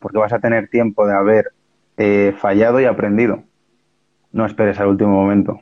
Porque 0.00 0.18
vas 0.18 0.34
a 0.34 0.38
tener 0.38 0.68
tiempo 0.68 1.06
de 1.06 1.14
haber 1.14 1.52
fallado 2.38 2.80
y 2.80 2.84
aprendido. 2.84 3.44
No 4.32 4.46
esperes 4.46 4.80
al 4.80 4.88
último 4.88 5.10
momento. 5.10 5.60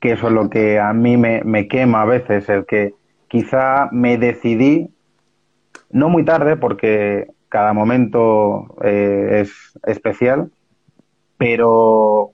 Que 0.00 0.12
eso 0.12 0.28
es 0.28 0.32
lo 0.32 0.50
que 0.50 0.78
a 0.78 0.92
mí 0.92 1.16
me, 1.16 1.68
quema 1.68 2.02
a 2.02 2.04
veces, 2.04 2.48
el 2.48 2.64
que 2.66 2.94
quizá 3.28 3.88
me 3.90 4.18
decidí, 4.18 4.90
no 5.90 6.08
muy 6.08 6.24
tarde, 6.24 6.56
porque 6.56 7.28
cada 7.48 7.72
momento 7.72 8.76
eh, 8.82 9.40
es 9.42 9.78
especial, 9.84 10.50
pero 11.38 12.32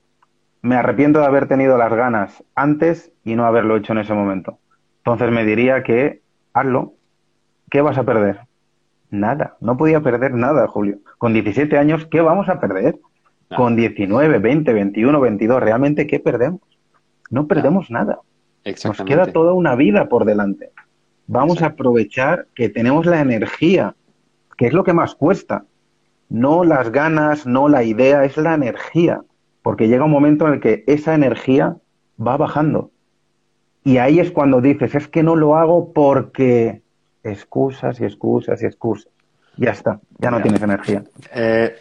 me 0.63 0.77
arrepiento 0.77 1.21
de 1.21 1.27
haber 1.27 1.49
tenido 1.49 1.79
las 1.79 1.93
ganas 1.93 2.45
antes 2.55 3.13
y 3.25 3.35
no 3.35 3.47
haberlo 3.47 3.77
hecho 3.77 3.93
en 3.93 4.01
ese 4.01 4.15
momento. 4.15 4.59
Entonces 4.99 5.31
me 5.31 5.45
diría 5.45 5.83
que 5.83 6.21
hazlo. 6.53 6.95
¿Qué 7.71 7.81
vas 7.81 7.97
a 7.99 8.03
perder? 8.03 8.50
Nada. 9.11 9.57
No 9.61 9.77
podía 9.77 10.01
perder 10.01 10.35
nada, 10.35 10.67
Julio. 10.69 10.99
Con 11.19 11.33
17 11.33 11.77
años, 11.77 12.07
¿qué 12.07 12.21
vamos 12.21 12.49
a 12.49 12.61
perder? 12.61 12.99
Con 13.57 13.75
19, 13.75 14.39
20, 14.39 14.73
21, 14.73 15.21
22, 15.21 15.61
¿realmente 15.61 16.07
qué 16.07 16.21
perdemos? 16.21 16.61
No 17.31 17.47
perdemos 17.47 17.91
nada. 17.91 18.21
Nos 18.65 19.03
queda 19.03 19.27
toda 19.27 19.53
una 19.55 19.75
vida 19.75 20.09
por 20.09 20.25
delante. 20.25 20.71
Vamos 21.27 21.63
a 21.63 21.67
aprovechar 21.67 22.47
que 22.55 22.69
tenemos 22.69 23.07
la 23.07 23.21
energía, 23.21 23.95
que 24.57 24.67
es 24.67 24.73
lo 24.73 24.85
que 24.85 24.93
más 24.93 25.15
cuesta. 25.15 25.65
No 26.29 26.63
las 26.63 26.93
ganas, 26.93 27.47
no 27.47 27.69
la 27.69 27.83
idea, 27.83 28.25
es 28.25 28.37
la 28.37 28.55
energía 28.55 29.23
porque 29.63 29.89
llega 29.89 30.05
un 30.05 30.11
momento 30.11 30.47
en 30.47 30.55
el 30.55 30.61
que 30.61 30.85
esa 30.87 31.15
energía 31.15 31.77
va 32.25 32.37
bajando. 32.37 32.91
Y 33.85 33.99
ahí 33.99 34.21
es 34.21 34.31
cuando 34.31 34.61
dices, 34.61 34.95
es 34.95 35.09
que 35.09 35.23
no 35.23 35.37
lo 35.37 35.57
hago 35.57 35.93
porque 35.93 36.80
excusas 37.23 38.01
y 38.01 38.05
excusas 38.05 38.63
y 38.63 38.67
excusas. 38.67 39.09
Ya 39.57 39.71
está, 39.71 40.01
ya 40.19 40.31
no 40.31 40.41
tienes 40.41 40.63
energía. 40.63 41.05
Eh, 41.35 41.75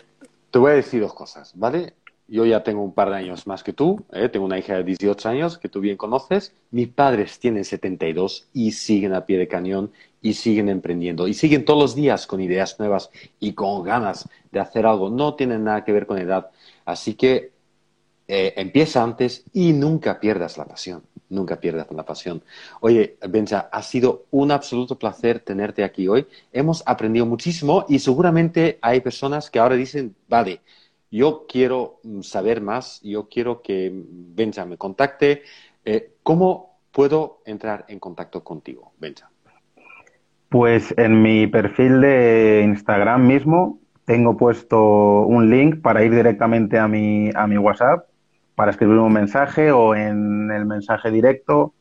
te 0.52 0.60
voy 0.60 0.72
a 0.72 0.76
decir 0.76 1.02
dos 1.02 1.14
cosas, 1.14 1.54
¿vale? 1.56 1.94
Yo 2.28 2.46
ya 2.46 2.64
tengo 2.64 2.84
un 2.84 2.94
par 2.94 3.10
de 3.10 3.16
años 3.16 3.48
más 3.48 3.64
que 3.64 3.74
tú, 3.74 4.06
¿eh? 4.12 4.30
tengo 4.30 4.46
una 4.46 4.60
hija 4.60 4.76
de 4.76 4.84
18 4.84 5.30
años 5.30 5.58
que 5.58 5.68
tú 5.68 5.80
bien 5.80 5.98
conoces, 5.98 6.54
mis 6.70 6.88
padres 6.88 7.40
tienen 7.40 7.66
72 7.66 8.48
y 8.54 8.72
siguen 8.72 9.16
a 9.16 9.26
pie 9.26 9.40
de 9.40 9.48
cañón 9.48 9.92
y 10.22 10.34
siguen 10.34 10.70
emprendiendo 10.70 11.28
y 11.28 11.34
siguen 11.34 11.66
todos 11.66 11.82
los 11.82 11.96
días 11.96 12.28
con 12.28 12.40
ideas 12.40 12.78
nuevas 12.80 13.10
y 13.40 13.54
con 13.54 13.84
ganas 13.84 14.30
de 14.52 14.60
hacer 14.60 14.86
algo. 14.86 15.10
No 15.10 15.36
tienen 15.36 15.64
nada 15.64 15.84
que 15.84 15.92
ver 15.92 16.06
con 16.06 16.20
edad. 16.20 16.52
Así 16.86 17.16
que 17.16 17.52
eh, 18.28 18.54
empieza 18.58 19.02
antes 19.02 19.44
y 19.54 19.74
nunca 19.74 20.20
pierdas 20.20 20.58
la 20.58 20.66
pasión, 20.66 21.02
nunca 21.30 21.60
pierdas 21.60 21.88
la 21.92 22.06
pasión. 22.06 22.44
Oye, 22.82 23.18
Benja, 23.30 23.70
ha 23.72 23.82
sido 23.82 24.26
un 24.32 24.52
absoluto 24.52 24.98
placer 24.98 25.40
tenerte 25.40 25.84
aquí 25.84 26.08
hoy. 26.08 26.28
Hemos 26.52 26.84
aprendido 26.86 27.26
muchísimo 27.26 27.86
y 27.88 28.00
seguramente 28.00 28.80
hay 28.82 29.00
personas 29.02 29.50
que 29.50 29.60
ahora 29.60 29.76
dicen, 29.76 30.16
vale, 30.28 30.62
yo 31.12 31.46
quiero 31.48 32.00
mm, 32.04 32.22
saber 32.22 32.62
más, 32.62 33.02
yo 33.02 33.30
quiero 33.30 33.62
que 33.62 33.92
Benja 33.94 34.66
me 34.66 34.78
contacte. 34.78 35.44
Eh, 35.86 36.14
¿Cómo 36.24 36.80
puedo 36.92 37.42
entrar 37.46 37.86
en 37.88 38.00
contacto 38.00 38.44
contigo, 38.44 38.92
Benja? 39.00 39.30
Pues 40.50 40.94
en 40.98 41.22
mi 41.22 41.46
perfil 41.48 42.02
de 42.02 42.64
Instagram 42.66 43.28
mismo 43.28 43.80
tengo 44.06 44.36
puesto 44.36 45.22
un 45.22 45.50
link 45.52 45.82
para 45.82 46.04
ir 46.04 46.12
directamente 46.12 46.80
a 46.80 46.88
mi, 46.88 47.30
a 47.36 47.46
mi 47.46 47.58
WhatsApp 47.58 48.09
para 48.60 48.72
escribir 48.72 48.98
un 48.98 49.14
mensaje 49.14 49.72
o 49.72 49.96
en 49.96 50.52
el 50.52 50.66
mensaje 50.66 51.12
directo, 51.12 51.74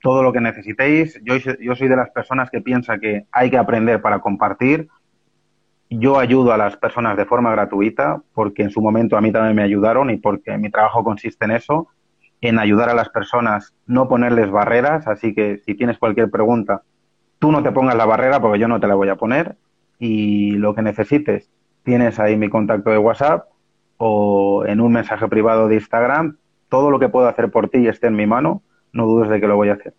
todo 0.00 0.22
lo 0.22 0.32
que 0.32 0.40
necesitéis. 0.40 1.20
Yo, 1.24 1.34
yo 1.38 1.74
soy 1.74 1.88
de 1.88 1.96
las 1.96 2.10
personas 2.10 2.50
que 2.50 2.60
piensa 2.60 2.98
que 2.98 3.26
hay 3.32 3.50
que 3.50 3.58
aprender 3.58 4.00
para 4.00 4.20
compartir. 4.20 4.86
Yo 5.90 6.20
ayudo 6.20 6.52
a 6.52 6.56
las 6.56 6.76
personas 6.76 7.16
de 7.16 7.24
forma 7.24 7.50
gratuita 7.50 8.22
porque 8.32 8.62
en 8.62 8.70
su 8.70 8.80
momento 8.80 9.16
a 9.16 9.20
mí 9.20 9.32
también 9.32 9.56
me 9.56 9.64
ayudaron 9.64 10.08
y 10.08 10.16
porque 10.16 10.56
mi 10.56 10.70
trabajo 10.70 11.02
consiste 11.02 11.46
en 11.46 11.50
eso, 11.50 11.88
en 12.40 12.60
ayudar 12.60 12.90
a 12.90 12.94
las 12.94 13.08
personas, 13.08 13.74
no 13.88 14.06
ponerles 14.06 14.52
barreras. 14.52 15.08
Así 15.08 15.34
que 15.34 15.62
si 15.66 15.74
tienes 15.74 15.98
cualquier 15.98 16.30
pregunta, 16.30 16.82
tú 17.40 17.50
no 17.50 17.60
te 17.64 17.72
pongas 17.72 17.96
la 17.96 18.06
barrera 18.06 18.40
porque 18.40 18.60
yo 18.60 18.68
no 18.68 18.78
te 18.78 18.86
la 18.86 18.94
voy 18.94 19.08
a 19.08 19.16
poner 19.16 19.56
y 19.98 20.52
lo 20.52 20.76
que 20.76 20.82
necesites, 20.82 21.50
tienes 21.82 22.20
ahí 22.20 22.36
mi 22.36 22.48
contacto 22.48 22.90
de 22.90 22.98
WhatsApp 22.98 23.48
o 23.98 24.64
en 24.66 24.80
un 24.80 24.92
mensaje 24.92 25.28
privado 25.28 25.68
de 25.68 25.76
Instagram, 25.76 26.36
todo 26.68 26.90
lo 26.90 26.98
que 26.98 27.08
puedo 27.08 27.28
hacer 27.28 27.50
por 27.50 27.68
ti 27.68 27.78
y 27.78 27.88
esté 27.88 28.08
en 28.08 28.16
mi 28.16 28.26
mano, 28.26 28.62
no 28.92 29.06
dudes 29.06 29.30
de 29.30 29.40
que 29.40 29.46
lo 29.46 29.56
voy 29.56 29.68
a 29.68 29.74
hacer. 29.74 29.94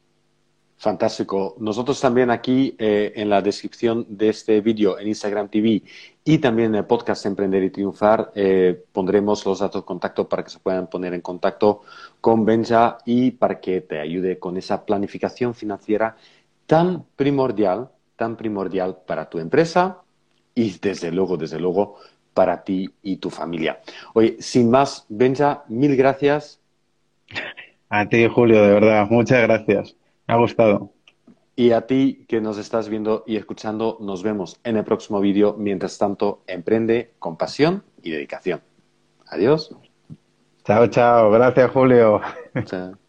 Fantástico. 0.77 1.55
Nosotros 1.59 2.01
también 2.01 2.29
aquí 2.29 2.75
eh, 2.77 3.13
en 3.15 3.29
la 3.29 3.41
descripción 3.41 4.05
de 4.09 4.29
este 4.29 4.59
vídeo 4.59 4.99
en 4.99 5.07
Instagram 5.07 5.49
TV 5.49 5.83
y 6.23 6.37
también 6.39 6.71
en 6.71 6.75
el 6.75 6.85
podcast 6.85 7.25
Emprender 7.25 7.63
y 7.63 7.69
Triunfar 7.69 8.31
eh, 8.35 8.83
pondremos 8.91 9.45
los 9.45 9.59
datos 9.59 9.83
de 9.83 9.85
contacto 9.85 10.27
para 10.27 10.43
que 10.43 10.49
se 10.49 10.59
puedan 10.59 10.87
poner 10.87 11.13
en 11.13 11.21
contacto 11.21 11.83
con 12.19 12.43
Benja 12.43 12.97
y 13.05 13.31
para 13.31 13.61
que 13.61 13.81
te 13.81 13.99
ayude 13.99 14.37
con 14.37 14.57
esa 14.57 14.85
planificación 14.85 15.55
financiera 15.55 16.17
tan 16.65 17.05
primordial, 17.15 17.89
tan 18.17 18.35
primordial 18.35 18.97
para 19.07 19.29
tu 19.29 19.39
empresa 19.39 20.01
y 20.53 20.77
desde 20.79 21.11
luego, 21.11 21.37
desde 21.37 21.59
luego, 21.59 21.97
para 22.36 22.63
ti 22.63 22.93
y 23.01 23.15
tu 23.15 23.31
familia. 23.31 23.79
Oye, 24.13 24.36
sin 24.39 24.69
más, 24.69 25.05
Benja, 25.09 25.63
mil 25.69 25.95
gracias. 25.95 26.59
A 27.89 28.07
ti, 28.07 28.27
Julio, 28.27 28.61
de 28.61 28.73
verdad, 28.73 29.07
muchas 29.09 29.41
gracias. 29.41 29.95
Me 30.27 30.36
ha 30.36 30.38
gustado. 30.38 30.91
Y 31.55 31.71
a 31.71 31.88
ti 31.88 32.25
que 32.27 32.41
nos 32.41 32.57
estás 32.57 32.89
viendo 32.89 33.23
y 33.25 33.38
escuchando, 33.38 33.97
nos 34.01 34.21
vemos 34.21 34.59
en 34.65 34.75
el 34.75 34.83
próximo 34.83 35.21
vídeo. 35.21 35.55
Mientras 35.57 35.97
tanto, 35.97 36.43
emprende 36.45 37.13
con 37.17 37.38
pasión 37.38 37.83
y 38.03 38.11
dedicación. 38.11 38.59
Adiós. 39.27 39.73
Chao, 40.65 40.88
chao. 40.88 41.31
Gracias, 41.31 41.71
Julio. 41.71 42.19
Chao. 42.65 43.05